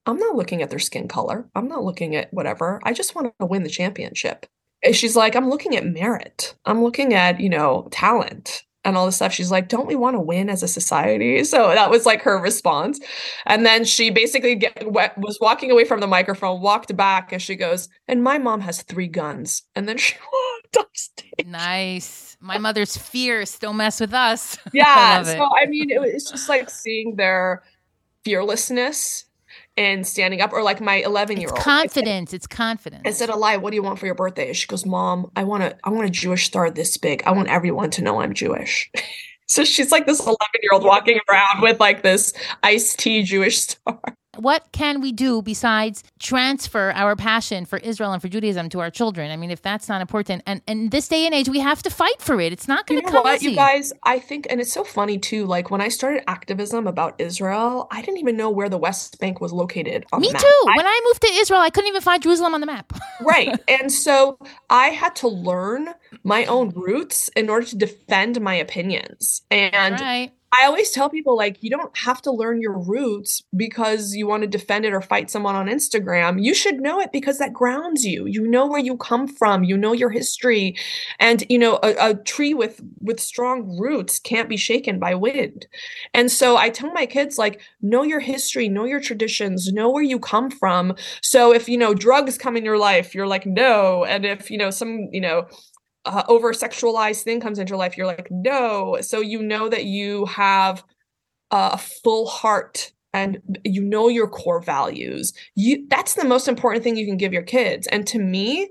I'm 0.07 0.19
not 0.19 0.37
looking 0.37 0.63
at 0.63 0.71
their 0.71 0.79
skin 0.79 1.09
color. 1.09 1.49
I'm 1.55 1.69
not 1.69 1.85
looking 1.85 2.17
at 2.17 2.33
whatever. 2.33 2.81
I 2.85 2.93
just 2.93 3.15
want 3.15 3.33
to 3.41 3.47
win 3.47 3.63
the 3.63 3.69
championship. 3.69 4.47
And 4.83 4.95
she's 4.95 5.17
like, 5.17 5.35
I'm 5.35 5.51
looking 5.51 5.77
at 5.77 5.85
merit. 5.85 6.55
I'm 6.65 6.83
looking 6.83 7.13
at, 7.13 7.41
you 7.41 7.49
know, 7.49 7.89
talent 7.91 8.63
and 8.89 8.97
all 8.97 9.07
this 9.07 9.17
stuff. 9.17 9.33
She's 9.33 9.51
like, 9.51 9.69
don't 9.69 9.87
we 9.87 9.95
want 9.95 10.17
to 10.17 10.21
win 10.21 10.49
as 10.51 10.63
a 10.63 10.69
society? 10.69 11.43
So 11.45 11.69
that 11.69 11.91
was 11.91 12.05
like 12.07 12.23
her 12.23 12.39
response. 12.39 13.01
And 13.47 13.65
then 13.65 13.85
she 13.85 14.11
basically 14.11 14.55
get, 14.57 14.91
wa- 14.91 15.11
was 15.17 15.39
walking 15.41 15.71
away 15.71 15.85
from 15.85 16.01
the 16.01 16.07
microphone, 16.07 16.61
walked 16.61 16.95
back, 16.97 17.33
and 17.33 17.41
she 17.41 17.55
goes, 17.57 17.89
and 18.07 18.23
my 18.23 18.39
mom 18.39 18.61
has 18.63 18.83
three 18.83 19.07
guns. 19.09 19.63
And 19.75 19.89
then 19.89 19.97
she 19.99 20.15
walked 20.73 20.77
off 20.79 20.97
stage. 20.97 21.47
Nice. 21.47 22.37
My 22.41 22.59
mother's 22.59 22.97
fierce. 22.97 23.59
Don't 23.59 23.77
mess 23.77 24.01
with 24.01 24.13
us. 24.15 24.59
I 24.67 24.71
Yeah. 24.75 25.21
it. 25.21 25.25
so 25.27 25.49
I 25.57 25.67
mean, 25.67 25.91
it, 25.91 26.01
was- 26.01 26.11
it's 26.13 26.31
just 26.31 26.49
like 26.49 26.69
seeing 26.71 27.17
their 27.17 27.63
fearlessness 28.25 29.25
and 29.79 30.07
standing 30.07 30.41
up, 30.43 30.53
or 30.53 30.63
like 30.63 30.81
my 30.81 30.97
11 30.97 31.37
year 31.39 31.45
It's 31.49 31.53
old. 31.53 31.63
confidence. 31.63 32.35
It's 32.35 32.47
confidence. 32.47 33.03
I 33.07 33.11
said, 33.13 33.31
Eli, 33.31 33.57
what 33.57 33.71
do 33.71 33.77
you 33.77 33.83
want 33.83 33.99
for 33.99 34.07
your 34.07 34.15
birthday? 34.17 34.53
She 34.53 34.67
goes, 34.67 34.85
Mom, 34.85 35.31
I 35.37 35.45
want 35.45 35.63
to, 35.63 35.77
I 35.85 35.91
want 35.91 36.07
a 36.07 36.11
Jewish 36.11 36.45
star 36.47 36.71
this 36.71 36.97
big. 36.97 37.23
I 37.25 37.31
want 37.31 37.49
everyone 37.49 37.91
to 37.93 38.03
know 38.03 38.21
I'm 38.21 38.35
Jewish. 38.35 38.91
so 39.47 39.65
she's 39.65 39.93
like 39.93 40.05
this 40.07 40.19
11 40.21 40.37
year 40.61 40.71
old 40.73 40.85
walking 40.85 41.19
around 41.31 41.63
with 41.63 41.79
like 41.81 42.03
this 42.03 42.33
iced 42.63 42.99
tea 42.99 43.23
Jewish 43.23 43.59
star. 43.63 44.01
What 44.39 44.71
can 44.73 45.01
we 45.01 45.13
do 45.13 45.43
besides 45.43 46.03
transfer 46.19 46.93
our 46.95 47.17
passion 47.17 47.65
for 47.65 47.79
Israel 47.79 48.13
and 48.13 48.23
for 48.23 48.29
Judaism 48.29 48.69
to 48.71 48.81
our 48.81 48.91
children? 48.91 49.31
I 49.31 49.37
mean, 49.37 49.51
if 49.51 49.63
that's 49.63 49.89
not 49.89 50.01
important, 50.01 50.43
and 50.47 50.63
in 50.67 50.91
this 50.91 51.09
day 51.09 51.27
and 51.27 51.35
age, 51.35 51.49
we 51.49 51.59
have 51.61 51.83
to 51.83 51.91
fight 51.91 52.21
for 52.21 52.41
it. 52.41 52.53
It's 52.53 52.69
not 52.69 52.87
going 52.87 53.01
to 53.01 53.07
You 53.07 53.13
know 53.13 53.19
come 53.19 53.25
what, 53.25 53.37
easy. 53.43 53.51
you 53.51 53.57
guys? 53.57 53.93
I 54.05 54.19
think, 54.19 54.47
and 54.51 54.61
it's 54.61 54.73
so 54.73 54.85
funny 54.85 55.19
too. 55.19 55.45
Like 55.47 55.71
when 55.71 55.81
I 55.81 55.89
started 55.89 56.23
activism 56.29 56.87
about 56.87 57.15
Israel, 57.21 57.89
I 57.91 58.01
didn't 58.03 58.19
even 58.19 58.37
know 58.37 58.51
where 58.51 58.69
the 58.69 58.79
West 58.79 59.19
Bank 59.19 59.41
was 59.41 59.53
located 59.53 60.07
on 60.13 60.21
Me 60.21 60.29
the 60.29 60.35
map. 60.35 60.43
too. 60.43 60.61
I- 60.69 60.77
when 60.77 60.87
I 60.87 61.01
moved 61.07 61.23
to 61.23 61.29
Israel, 61.33 61.61
I 61.61 61.71
couldn't 61.71 61.89
even 61.89 62.03
find 62.03 62.23
Jerusalem 62.23 62.55
on 62.55 62.61
the 62.61 62.67
map. 62.67 62.93
right. 63.23 63.59
And 63.69 63.93
so 63.93 64.39
I 64.71 64.89
had 64.89 65.17
to 65.17 65.29
learn 65.29 65.89
my 66.23 66.45
own 66.47 66.71
roots 66.71 67.29
in 67.37 67.49
order 67.51 67.67
to 67.67 67.77
defend 67.77 68.41
my 68.41 68.55
opinions. 68.55 69.43
And 69.51 70.01
right. 70.01 70.33
I 70.51 70.65
always 70.65 70.91
tell 70.91 71.11
people 71.11 71.37
like 71.37 71.63
you 71.63 71.69
don't 71.69 71.95
have 71.99 72.23
to 72.23 72.33
learn 72.33 72.63
your 72.63 72.79
roots 72.79 73.43
because 73.55 74.15
you 74.15 74.27
want 74.27 74.43
to 74.43 74.49
defend 74.49 74.87
it 74.87 74.95
or 74.95 75.03
fight 75.03 75.31
someone 75.31 75.55
on 75.55 75.67
Instagram. 75.67 76.43
You 76.43 76.55
should 76.55 76.81
know 76.81 77.01
it 77.01 77.13
because 77.13 77.39
that 77.39 77.53
grounds 77.53 78.05
you. 78.05 78.25
You 78.27 78.49
know 78.49 78.67
where 78.67 78.81
you 78.81 78.97
come 78.97 79.29
from, 79.29 79.63
you 79.63 79.77
know 79.77 79.93
your 79.93 80.09
history. 80.09 80.75
And 81.21 81.45
you 81.51 81.59
know 81.59 81.79
a, 81.83 82.11
a 82.11 82.15
tree 82.15 82.55
with 82.55 82.81
with 83.01 83.21
strong 83.21 83.79
roots 83.79 84.19
can't 84.19 84.49
be 84.49 84.57
shaken 84.57 84.99
by 84.99 85.15
wind. 85.15 85.67
And 86.15 86.31
so 86.31 86.57
I 86.57 86.71
tell 86.71 86.93
my 86.93 87.05
kids 87.05 87.37
like 87.37 87.61
know 87.83 88.03
your 88.03 88.21
history, 88.21 88.69
know 88.71 88.85
your 88.85 89.01
traditions, 89.01 89.71
know 89.73 89.91
where 89.91 90.03
you 90.03 90.19
come 90.19 90.51
from. 90.51 90.97
So 91.23 91.53
if 91.53 91.69
you 91.69 91.77
know 91.77 91.93
drugs 91.93 92.39
come 92.39 92.57
in 92.57 92.65
your 92.65 92.79
life, 92.79 93.15
you're 93.15 93.27
like 93.27 93.45
no, 93.45 94.05
and 94.05 94.25
if 94.25 94.51
you 94.51 94.57
know 94.57 94.71
some, 94.71 95.09
you 95.13 95.21
know, 95.21 95.47
uh, 96.09 96.25
over 96.29 96.53
sexualized 96.53 97.23
thing 97.23 97.41
comes 97.41 97.59
into 97.59 97.71
your 97.71 97.79
life, 97.79 97.97
you're 97.97 98.07
like, 98.07 98.29
no. 98.31 98.99
So 99.01 99.21
you 99.21 99.43
know 99.43 99.69
that 99.69 99.85
you 99.85 100.25
have 100.27 100.83
a 101.51 101.79
full 101.79 102.27
heart 102.27 102.93
and 103.15 103.41
you 103.65 103.83
know 103.83 104.09
your 104.09 104.29
core 104.29 104.61
values. 104.61 105.33
You 105.55 105.87
that's 105.89 106.15
the 106.15 106.25
most 106.25 106.49
important 106.49 106.85
thing 106.85 106.97
you 106.97 107.07
can 107.07 107.17
give 107.17 107.33
your 107.33 107.43
kids. 107.43 107.87
And 107.89 108.07
to 108.09 108.19
me, 108.19 108.69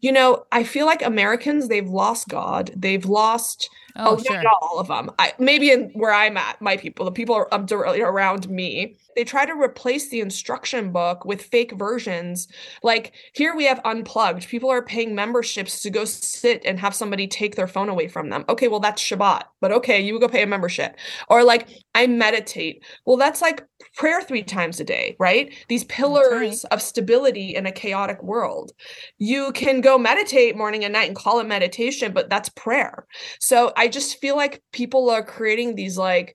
you 0.00 0.12
know, 0.12 0.44
I 0.52 0.64
feel 0.64 0.86
like 0.86 1.02
Americans 1.02 1.68
they've 1.68 1.88
lost 1.88 2.28
God. 2.28 2.70
They've 2.76 3.04
lost 3.04 3.68
Oh, 4.00 4.12
oh, 4.12 4.14
not 4.14 4.24
sure. 4.24 4.42
all 4.62 4.78
of 4.78 4.88
them. 4.88 5.10
I, 5.18 5.32
maybe 5.38 5.70
in 5.70 5.90
where 5.94 6.12
I'm 6.12 6.36
at, 6.36 6.60
my 6.60 6.76
people, 6.76 7.04
the 7.04 7.12
people 7.12 7.36
around 7.36 8.48
me, 8.48 8.96
they 9.16 9.24
try 9.24 9.44
to 9.46 9.52
replace 9.52 10.08
the 10.08 10.20
instruction 10.20 10.92
book 10.92 11.24
with 11.24 11.42
fake 11.42 11.72
versions. 11.72 12.48
Like 12.82 13.12
here 13.34 13.54
we 13.54 13.64
have 13.64 13.80
unplugged. 13.84 14.48
People 14.48 14.70
are 14.70 14.82
paying 14.82 15.14
memberships 15.14 15.82
to 15.82 15.90
go 15.90 16.04
sit 16.04 16.62
and 16.64 16.78
have 16.80 16.94
somebody 16.94 17.26
take 17.26 17.56
their 17.56 17.68
phone 17.68 17.88
away 17.88 18.08
from 18.08 18.30
them. 18.30 18.44
Okay, 18.48 18.68
well 18.68 18.80
that's 18.80 19.02
Shabbat, 19.02 19.42
but 19.60 19.72
okay, 19.72 20.00
you 20.00 20.18
go 20.18 20.28
pay 20.28 20.42
a 20.42 20.46
membership. 20.46 20.96
Or 21.28 21.44
like 21.44 21.68
I 21.94 22.06
meditate. 22.06 22.84
Well, 23.04 23.16
that's 23.16 23.42
like 23.42 23.66
prayer 23.96 24.22
three 24.22 24.42
times 24.42 24.80
a 24.80 24.84
day, 24.84 25.16
right? 25.18 25.52
These 25.68 25.84
pillars 25.84 26.64
of 26.64 26.80
stability 26.80 27.54
in 27.54 27.66
a 27.66 27.72
chaotic 27.72 28.22
world. 28.22 28.72
You 29.18 29.52
can 29.52 29.80
go 29.80 29.98
meditate 29.98 30.56
morning 30.56 30.84
and 30.84 30.92
night 30.92 31.08
and 31.08 31.16
call 31.16 31.40
it 31.40 31.46
meditation, 31.46 32.12
but 32.12 32.30
that's 32.30 32.48
prayer. 32.50 33.06
So 33.40 33.72
I 33.76 33.88
just 33.90 34.20
feel 34.20 34.36
like 34.36 34.62
people 34.72 35.10
are 35.10 35.22
creating 35.24 35.74
these 35.74 35.98
like 35.98 36.34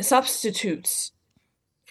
substitutes 0.00 1.12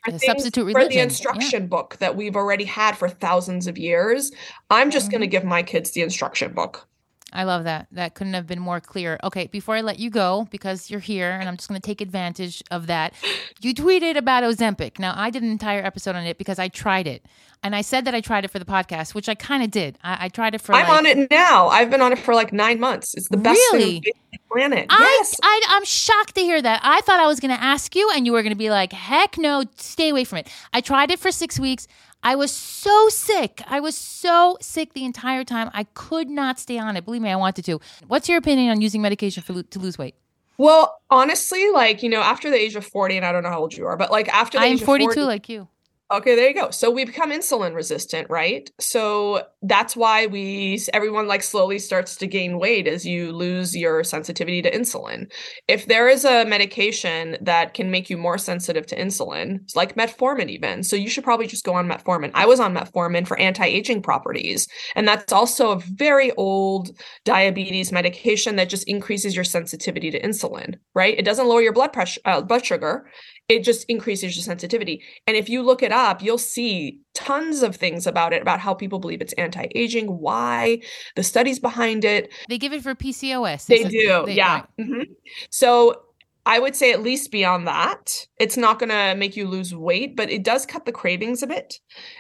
for, 0.04 0.12
things- 0.12 0.26
substitute 0.26 0.62
for 0.72 0.78
religion, 0.80 0.90
the 0.90 0.96
yeah. 0.98 1.04
instruction 1.04 1.68
book 1.68 1.98
that 2.00 2.16
we've 2.16 2.36
already 2.36 2.66
had 2.66 2.98
for 2.98 3.08
thousands 3.10 3.68
of 3.68 3.78
years. 3.78 4.32
I'm 4.70 4.92
just 4.92 5.10
going 5.12 5.22
to 5.22 5.28
Mm-hmm. 5.28 5.32
give 5.32 5.44
my 5.46 5.64
kids 5.64 5.92
the 5.92 6.02
instruction 6.02 6.54
book. 6.54 6.88
I 7.34 7.44
love 7.44 7.64
that. 7.64 7.88
That 7.92 8.14
couldn't 8.16 8.34
have 8.34 8.48
been 8.48 8.60
more 8.60 8.80
clear. 8.80 9.20
Okay, 9.24 9.48
before 9.48 9.76
I 9.76 9.82
let 9.82 10.00
you 10.00 10.10
go, 10.10 10.48
because 10.52 10.90
you're 10.90 11.00
here 11.00 11.32
and 11.32 11.50
I'm 11.50 11.58
just 11.58 11.68
going 11.68 11.80
to 11.82 11.86
take 11.86 12.00
advantage 12.00 12.64
of 12.72 12.88
that, 12.88 13.14
you 13.62 13.74
tweeted 13.74 14.16
about 14.16 14.44
Ozempic. 14.44 15.00
Now, 15.00 15.14
I 15.18 15.30
did 15.30 15.44
an 15.44 15.52
entire 15.52 15.84
episode 15.84 16.16
on 16.16 16.24
it 16.26 16.38
because 16.38 16.60
I 16.60 16.68
tried 16.68 17.08
it. 17.08 17.26
And 17.66 17.76
I 17.76 17.82
said 17.82 18.04
that 18.06 18.14
I 18.14 18.20
tried 18.20 18.44
it 18.44 18.52
for 18.52 18.60
the 18.60 18.66
podcast, 18.66 19.16
which 19.16 19.30
I 19.30 19.36
kind 19.36 19.64
of 19.64 19.72
did. 19.72 19.98
I, 20.04 20.26
I 20.26 20.30
tried 20.30 20.54
it 20.54 20.60
for 20.60 20.74
I'm 20.74 20.88
like, 20.88 20.98
on 20.98 21.06
it 21.06 21.32
now. 21.32 21.70
I've 21.70 21.90
been 21.90 22.02
on 22.02 22.12
it 22.12 22.20
for 22.20 22.36
like 22.36 22.52
nine 22.52 22.80
months. 22.80 23.16
It's 23.16 23.30
the 23.30 23.38
best 23.38 23.58
Really? 23.72 24.02
thing 24.02 24.14
on 24.16 24.30
the 24.34 24.40
planet. 24.52 24.88
I, 24.90 25.00
yes. 25.00 25.40
I, 25.42 25.62
I'm 25.70 25.86
shocked 25.86 26.36
to 26.36 26.42
hear 26.42 26.62
that. 26.62 26.82
I 26.84 27.00
thought 27.02 27.22
I 27.22 27.28
was 27.28 27.40
going 27.40 27.56
to 27.56 27.64
ask 27.64 27.96
you, 27.96 28.10
and 28.14 28.26
you 28.26 28.34
were 28.34 28.42
going 28.42 28.52
to 28.52 28.58
be 28.58 28.70
like, 28.70 28.92
heck 28.92 29.38
no, 29.38 29.64
stay 29.78 30.10
away 30.10 30.26
from 30.26 30.40
it. 30.40 30.50
I 30.74 30.82
tried 30.82 31.10
it 31.10 31.20
for 31.20 31.32
six 31.32 31.58
weeks. 31.58 31.88
I 32.24 32.36
was 32.36 32.52
so 32.52 33.10
sick. 33.10 33.62
I 33.68 33.80
was 33.80 33.98
so 33.98 34.58
sick 34.62 34.94
the 34.94 35.06
entire 35.06 35.44
time. 35.44 35.70
I 35.74 35.84
could 35.84 36.30
not 36.30 36.60
stay 36.60 36.80
on 36.80 36.96
it. 36.98 37.06
Believe 37.06 37.22
me, 37.22 37.30
I 37.30 37.36
wanted 37.36 37.66
to. 37.66 37.80
What's 38.08 38.30
your 38.30 38.38
opinion 38.38 38.70
on 38.72 38.82
using 38.82 39.02
medication 39.02 39.44
for 39.44 39.62
to 39.62 39.80
lose 39.80 39.98
weight? 39.98 40.16
Well, 40.58 41.02
honestly, 41.10 41.70
like, 41.72 42.04
you 42.04 42.10
know, 42.10 42.22
after 42.22 42.50
the 42.50 42.56
age 42.56 42.76
of 42.76 42.86
40, 42.86 43.18
and 43.18 43.26
I 43.26 43.32
don't 43.32 43.44
know 43.44 43.50
how 43.50 43.60
old 43.60 43.74
you 43.74 43.86
are, 43.86 43.98
but 43.98 44.12
like 44.12 44.30
after 44.30 44.58
the 44.58 44.64
I 44.64 44.68
am 44.68 44.74
age 44.74 44.82
of 44.82 44.86
42 44.86 45.14
40, 45.14 45.22
like 45.24 45.50
you. 45.50 45.68
Okay, 46.12 46.36
there 46.36 46.50
you 46.50 46.54
go. 46.54 46.70
So 46.70 46.92
we 46.92 47.06
become 47.06 47.32
insulin 47.32 47.74
resistant, 47.74 48.30
right? 48.30 48.70
So 48.80 49.48
that's 49.64 49.96
why 49.96 50.28
we 50.28 50.80
everyone 50.94 51.28
like 51.28 51.42
slowly 51.42 51.80
starts 51.80 52.18
to 52.18 52.28
gain 52.28 52.60
weight 52.60 52.88
as 52.88 53.06
you 53.06 53.32
lose 53.32 53.76
your 53.76 54.04
sensitivity 54.04 54.62
to 54.62 54.72
insulin. 54.72 55.32
If 55.68 55.88
there 55.88 56.08
is 56.08 56.24
a 56.26 56.46
medication 56.46 57.38
that 57.42 57.74
can 57.74 57.90
make 57.90 58.10
you 58.10 58.18
more 58.18 58.38
sensitive 58.38 58.86
to 58.88 58.98
insulin, 58.98 59.60
like 59.76 59.96
metformin 59.96 60.50
even. 60.50 60.84
So 60.84 60.96
you 60.96 61.10
should 61.10 61.24
probably 61.24 61.48
just 61.48 61.66
go 61.66 61.74
on 61.74 61.88
metformin. 61.88 62.32
I 62.36 62.46
was 62.46 62.60
on 62.60 62.76
metformin 62.76 63.26
for 63.26 63.40
anti-aging 63.40 64.04
properties, 64.04 64.68
and 64.96 65.08
that's 65.08 65.32
also 65.32 65.72
a 65.72 65.80
very 65.80 66.32
old 66.34 66.90
diabetes 67.24 67.92
medication 67.92 68.58
that 68.58 68.70
just 68.70 68.88
increases 68.90 69.36
your 69.36 69.46
sensitivity 69.46 70.12
to 70.12 70.22
insulin, 70.22 70.76
right? 70.94 71.18
It 71.18 71.26
doesn't 71.26 71.48
lower 71.48 71.62
your 71.62 71.74
blood 71.74 71.94
pressure 71.94 72.22
uh, 72.26 72.42
blood 72.42 72.66
sugar 72.66 73.10
it 73.50 73.64
just 73.64 73.86
increases 73.90 74.36
your 74.36 74.44
sensitivity. 74.44 75.02
And 75.28 75.36
if 75.36 75.50
you 75.50 75.62
look 75.62 75.84
it 75.84 75.92
up, 75.92 76.22
you'll 76.22 76.38
see 76.38 77.00
tons 77.14 77.62
of 77.62 77.76
things 77.76 78.08
about 78.08 78.34
it, 78.34 78.42
about 78.42 78.60
how 78.60 78.74
people 78.74 79.00
believe 79.00 79.22
it's 79.22 79.34
anti 79.34 79.68
aging, 79.76 80.08
why, 80.08 80.82
the 81.16 81.24
studies 81.24 81.60
behind 81.60 82.06
it. 82.06 82.32
They 82.50 82.58
give 82.58 82.74
it 82.74 82.82
for 82.84 82.96
PCOS. 82.96 83.66
They 83.66 83.84
do. 83.84 84.24
they- 84.26 84.34
yeah. 84.36 84.54
right. 84.54 84.66
Mhm. 84.80 85.08
So 85.50 86.04
I 86.46 86.60
would 86.60 86.76
say 86.76 86.92
at 86.92 87.02
least 87.02 87.32
beyond 87.32 87.68
that, 87.68 88.28
it's 88.38 88.58
not 88.58 88.78
going 88.78 88.90
to 88.90 89.16
make 89.18 89.38
you 89.38 89.48
lose 89.48 89.74
weight, 89.74 90.18
but 90.18 90.30
it 90.30 90.44
does 90.44 90.66
cut 90.66 90.86
the 90.86 90.92
cravings 90.92 91.42
a 91.42 91.48
bit. 91.48 91.80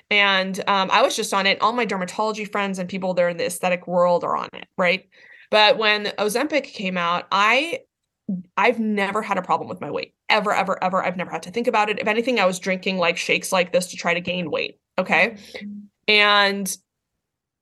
And 0.09 0.57
um, 0.67 0.89
I 0.91 1.01
was 1.01 1.15
just 1.15 1.33
on 1.33 1.45
it. 1.45 1.61
All 1.61 1.73
my 1.73 1.85
dermatology 1.85 2.49
friends 2.49 2.79
and 2.79 2.87
people 2.87 3.13
that 3.13 3.21
are 3.21 3.27
in 3.29 3.35
the 3.37 3.45
aesthetic 3.45 3.85
world 3.85 4.23
are 4.23 4.37
on 4.37 4.47
it, 4.53 4.65
right? 4.77 5.09
But 5.51 5.77
when 5.77 6.05
Ozempic 6.17 6.63
came 6.63 6.97
out, 6.97 7.27
I 7.31 7.79
I've 8.55 8.79
never 8.79 9.21
had 9.21 9.37
a 9.37 9.41
problem 9.41 9.67
with 9.67 9.81
my 9.81 9.91
weight 9.91 10.13
ever, 10.33 10.53
ever, 10.53 10.83
ever. 10.83 11.03
I've 11.03 11.15
never 11.15 11.31
had 11.31 11.43
to 11.43 11.51
think 11.51 11.67
about 11.67 11.89
it. 11.89 11.99
If 11.99 12.07
anything, 12.07 12.39
I 12.39 12.45
was 12.45 12.59
drinking 12.59 12.97
like 12.97 13.17
shakes 13.17 13.51
like 13.51 13.71
this 13.71 13.87
to 13.87 13.97
try 13.97 14.13
to 14.13 14.21
gain 14.21 14.51
weight. 14.51 14.79
Okay. 14.97 15.37
And 16.07 16.75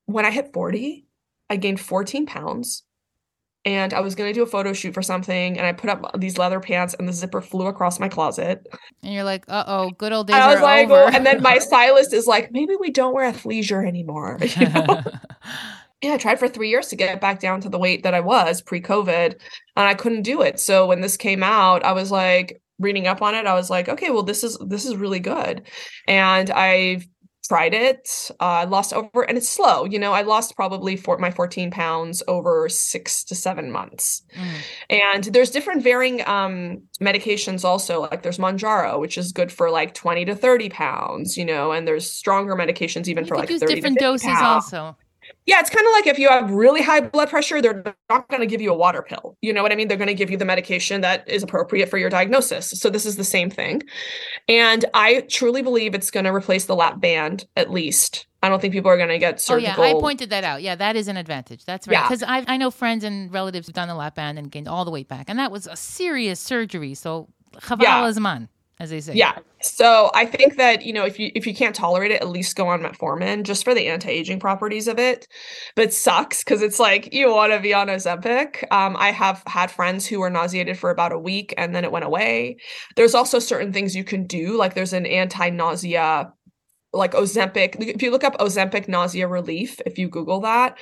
when 0.06 0.26
I 0.26 0.32
hit 0.32 0.54
40, 0.54 1.06
I 1.50 1.58
gained 1.58 1.80
14 1.80 2.26
pounds 2.26 2.84
and 3.66 3.94
I 3.94 4.00
was 4.00 4.16
going 4.16 4.30
to 4.30 4.34
do 4.34 4.42
a 4.42 4.48
photo 4.48 4.74
shoot 4.74 4.94
for 4.94 5.04
something, 5.04 5.58
and 5.58 5.68
I 5.68 5.72
put 5.72 5.90
up 5.90 6.20
these 6.20 6.38
leather 6.38 6.60
pants, 6.60 6.96
and 6.98 7.08
the 7.08 7.14
zipper 7.14 7.42
flew 7.42 7.68
across 7.68 8.00
my 8.00 8.10
closet. 8.10 8.68
And 9.04 9.14
you're 9.14 9.24
like, 9.24 9.46
"Uh 9.48 9.64
oh, 9.68 9.92
good 9.92 10.12
old 10.12 10.28
days 10.28 10.36
I 10.36 10.48
was 10.48 10.58
are 10.58 10.64
like, 10.64 10.90
over." 10.90 11.16
and 11.16 11.26
then 11.26 11.42
my 11.44 11.58
stylist 11.60 12.12
is 12.12 12.26
like, 12.26 12.52
"Maybe 12.52 12.76
we 12.76 12.90
don't 12.90 13.14
wear 13.14 13.32
athleisure 13.32 13.88
anymore." 13.88 14.40
You 14.62 14.68
know? 14.68 14.86
yeah, 16.02 16.14
I 16.14 16.18
tried 16.18 16.40
for 16.40 16.48
three 16.48 16.70
years 16.70 16.88
to 16.88 16.96
get 16.96 17.22
back 17.22 17.40
down 17.40 17.62
to 17.62 17.70
the 17.70 17.78
weight 17.78 18.04
that 18.04 18.14
I 18.14 18.20
was 18.20 18.62
pre-COVID, 18.62 19.34
and 19.34 19.88
I 19.88 19.94
couldn't 19.94 20.24
do 20.24 20.42
it. 20.42 20.60
So 20.60 20.88
when 20.88 21.02
this 21.02 21.16
came 21.16 21.44
out, 21.44 21.84
I 21.84 21.92
was 21.92 22.12
like 22.12 22.61
reading 22.82 23.08
up 23.08 23.22
on 23.22 23.36
it. 23.36 23.46
I 23.46 23.54
was 23.54 23.70
like, 23.70 23.90
okay, 23.90 24.10
well, 24.10 24.24
this 24.24 24.44
is 24.44 24.58
this 24.66 24.86
is 24.86 24.96
really 24.96 25.20
good, 25.20 25.64
and 26.08 26.50
I've 26.50 27.08
tried 27.48 27.74
it. 27.74 28.32
I 28.40 28.64
uh, 28.64 28.68
lost 28.68 28.94
over, 28.94 29.24
and 29.24 29.38
it's 29.38 29.50
slow. 29.50 29.86
You 29.86 30.00
know, 30.00 30.14
I 30.14 30.22
lost 30.22 30.56
probably 30.56 30.96
for 30.96 31.18
my 31.18 31.32
14 31.32 31.72
pounds 31.72 32.24
over 32.28 32.70
six 32.70 33.24
to 33.26 33.36
seven 33.36 33.72
months. 33.72 34.24
Mm. 34.38 34.56
And 34.90 35.24
there's 35.26 35.52
different 35.52 35.84
varying 35.84 36.26
um, 36.28 36.84
medications 37.02 37.66
also. 37.66 38.02
Like 38.02 38.24
there's 38.24 38.38
Mounjaro, 38.38 39.00
which 39.00 39.18
is 39.18 39.32
good 39.32 39.52
for 39.52 39.70
like 39.70 39.94
20 39.94 40.26
to 40.26 40.36
30 40.36 40.70
pounds. 40.70 41.38
You 41.38 41.46
know, 41.46 41.72
and 41.72 41.88
there's 41.88 42.10
stronger 42.10 42.56
medications 42.56 43.08
even 43.08 43.26
you 43.26 43.30
for 43.30 43.38
like 43.38 43.50
use 43.50 43.60
30 43.60 43.76
different 43.76 44.00
doses 44.00 44.28
pounds. 44.28 44.74
also. 44.74 44.98
Yeah, 45.46 45.60
it's 45.60 45.70
kind 45.70 45.86
of 45.86 45.92
like 45.94 46.08
if 46.08 46.20
you 46.20 46.30
have 46.30 46.52
really 46.52 46.82
high 46.82 47.02
blood 47.02 47.30
pressure, 47.30 47.62
they're 47.62 47.84
not 48.10 48.28
going 48.30 48.42
to 48.42 48.48
give 48.48 48.62
you 48.62 48.72
a 48.72 48.76
water 48.78 49.02
pill. 49.02 49.38
You 49.42 49.54
know 49.54 49.64
what 49.64 49.72
I 49.72 49.76
mean? 49.76 49.88
They're 49.88 49.98
going 49.98 50.08
to 50.08 50.14
give 50.14 50.30
you 50.30 50.38
the 50.38 50.46
medication 50.46 51.02
that 51.02 51.28
is 51.28 51.42
appropriate 51.42 51.90
for 51.90 51.98
your 51.98 52.10
diagnosis. 52.10 52.70
So 52.70 52.90
this 52.90 53.06
is 53.06 53.16
the 53.16 53.24
same 53.24 53.50
thing. 53.50 53.82
And 54.48 54.86
I 54.94 55.22
truly 55.22 55.64
believe 55.64 55.96
it's 55.96 56.12
going 56.12 56.26
to 56.26 56.34
replace 56.34 56.66
the 56.66 56.76
lap 56.76 57.00
band 57.00 57.46
at 57.56 57.72
least. 57.72 58.28
I 58.44 58.50
don't 58.50 58.60
think 58.60 58.74
people 58.74 58.90
are 58.92 58.98
going 58.98 59.10
to 59.10 59.20
get 59.20 59.40
surgical. 59.40 59.84
Oh 59.84 59.88
yeah, 59.88 59.98
I 59.98 60.00
pointed 60.00 60.30
that 60.32 60.44
out. 60.44 60.62
Yeah, 60.62 60.76
that 60.76 60.96
is 60.96 61.08
an 61.08 61.18
advantage. 61.18 61.66
That's 61.66 61.88
right. 61.88 62.04
Because 62.04 62.22
yeah. 62.22 62.44
I 62.48 62.56
I 62.56 62.58
know 62.58 62.72
friends 62.72 63.04
and 63.04 63.32
relatives 63.32 63.68
who've 63.68 63.76
done 63.76 63.88
the 63.88 63.96
lap 63.96 64.16
band 64.16 64.40
and 64.40 64.52
gained 64.52 64.68
all 64.68 64.84
the 64.84 64.92
weight 64.92 65.08
back, 65.08 65.30
and 65.30 65.38
that 65.38 65.52
was 65.52 65.68
a 65.68 65.76
serious 65.76 66.40
surgery. 66.40 66.96
So 66.96 67.30
chaval 67.58 67.84
yeah. 67.84 68.20
man 68.20 68.50
as 68.82 68.90
they 68.90 69.00
say. 69.00 69.14
Yeah. 69.14 69.38
So 69.62 70.10
I 70.16 70.26
think 70.26 70.58
that 70.58 70.82
you 70.82 70.92
know 70.92 71.06
if 71.06 71.20
you 71.20 71.32
if 71.36 71.46
you 71.46 71.54
can't 71.54 71.76
tolerate 71.76 72.10
it, 72.10 72.20
at 72.20 72.28
least 72.28 72.56
go 72.56 72.68
on 72.68 72.82
metformin 72.82 73.44
just 73.44 73.64
for 73.64 73.76
the 73.76 73.88
anti-aging 73.88 74.40
properties 74.40 74.88
of 74.88 74.98
it. 74.98 75.28
But 75.76 75.86
it 75.86 75.94
sucks 75.94 76.44
because 76.44 76.64
it's 76.64 76.80
like 76.80 77.14
you 77.14 77.32
want 77.32 77.54
to 77.54 77.60
be 77.60 77.76
on 77.76 77.88
Ozempic. 77.88 78.64
Um, 78.72 78.98
I 78.98 79.12
have 79.12 79.44
had 79.46 79.70
friends 79.70 80.08
who 80.08 80.20
were 80.20 80.32
nauseated 80.32 80.80
for 80.80 80.90
about 80.90 81.12
a 81.12 81.20
week 81.20 81.54
and 81.58 81.76
then 81.76 81.84
it 81.84 81.92
went 81.92 82.06
away. 82.06 82.58
There's 82.96 83.14
also 83.14 83.38
certain 83.38 83.72
things 83.72 83.96
you 83.96 84.04
can 84.04 84.26
do, 84.26 84.58
like 84.58 84.74
there's 84.74 84.94
an 84.94 85.06
anti-nausea 85.06 86.34
like 86.92 87.12
Ozempic. 87.12 87.76
If 87.80 88.02
you 88.02 88.10
look 88.10 88.24
up 88.24 88.38
Ozempic 88.40 88.88
nausea 88.88 89.28
relief, 89.28 89.80
if 89.86 90.00
you 90.00 90.10
Google 90.10 90.42
that, 90.42 90.78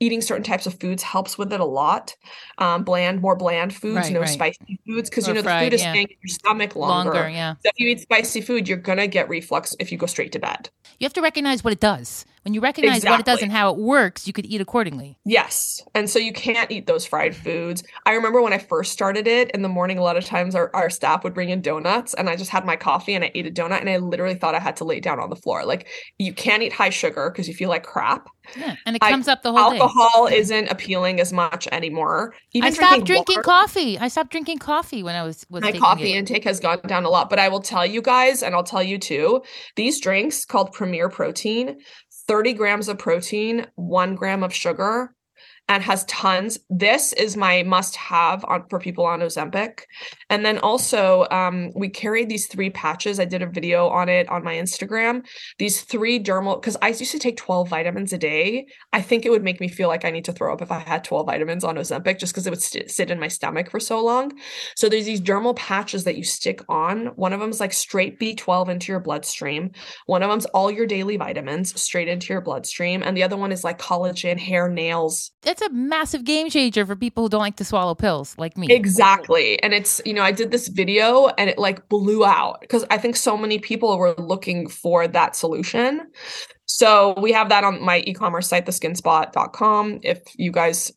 eating 0.00 0.20
certain 0.20 0.42
types 0.42 0.66
of 0.66 0.78
foods 0.80 1.02
helps 1.02 1.38
with 1.38 1.52
it 1.52 1.60
a 1.60 1.64
lot. 1.64 2.14
Um, 2.58 2.84
bland, 2.84 3.20
more 3.20 3.36
bland 3.36 3.74
foods, 3.74 3.96
right, 3.96 4.12
no 4.12 4.20
right. 4.20 4.28
spicy 4.28 4.78
foods, 4.86 5.10
because 5.10 5.28
you 5.28 5.34
know 5.34 5.42
fried, 5.42 5.62
the 5.62 5.66
food 5.66 5.74
is 5.74 5.82
yeah. 5.82 5.92
staying 5.92 6.08
in 6.08 6.16
your 6.22 6.28
stomach 6.28 6.76
longer. 6.76 7.12
longer 7.12 7.28
yeah. 7.28 7.54
So 7.62 7.70
if 7.70 7.78
you 7.78 7.88
eat 7.88 8.00
spicy 8.00 8.40
food, 8.40 8.68
you're 8.68 8.78
gonna 8.78 9.06
get 9.06 9.28
reflux 9.28 9.74
if 9.78 9.92
you 9.92 9.98
go 9.98 10.06
straight 10.06 10.32
to 10.32 10.38
bed. 10.38 10.70
You 10.98 11.04
have 11.04 11.12
to 11.14 11.22
recognize 11.22 11.62
what 11.62 11.72
it 11.72 11.80
does. 11.80 12.24
When 12.48 12.54
you 12.54 12.62
recognize 12.62 12.96
exactly. 12.96 13.12
what 13.12 13.20
it 13.20 13.26
does 13.26 13.42
and 13.42 13.52
how 13.52 13.74
it 13.74 13.76
works, 13.76 14.26
you 14.26 14.32
could 14.32 14.46
eat 14.46 14.62
accordingly. 14.62 15.18
Yes. 15.26 15.82
And 15.94 16.08
so 16.08 16.18
you 16.18 16.32
can't 16.32 16.70
eat 16.70 16.86
those 16.86 17.04
fried 17.04 17.36
foods. 17.36 17.84
I 18.06 18.14
remember 18.14 18.40
when 18.40 18.54
I 18.54 18.58
first 18.58 18.90
started 18.90 19.26
it 19.26 19.50
in 19.50 19.60
the 19.60 19.68
morning, 19.68 19.98
a 19.98 20.02
lot 20.02 20.16
of 20.16 20.24
times 20.24 20.54
our, 20.54 20.74
our 20.74 20.88
staff 20.88 21.24
would 21.24 21.34
bring 21.34 21.50
in 21.50 21.60
donuts 21.60 22.14
and 22.14 22.30
I 22.30 22.36
just 22.36 22.48
had 22.48 22.64
my 22.64 22.74
coffee 22.74 23.12
and 23.12 23.22
I 23.22 23.30
ate 23.34 23.46
a 23.46 23.50
donut 23.50 23.80
and 23.80 23.90
I 23.90 23.98
literally 23.98 24.34
thought 24.34 24.54
I 24.54 24.60
had 24.60 24.76
to 24.76 24.84
lay 24.84 24.98
down 24.98 25.20
on 25.20 25.28
the 25.28 25.36
floor. 25.36 25.66
Like 25.66 25.88
you 26.18 26.32
can't 26.32 26.62
eat 26.62 26.72
high 26.72 26.88
sugar 26.88 27.28
because 27.28 27.48
you 27.48 27.52
feel 27.52 27.68
like 27.68 27.82
crap. 27.82 28.30
Yeah. 28.56 28.76
And 28.86 28.96
it 28.96 29.00
comes 29.00 29.28
I, 29.28 29.32
up 29.32 29.42
the 29.42 29.52
whole 29.52 29.72
day. 29.72 29.78
alcohol 29.78 30.28
day. 30.28 30.38
isn't 30.38 30.68
appealing 30.68 31.20
as 31.20 31.34
much 31.34 31.68
anymore. 31.70 32.34
Even 32.52 32.68
I 32.68 32.70
stopped 32.70 33.04
drinking 33.04 33.36
water, 33.36 33.42
coffee. 33.42 33.98
I 33.98 34.08
stopped 34.08 34.30
drinking 34.30 34.56
coffee 34.58 35.02
when 35.02 35.14
I 35.14 35.22
was, 35.22 35.44
was 35.50 35.62
my 35.62 35.72
coffee 35.72 36.14
it. 36.14 36.16
intake 36.16 36.44
has 36.44 36.60
gone 36.60 36.80
down 36.86 37.04
a 37.04 37.10
lot. 37.10 37.28
But 37.28 37.38
I 37.38 37.48
will 37.48 37.60
tell 37.60 37.84
you 37.84 38.00
guys, 38.00 38.42
and 38.42 38.54
I'll 38.54 38.64
tell 38.64 38.82
you 38.82 38.98
too, 38.98 39.42
these 39.76 40.00
drinks 40.00 40.46
called 40.46 40.72
Premier 40.72 41.10
Protein 41.10 41.78
30 42.28 42.52
grams 42.52 42.88
of 42.88 42.98
protein, 42.98 43.66
one 43.74 44.14
gram 44.14 44.42
of 44.42 44.54
sugar, 44.54 45.14
and 45.68 45.82
has 45.82 46.04
tons. 46.06 46.58
This 46.70 47.12
is 47.12 47.36
my 47.36 47.62
must 47.62 47.94
have 47.96 48.44
on 48.46 48.64
for 48.70 48.78
people 48.78 49.04
on 49.04 49.20
Ozempic. 49.20 49.80
And 50.30 50.44
then 50.44 50.58
also, 50.58 51.26
um, 51.30 51.70
we 51.74 51.88
carried 51.90 52.28
these 52.28 52.46
three 52.46 52.70
patches. 52.70 53.20
I 53.20 53.26
did 53.26 53.42
a 53.42 53.46
video 53.46 53.88
on 53.88 54.08
it 54.08 54.28
on 54.30 54.42
my 54.42 54.54
Instagram. 54.54 55.26
These 55.58 55.82
three 55.82 56.18
dermal, 56.18 56.60
because 56.60 56.76
I 56.80 56.88
used 56.88 57.12
to 57.12 57.18
take 57.18 57.36
12 57.36 57.68
vitamins 57.68 58.12
a 58.12 58.18
day. 58.18 58.66
I 58.92 59.02
think 59.02 59.26
it 59.26 59.30
would 59.30 59.44
make 59.44 59.60
me 59.60 59.68
feel 59.68 59.88
like 59.88 60.04
I 60.04 60.10
need 60.10 60.24
to 60.24 60.32
throw 60.32 60.52
up 60.52 60.62
if 60.62 60.72
I 60.72 60.78
had 60.78 61.04
12 61.04 61.26
vitamins 61.26 61.64
on 61.64 61.76
Ozempic, 61.76 62.18
just 62.18 62.32
because 62.32 62.46
it 62.46 62.50
would 62.50 62.62
st- 62.62 62.90
sit 62.90 63.10
in 63.10 63.20
my 63.20 63.28
stomach 63.28 63.70
for 63.70 63.80
so 63.80 64.02
long. 64.02 64.32
So 64.74 64.88
there's 64.88 65.06
these 65.06 65.20
dermal 65.20 65.54
patches 65.56 66.04
that 66.04 66.16
you 66.16 66.24
stick 66.24 66.62
on. 66.68 67.06
One 67.16 67.32
of 67.34 67.40
them 67.40 67.50
is 67.50 67.60
like 67.60 67.74
straight 67.74 68.18
B12 68.18 68.70
into 68.70 68.92
your 68.92 69.00
bloodstream. 69.00 69.72
One 70.06 70.22
of 70.22 70.30
them's 70.30 70.46
all 70.46 70.70
your 70.70 70.86
daily 70.86 71.18
vitamins 71.18 71.78
straight 71.80 72.08
into 72.08 72.32
your 72.32 72.40
bloodstream. 72.40 73.02
And 73.02 73.16
the 73.16 73.22
other 73.22 73.36
one 73.36 73.52
is 73.52 73.64
like 73.64 73.78
collagen, 73.78 74.38
hair, 74.38 74.68
nails. 74.68 75.30
A 75.62 75.70
massive 75.70 76.24
game 76.24 76.50
changer 76.50 76.84
for 76.86 76.96
people 76.96 77.24
who 77.24 77.28
don't 77.28 77.40
like 77.40 77.56
to 77.56 77.64
swallow 77.64 77.94
pills 77.94 78.34
like 78.38 78.56
me. 78.56 78.66
Exactly. 78.70 79.62
And 79.62 79.72
it's, 79.72 80.00
you 80.04 80.12
know, 80.14 80.22
I 80.22 80.32
did 80.32 80.50
this 80.50 80.68
video 80.68 81.28
and 81.38 81.50
it 81.50 81.58
like 81.58 81.88
blew 81.88 82.24
out 82.24 82.60
because 82.60 82.84
I 82.90 82.98
think 82.98 83.16
so 83.16 83.36
many 83.36 83.58
people 83.58 83.96
were 83.98 84.14
looking 84.16 84.68
for 84.68 85.06
that 85.08 85.36
solution. 85.36 86.10
So 86.66 87.14
we 87.20 87.32
have 87.32 87.48
that 87.48 87.64
on 87.64 87.82
my 87.82 88.00
e-commerce 88.00 88.48
site, 88.48 88.66
theskinspot.com. 88.66 90.00
If 90.02 90.22
you 90.36 90.52
guys 90.52 90.92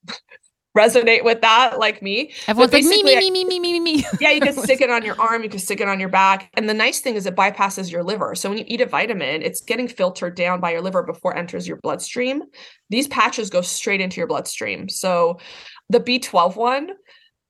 resonate 0.78 1.24
with 1.24 1.42
that 1.42 1.80
like 1.80 2.02
me. 2.02 2.34
Everyone's 2.48 2.74
like 2.74 2.84
me, 2.84 3.04
me, 3.04 3.18
me, 3.18 3.32
me, 3.32 3.44
me, 3.46 3.60
me, 3.60 3.80
me. 3.80 4.06
yeah, 4.20 4.32
you 4.32 4.42
can 4.42 4.54
stick 4.54 4.82
it 4.82 4.90
on 4.90 5.04
your 5.04 5.20
arm, 5.20 5.44
you 5.44 5.50
can 5.50 5.60
stick 5.60 5.82
it 5.82 5.88
on 5.88 6.00
your 6.00 6.10
back. 6.10 6.50
And 6.54 6.70
the 6.70 6.74
nice 6.74 7.00
thing 7.00 7.16
is 7.16 7.26
it 7.26 7.36
bypasses 7.36 7.92
your 7.92 8.04
liver. 8.04 8.36
So 8.36 8.50
when 8.50 8.58
you 8.58 8.66
eat 8.68 8.82
a 8.82 8.86
vitamin, 8.86 9.42
it's 9.42 9.62
getting 9.62 9.88
filtered 9.88 10.36
down 10.36 10.60
by 10.60 10.72
your 10.72 10.82
liver 10.82 11.04
before 11.04 11.34
it 11.34 11.38
enters 11.38 11.68
your 11.68 11.78
bloodstream. 11.78 12.44
These 12.90 13.08
patches 13.08 13.50
go 13.50 13.62
straight 13.62 14.02
into 14.02 14.18
your 14.20 14.28
bloodstream. 14.28 14.88
So 14.90 15.40
the 15.90 16.00
B12 16.00 16.56
one, 16.56 16.92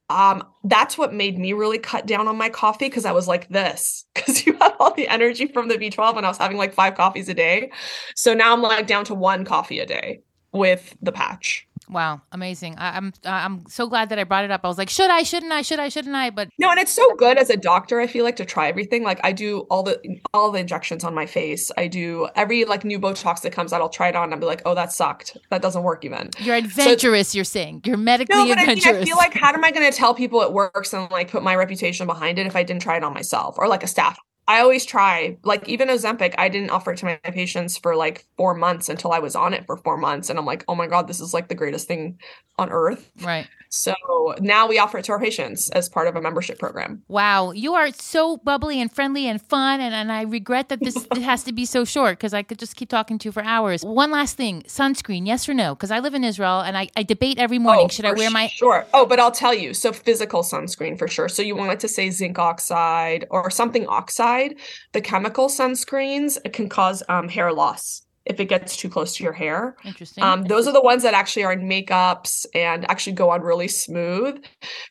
um, 0.10 0.44
that's 0.66 0.98
what 0.98 1.14
made 1.14 1.40
me 1.40 1.54
really 1.54 1.80
cut 1.80 2.06
down 2.06 2.28
on 2.28 2.38
my 2.38 2.50
coffee 2.50 2.88
because 2.88 3.06
I 3.06 3.14
was 3.14 3.28
like 3.28 3.48
this 3.50 4.06
because 4.16 4.46
you 4.46 4.54
have 4.58 4.76
all 4.80 4.94
the 4.94 5.08
energy 5.08 5.48
from 5.48 5.68
the 5.68 5.76
B12 5.76 6.18
and 6.18 6.26
I 6.26 6.30
was 6.30 6.38
having 6.38 6.58
like 6.58 6.74
five 6.74 6.96
coffees 6.96 7.30
a 7.30 7.34
day. 7.34 7.72
So 8.16 8.34
now 8.34 8.54
I'm 8.54 8.62
like 8.62 8.88
down 8.88 9.06
to 9.06 9.14
one 9.14 9.46
coffee 9.46 9.80
a 9.80 9.86
day 9.86 10.22
with 10.52 10.96
the 11.02 11.12
patch. 11.12 11.68
Wow, 11.92 12.22
amazing! 12.32 12.78
I, 12.78 12.96
am 12.96 13.12
I'm, 13.26 13.56
I'm 13.60 13.66
so 13.68 13.86
glad 13.88 14.10
that 14.10 14.18
I 14.20 14.24
brought 14.24 14.46
it 14.46 14.52
up. 14.52 14.62
I 14.64 14.70
was 14.70 14.78
like, 14.78 14.90
should 14.90 15.12
I? 15.12 15.24
Shouldn't 15.24 15.52
I? 15.52 15.62
Should 15.62 15.80
I? 15.80 15.90
Shouldn't 15.90 16.16
I? 16.16 16.30
But 16.30 16.48
no, 16.58 16.70
and 16.70 16.80
it's 16.80 16.94
so 16.94 17.16
good 17.16 17.38
as 17.38 17.50
a 17.50 17.58
doctor. 17.58 18.00
I 18.00 18.08
feel 18.08 18.24
like 18.24 18.38
to 18.38 18.46
try 18.46 18.70
everything. 18.70 19.04
Like 19.04 19.20
I 19.26 19.34
do 19.34 19.68
all 19.70 19.84
the 19.84 20.02
all 20.34 20.52
the 20.52 20.60
injections 20.60 21.04
on 21.04 21.14
my 21.14 21.26
face. 21.26 21.70
I 21.78 21.88
do 21.88 22.30
every 22.36 22.64
like 22.64 22.86
new 22.86 22.98
Botox 22.98 23.42
that 23.42 23.52
comes 23.52 23.74
out. 23.74 23.82
I'll 23.82 23.90
try 23.90 24.08
it 24.08 24.16
on. 24.16 24.26
and 24.26 24.34
I'll 24.34 24.40
be 24.40 24.46
like, 24.46 24.62
oh, 24.66 24.74
that 24.74 24.94
sucked. 24.94 25.36
That 25.50 25.62
doesn't 25.62 25.84
work 25.84 26.06
even. 26.06 26.30
You're 26.40 26.56
adventurous. 26.56 27.30
So, 27.30 27.38
you're 27.38 27.44
saying 27.44 27.82
you're 27.86 27.98
medically 27.98 28.38
no, 28.38 28.46
but 28.46 28.60
adventurous. 28.60 28.86
I, 28.86 28.92
mean, 28.94 29.02
I 29.02 29.06
feel 29.06 29.18
like 29.18 29.34
how 29.34 29.54
am 29.54 29.66
I 29.66 29.72
going 29.72 29.92
to 29.92 29.96
tell 29.96 30.14
people 30.14 30.42
it 30.44 30.54
works 30.54 30.94
and 30.94 31.12
like 31.12 31.30
put 31.30 31.44
my 31.44 31.56
reputation 31.58 32.08
behind 32.08 32.40
it 32.40 32.48
if 32.48 32.56
I 32.56 32.64
didn't 32.64 32.84
try 32.84 32.96
it 32.96 33.04
on 33.04 33.14
myself 33.14 33.56
or 33.58 33.68
like 33.68 33.84
a 33.84 33.88
staff 33.88 34.18
I 34.52 34.60
always 34.60 34.86
try, 34.86 35.38
like 35.46 35.70
even 35.70 35.88
Ozempic, 35.88 36.36
I 36.38 36.50
didn't 36.50 36.72
offer 36.72 36.92
it 36.92 36.98
to 36.98 37.06
my 37.06 37.16
patients 37.24 37.78
for 37.78 37.96
like 37.96 38.26
four 38.36 38.54
months 38.54 38.90
until 38.90 39.14
I 39.14 39.20
was 39.20 39.34
on 39.34 39.54
it 39.54 39.66
for 39.66 39.78
four 39.78 39.96
months. 39.96 40.30
And 40.30 40.38
I'm 40.38 40.46
like, 40.46 40.66
oh 40.68 40.76
my 40.76 40.88
God, 40.88 41.08
this 41.08 41.22
is 41.22 41.34
like 41.34 41.48
the 41.48 41.56
greatest 41.56 41.88
thing 41.88 42.20
on 42.60 42.70
earth. 42.70 43.10
Right. 43.22 43.48
So 43.72 44.36
now 44.42 44.68
we 44.68 44.78
offer 44.80 44.98
it 44.98 45.06
to 45.06 45.14
our 45.14 45.20
patients 45.20 45.70
as 45.70 45.88
part 45.88 46.08
of 46.08 46.18
a 46.18 46.22
membership 46.22 46.60
program. 46.60 47.04
Wow. 47.08 47.52
You 47.52 47.74
are 47.74 47.90
so 47.94 48.36
bubbly 48.36 48.82
and 48.82 48.92
friendly 48.92 49.28
and 49.28 49.42
fun. 49.42 49.80
And, 49.80 49.96
and 49.96 50.12
I 50.12 50.24
regret 50.24 50.68
that 50.70 50.82
this 50.82 51.08
has 51.16 51.46
to 51.46 51.54
be 51.54 51.66
so 51.66 51.86
short 51.86 52.18
because 52.18 52.34
I 52.34 52.44
could 52.44 52.60
just 52.60 52.76
keep 52.76 52.90
talking 52.90 53.18
to 53.20 53.30
you 53.30 53.32
for 53.32 53.44
hours. 53.44 53.84
One 53.84 54.12
last 54.12 54.36
thing 54.36 54.64
sunscreen, 54.64 55.26
yes 55.26 55.48
or 55.48 55.54
no? 55.54 55.74
Because 55.74 55.90
I 55.90 56.00
live 56.00 56.14
in 56.14 56.26
Israel 56.26 56.60
and 56.60 56.78
I, 56.78 56.90
I 56.98 57.04
debate 57.04 57.40
every 57.40 57.60
morning. 57.60 57.86
Oh, 57.86 57.88
Should 57.88 58.06
I 58.06 58.12
wear 58.12 58.30
my. 58.30 58.48
Sure. 58.48 58.86
Oh, 58.94 59.06
but 59.06 59.20
I'll 59.20 59.32
tell 59.32 59.54
you. 59.54 59.74
So 59.74 59.94
physical 59.94 60.44
sunscreen 60.44 61.00
for 61.00 61.08
sure. 61.08 61.30
So 61.30 61.42
you 61.42 61.56
want 61.56 61.72
it 61.72 61.80
to 61.80 61.88
say 61.88 62.10
zinc 62.10 62.38
oxide 62.38 63.26
or 63.32 63.50
something 63.50 63.88
oxide. 63.88 64.56
The 64.92 65.02
chemical 65.02 65.48
sunscreens 65.48 66.38
can 66.52 66.68
cause 66.68 67.04
um, 67.08 67.30
hair 67.30 67.54
loss 67.54 68.02
if 68.26 68.40
it 68.40 68.46
gets 68.46 68.78
too 68.78 68.90
close 68.90 69.16
to 69.16 69.24
your 69.24 69.34
hair. 69.34 69.76
Interesting. 69.84 70.24
Um, 70.24 70.44
those 70.44 70.68
are 70.68 70.74
the 70.74 70.82
ones 70.82 71.04
that 71.04 71.14
actually 71.14 71.44
are 71.44 71.54
in 71.54 71.68
makeups 71.68 72.46
and 72.54 72.90
actually 72.90 73.14
go 73.14 73.30
on 73.30 73.42
really 73.42 73.68
smooth. 73.68 74.44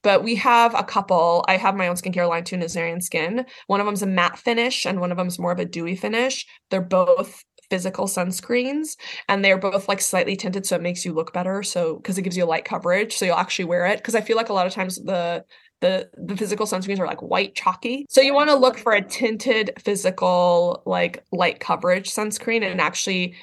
But 0.02 0.24
we 0.24 0.34
have 0.36 0.74
a 0.74 0.82
couple. 0.82 1.44
I 1.48 1.56
have 1.56 1.76
my 1.76 1.88
own 1.88 1.96
skincare 1.96 2.28
line 2.28 2.44
too, 2.44 2.56
Nazarian 2.56 3.02
Skin. 3.02 3.46
One 3.66 3.80
of 3.80 3.86
them's 3.86 4.02
a 4.02 4.06
matte 4.06 4.38
finish, 4.38 4.84
and 4.84 5.00
one 5.00 5.10
of 5.10 5.16
them's 5.16 5.38
more 5.38 5.52
of 5.52 5.58
a 5.58 5.64
dewy 5.64 5.96
finish. 5.96 6.46
They're 6.70 6.80
both 6.80 7.44
physical 7.70 8.06
sunscreens 8.06 8.96
and 9.28 9.44
they're 9.44 9.56
both 9.56 9.88
like 9.88 10.00
slightly 10.00 10.34
tinted 10.34 10.66
so 10.66 10.74
it 10.74 10.82
makes 10.82 11.04
you 11.04 11.12
look 11.12 11.32
better 11.32 11.62
so 11.62 11.96
because 11.96 12.18
it 12.18 12.22
gives 12.22 12.36
you 12.36 12.44
light 12.44 12.64
coverage 12.64 13.16
so 13.16 13.24
you'll 13.24 13.36
actually 13.36 13.64
wear 13.64 13.86
it 13.86 13.98
because 13.98 14.16
i 14.16 14.20
feel 14.20 14.36
like 14.36 14.48
a 14.48 14.52
lot 14.52 14.66
of 14.66 14.72
times 14.72 14.96
the 14.96 15.44
the 15.80 16.08
the 16.16 16.36
physical 16.36 16.66
sunscreens 16.66 16.98
are 16.98 17.06
like 17.06 17.22
white 17.22 17.54
chalky 17.54 18.06
so 18.08 18.20
you 18.20 18.34
want 18.34 18.50
to 18.50 18.56
look 18.56 18.78
for 18.78 18.92
a 18.92 19.02
tinted 19.02 19.72
physical 19.78 20.82
like 20.86 21.24
light 21.32 21.60
coverage 21.60 22.10
sunscreen 22.10 22.62
and 22.62 22.80
actually 22.80 23.34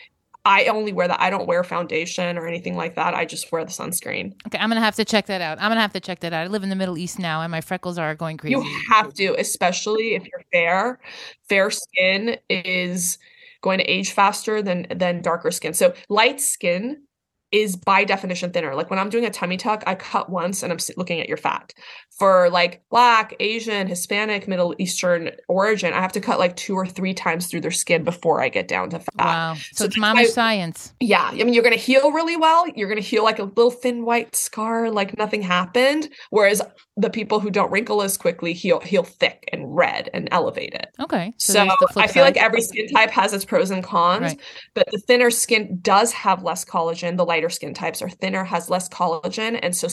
I 0.48 0.68
only 0.68 0.94
wear 0.94 1.10
that. 1.10 1.20
I 1.20 1.30
don't 1.30 1.46
wear 1.46 1.62
foundation 1.66 2.38
or 2.38 2.48
anything 2.48 2.78
like 2.78 2.96
that. 2.96 3.14
I 3.14 3.26
just 3.26 3.52
wear 3.52 3.66
the 3.66 3.72
sunscreen. 3.72 4.32
Okay, 4.48 4.58
I'm 4.58 4.70
gonna 4.70 4.80
have 4.80 4.96
to 4.96 5.04
check 5.04 5.26
that 5.26 5.42
out. 5.42 5.58
I'm 5.60 5.70
gonna 5.70 5.82
have 5.82 5.92
to 5.92 6.00
check 6.00 6.22
that 6.22 6.32
out. 6.32 6.46
I 6.46 6.48
live 6.48 6.64
in 6.64 6.70
the 6.70 6.76
Middle 6.78 6.98
East 6.98 7.20
now, 7.20 7.42
and 7.42 7.52
my 7.52 7.60
freckles 7.60 7.98
are 7.98 8.16
going 8.16 8.38
crazy. 8.38 8.56
You 8.56 8.66
have 8.90 9.14
to, 9.16 9.36
especially 9.38 10.16
if 10.16 10.24
you're 10.24 10.46
fair. 10.54 11.02
Fair 11.50 11.70
skin 11.70 12.38
is 12.50 13.18
going 13.62 13.80
to 13.80 13.84
age 13.86 14.12
faster 14.12 14.62
than 14.62 14.88
than 14.96 15.22
darker 15.22 15.52
skin. 15.52 15.74
So 15.74 15.94
light 16.08 16.40
skin 16.40 17.04
is 17.52 17.76
by 17.76 18.04
definition 18.04 18.52
thinner. 18.52 18.76
Like 18.76 18.89
when 18.89 19.00
I'm 19.00 19.10
doing 19.10 19.26
a 19.26 19.30
tummy 19.30 19.58
tuck, 19.58 19.84
I 19.88 19.95
cut 19.95 20.30
once 20.30 20.64
and 20.64 20.72
I'm 20.72 20.80
looking 20.98 21.20
at 21.20 21.28
your 21.28 21.38
fat. 21.38 21.74
For 22.18 22.50
like 22.50 22.82
black, 22.89 23.36
Asian, 23.39 23.88
Hispanic, 23.88 24.48
Middle 24.48 24.76
Eastern 24.80 25.32
origin, 25.48 25.93
I 25.93 26.02
have 26.02 26.12
to 26.14 26.20
cut 26.20 26.39
like 26.39 26.56
two 26.56 26.76
or 26.76 26.86
three 26.86 27.14
times 27.14 27.48
through 27.48 27.62
their 27.62 27.72
skin 27.72 28.04
before 28.04 28.41
I 28.41 28.50
get 28.50 28.68
down 28.68 28.89
to 28.89 29.00
fat. 29.00 29.14
Wow. 29.18 29.54
So, 29.54 29.62
so 29.74 29.86
it's 29.86 29.98
mama 29.98 30.26
science. 30.26 30.93
Yeah. 31.00 31.30
I 31.32 31.36
mean, 31.36 31.54
you're 31.54 31.64
going 31.64 31.78
to 31.78 31.82
heal 31.82 32.12
really 32.12 32.36
well. 32.36 32.68
You're 32.76 32.89
going 32.89 33.02
to 33.02 33.08
heal 33.08 33.24
like 33.24 33.39
a 33.39 33.43
little 33.43 33.72
thin 33.72 34.04
white 34.04 34.36
scar, 34.36 34.91
like 34.91 35.18
nothing 35.18 35.41
happened. 35.41 36.10
Whereas 36.32 36.62
the 36.98 37.10
people 37.12 37.39
who 37.39 37.52
don't 37.52 37.72
wrinkle 37.72 38.02
as 38.02 38.18
quickly 38.18 38.54
heal 38.54 38.80
heal 38.80 39.04
thick 39.04 39.48
and 39.54 39.76
red 39.76 40.10
and 40.14 40.28
elevated. 40.32 40.88
Okay. 41.00 41.34
So, 41.38 41.54
so 41.54 42.02
I 42.02 42.08
feel 42.08 42.24
side. 42.24 42.36
like 42.36 42.38
every 42.38 42.62
skin 42.62 42.88
type 42.88 43.12
has 43.12 43.34
its 43.34 43.45
pros 43.45 43.70
and 43.70 43.84
cons, 43.84 44.24
right. 44.24 44.41
but 44.74 44.88
the 44.91 44.98
thinner 44.98 45.30
skin 45.30 45.80
does 45.82 46.12
have 46.14 46.43
less 46.43 46.66
collagen. 46.66 47.16
The 47.16 47.26
lighter 47.26 47.50
skin 47.50 47.76
types 47.76 48.02
are 48.02 48.10
thinner, 48.10 48.43
has 48.43 48.70
less 48.70 48.89
collagen, 48.89 49.60
and 49.62 49.76
so 49.76 49.88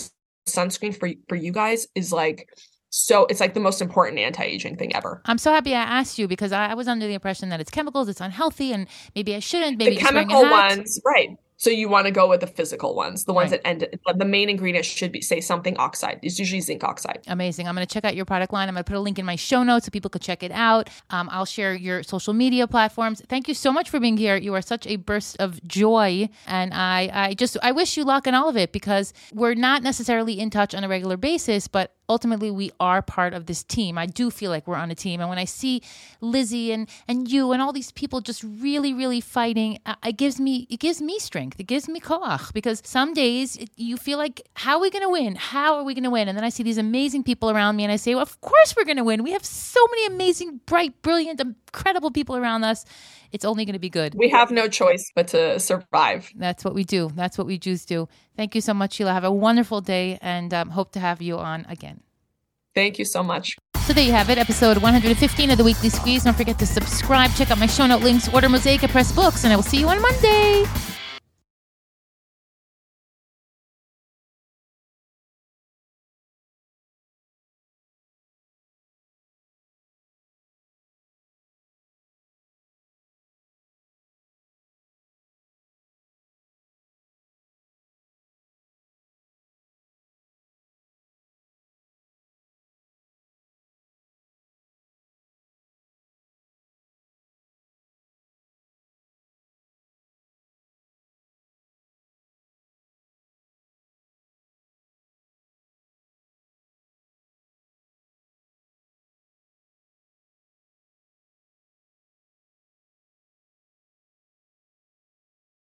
sunscreen 0.49 0.99
for 0.99 1.11
for 1.29 1.37
you 1.37 1.53
guys 1.53 1.87
is 1.95 2.13
like 2.13 2.49
so 2.89 3.27
it's 3.27 3.41
like 3.41 3.55
the 3.55 3.61
most 3.61 3.83
important 3.83 4.19
anti-aging 4.21 4.77
thing 4.77 4.95
ever. 4.95 5.21
I'm 5.27 5.39
so 5.39 5.53
happy 5.53 5.75
I 5.75 5.81
asked 5.81 6.17
you 6.19 6.29
because 6.29 6.53
I, 6.53 6.69
I 6.69 6.75
was 6.75 6.87
under 6.87 7.09
the 7.09 7.15
impression 7.15 7.49
that 7.49 7.61
it's 7.61 7.71
chemicals, 7.71 8.09
it's 8.09 8.21
unhealthy, 8.21 8.73
and 8.73 8.87
maybe 9.17 9.35
I 9.35 9.41
shouldn't. 9.41 9.79
Maybe 9.79 9.97
the 9.97 10.01
chemical 10.01 10.43
ones, 10.43 11.01
right? 11.05 11.37
So 11.57 11.71
you 11.71 11.89
want 11.89 12.07
to 12.07 12.11
go 12.11 12.29
with 12.29 12.41
the 12.41 12.47
physical 12.47 12.95
ones, 12.95 13.25
the 13.25 13.33
ones 13.33 13.53
right. 13.53 13.63
that 13.63 13.67
end. 13.67 13.99
The 14.17 14.25
main 14.25 14.51
ingredient 14.51 14.85
should 14.85 15.13
be 15.13 15.21
say 15.21 15.41
something 15.41 15.77
oxide. 15.79 16.19
It's 16.23 16.39
usually 16.39 16.61
zinc 16.61 16.83
oxide. 16.83 17.21
Amazing. 17.27 17.69
I'm 17.69 17.75
going 17.75 17.87
to 17.87 17.93
check 17.93 18.05
out 18.05 18.17
your 18.17 18.25
product 18.25 18.53
line. 18.53 18.69
I'm 18.69 18.75
going 18.75 18.85
to 18.85 18.91
put 18.91 18.97
a 18.97 19.01
link 19.01 19.19
in 19.19 19.25
my 19.25 19.37
show 19.37 19.63
notes 19.63 19.87
so 19.87 19.91
people 19.91 20.11
could 20.11 20.23
check 20.23 20.43
it 20.43 20.51
out. 20.53 20.91
Um, 21.11 21.29
I'll 21.31 21.45
share 21.45 21.75
your 21.75 22.03
social 22.03 22.35
media 22.35 22.67
platforms. 22.67 23.23
Thank 23.29 23.49
you 23.49 23.55
so 23.55 23.73
much 23.73 23.89
for 23.89 24.01
being 24.01 24.17
here. 24.17 24.37
You 24.37 24.55
are 24.55 24.63
such 24.63 24.87
a 24.87 24.97
burst 24.97 25.37
of 25.41 25.63
joy, 25.67 26.29
and 26.47 26.75
I 26.75 27.11
I 27.13 27.35
just 27.35 27.57
I 27.63 27.73
wish 27.73 27.97
you 27.97 28.05
luck 28.05 28.27
in 28.27 28.35
all 28.35 28.49
of 28.49 28.57
it 28.57 28.73
because 28.73 29.13
we're 29.33 29.55
not 29.55 29.83
necessarily 29.83 30.39
in 30.41 30.51
touch 30.51 30.75
on 30.75 30.85
a 30.85 30.89
regular 30.89 31.17
basis, 31.17 31.69
but 31.69 31.94
ultimately 32.09 32.51
we 32.51 32.71
are 32.81 33.03
part 33.03 33.35
of 33.35 33.47
this 33.47 33.63
team. 33.63 33.97
I 33.99 34.07
do 34.07 34.31
feel 34.31 34.51
like 34.51 34.67
we're 34.67 34.77
on 34.77 34.91
a 34.91 34.95
team. 34.95 35.21
And 35.21 35.29
when 35.29 35.39
I 35.39 35.45
see 35.45 35.83
Lizzie 36.21 36.73
and, 36.73 36.89
and 37.09 37.31
you 37.31 37.53
and 37.53 37.63
all 37.63 37.73
these 37.73 37.93
people 37.93 38.21
just 38.21 38.45
really, 38.45 38.93
really 38.93 39.21
fighting, 39.21 39.79
uh, 39.87 39.95
it 40.05 40.17
gives 40.17 40.41
me 40.41 40.67
it 40.71 40.81
gives 40.81 41.01
me 41.01 41.19
strength. 41.19 41.59
It 41.59 41.65
gives 41.67 41.89
me 41.89 42.01
koach 42.01 42.53
because 42.53 42.83
some 42.85 43.15
days 43.15 43.57
it, 43.57 43.71
you 43.77 43.97
feel 43.97 44.19
like, 44.19 44.43
how 44.55 44.77
are 44.77 44.81
we 44.81 44.91
going 44.91 45.03
to 45.03 45.11
win? 45.11 45.37
How 45.37 45.77
are 45.77 45.85
we 45.85 45.95
going 45.95 46.05
to 46.05 46.11
win? 46.11 46.29
And 46.29 46.37
then 46.37 46.45
I 46.45 46.49
see 46.49 46.63
these 46.63 46.79
amazing 46.79 47.25
people 47.25 47.51
around 47.51 47.77
me 47.77 47.85
and 47.85 47.93
I 47.93 47.97
say, 47.97 48.15
well, 48.15 48.23
of 48.23 48.41
course 48.41 48.75
we're 48.77 48.85
going 48.85 48.97
to 48.97 49.05
win. 49.05 49.23
We 49.23 49.33
have 49.33 49.45
so 49.45 49.81
many 49.91 50.07
amazing, 50.07 50.61
bright, 50.67 51.01
brilliant, 51.03 51.41
incredible 51.41 52.11
people 52.11 52.37
around 52.37 52.65
us. 52.65 52.85
It's 53.33 53.45
only 53.45 53.65
going 53.65 53.75
to 53.75 53.81
be 53.81 53.91
good. 53.91 54.15
We 54.15 54.29
have 54.29 54.53
no 54.53 54.69
choice 54.69 55.11
but 55.15 55.29
to 55.29 55.59
survive. 55.59 56.31
That's 56.37 56.65
what 56.65 56.73
we 56.73 56.85
do. 56.85 57.11
That's 57.17 57.37
what 57.37 57.49
we 57.49 57.59
Jews 57.59 57.85
do. 57.85 58.09
Thank 58.37 58.55
you 58.55 58.61
so 58.61 58.75
much, 58.75 58.95
Sheila. 58.95 59.13
Have 59.13 59.25
a 59.25 59.33
wonderful 59.33 59.81
day 59.81 60.19
and 60.21 60.53
um, 60.53 60.71
hope 60.71 60.93
to 60.93 61.01
have 61.01 61.23
you 61.23 61.39
on 61.39 61.67
again. 61.69 62.01
Thank 62.75 62.99
you 62.99 63.05
so 63.05 63.23
much. 63.23 63.57
So 63.87 63.93
there 63.93 64.05
you 64.05 64.13
have 64.13 64.31
it, 64.31 64.39
episode 64.39 64.79
115 64.79 65.51
of 65.51 65.59
the 65.59 65.65
Weekly 65.65 65.91
Squeeze. 65.91 66.25
Don't 66.25 66.37
forget 66.37 66.59
to 66.59 66.67
subscribe, 66.67 67.31
check 67.35 67.51
out 67.51 67.59
my 67.59 67.67
show 67.67 67.87
note 67.87 68.03
links, 68.03 68.33
order 68.33 68.49
Mosaica 68.49 68.89
Press 68.89 69.13
Books, 69.13 69.45
and 69.45 69.53
I 69.53 69.57
will 69.57 69.63
see 69.63 69.79
you 69.79 69.89
on 69.89 70.01
Monday. 70.01 70.65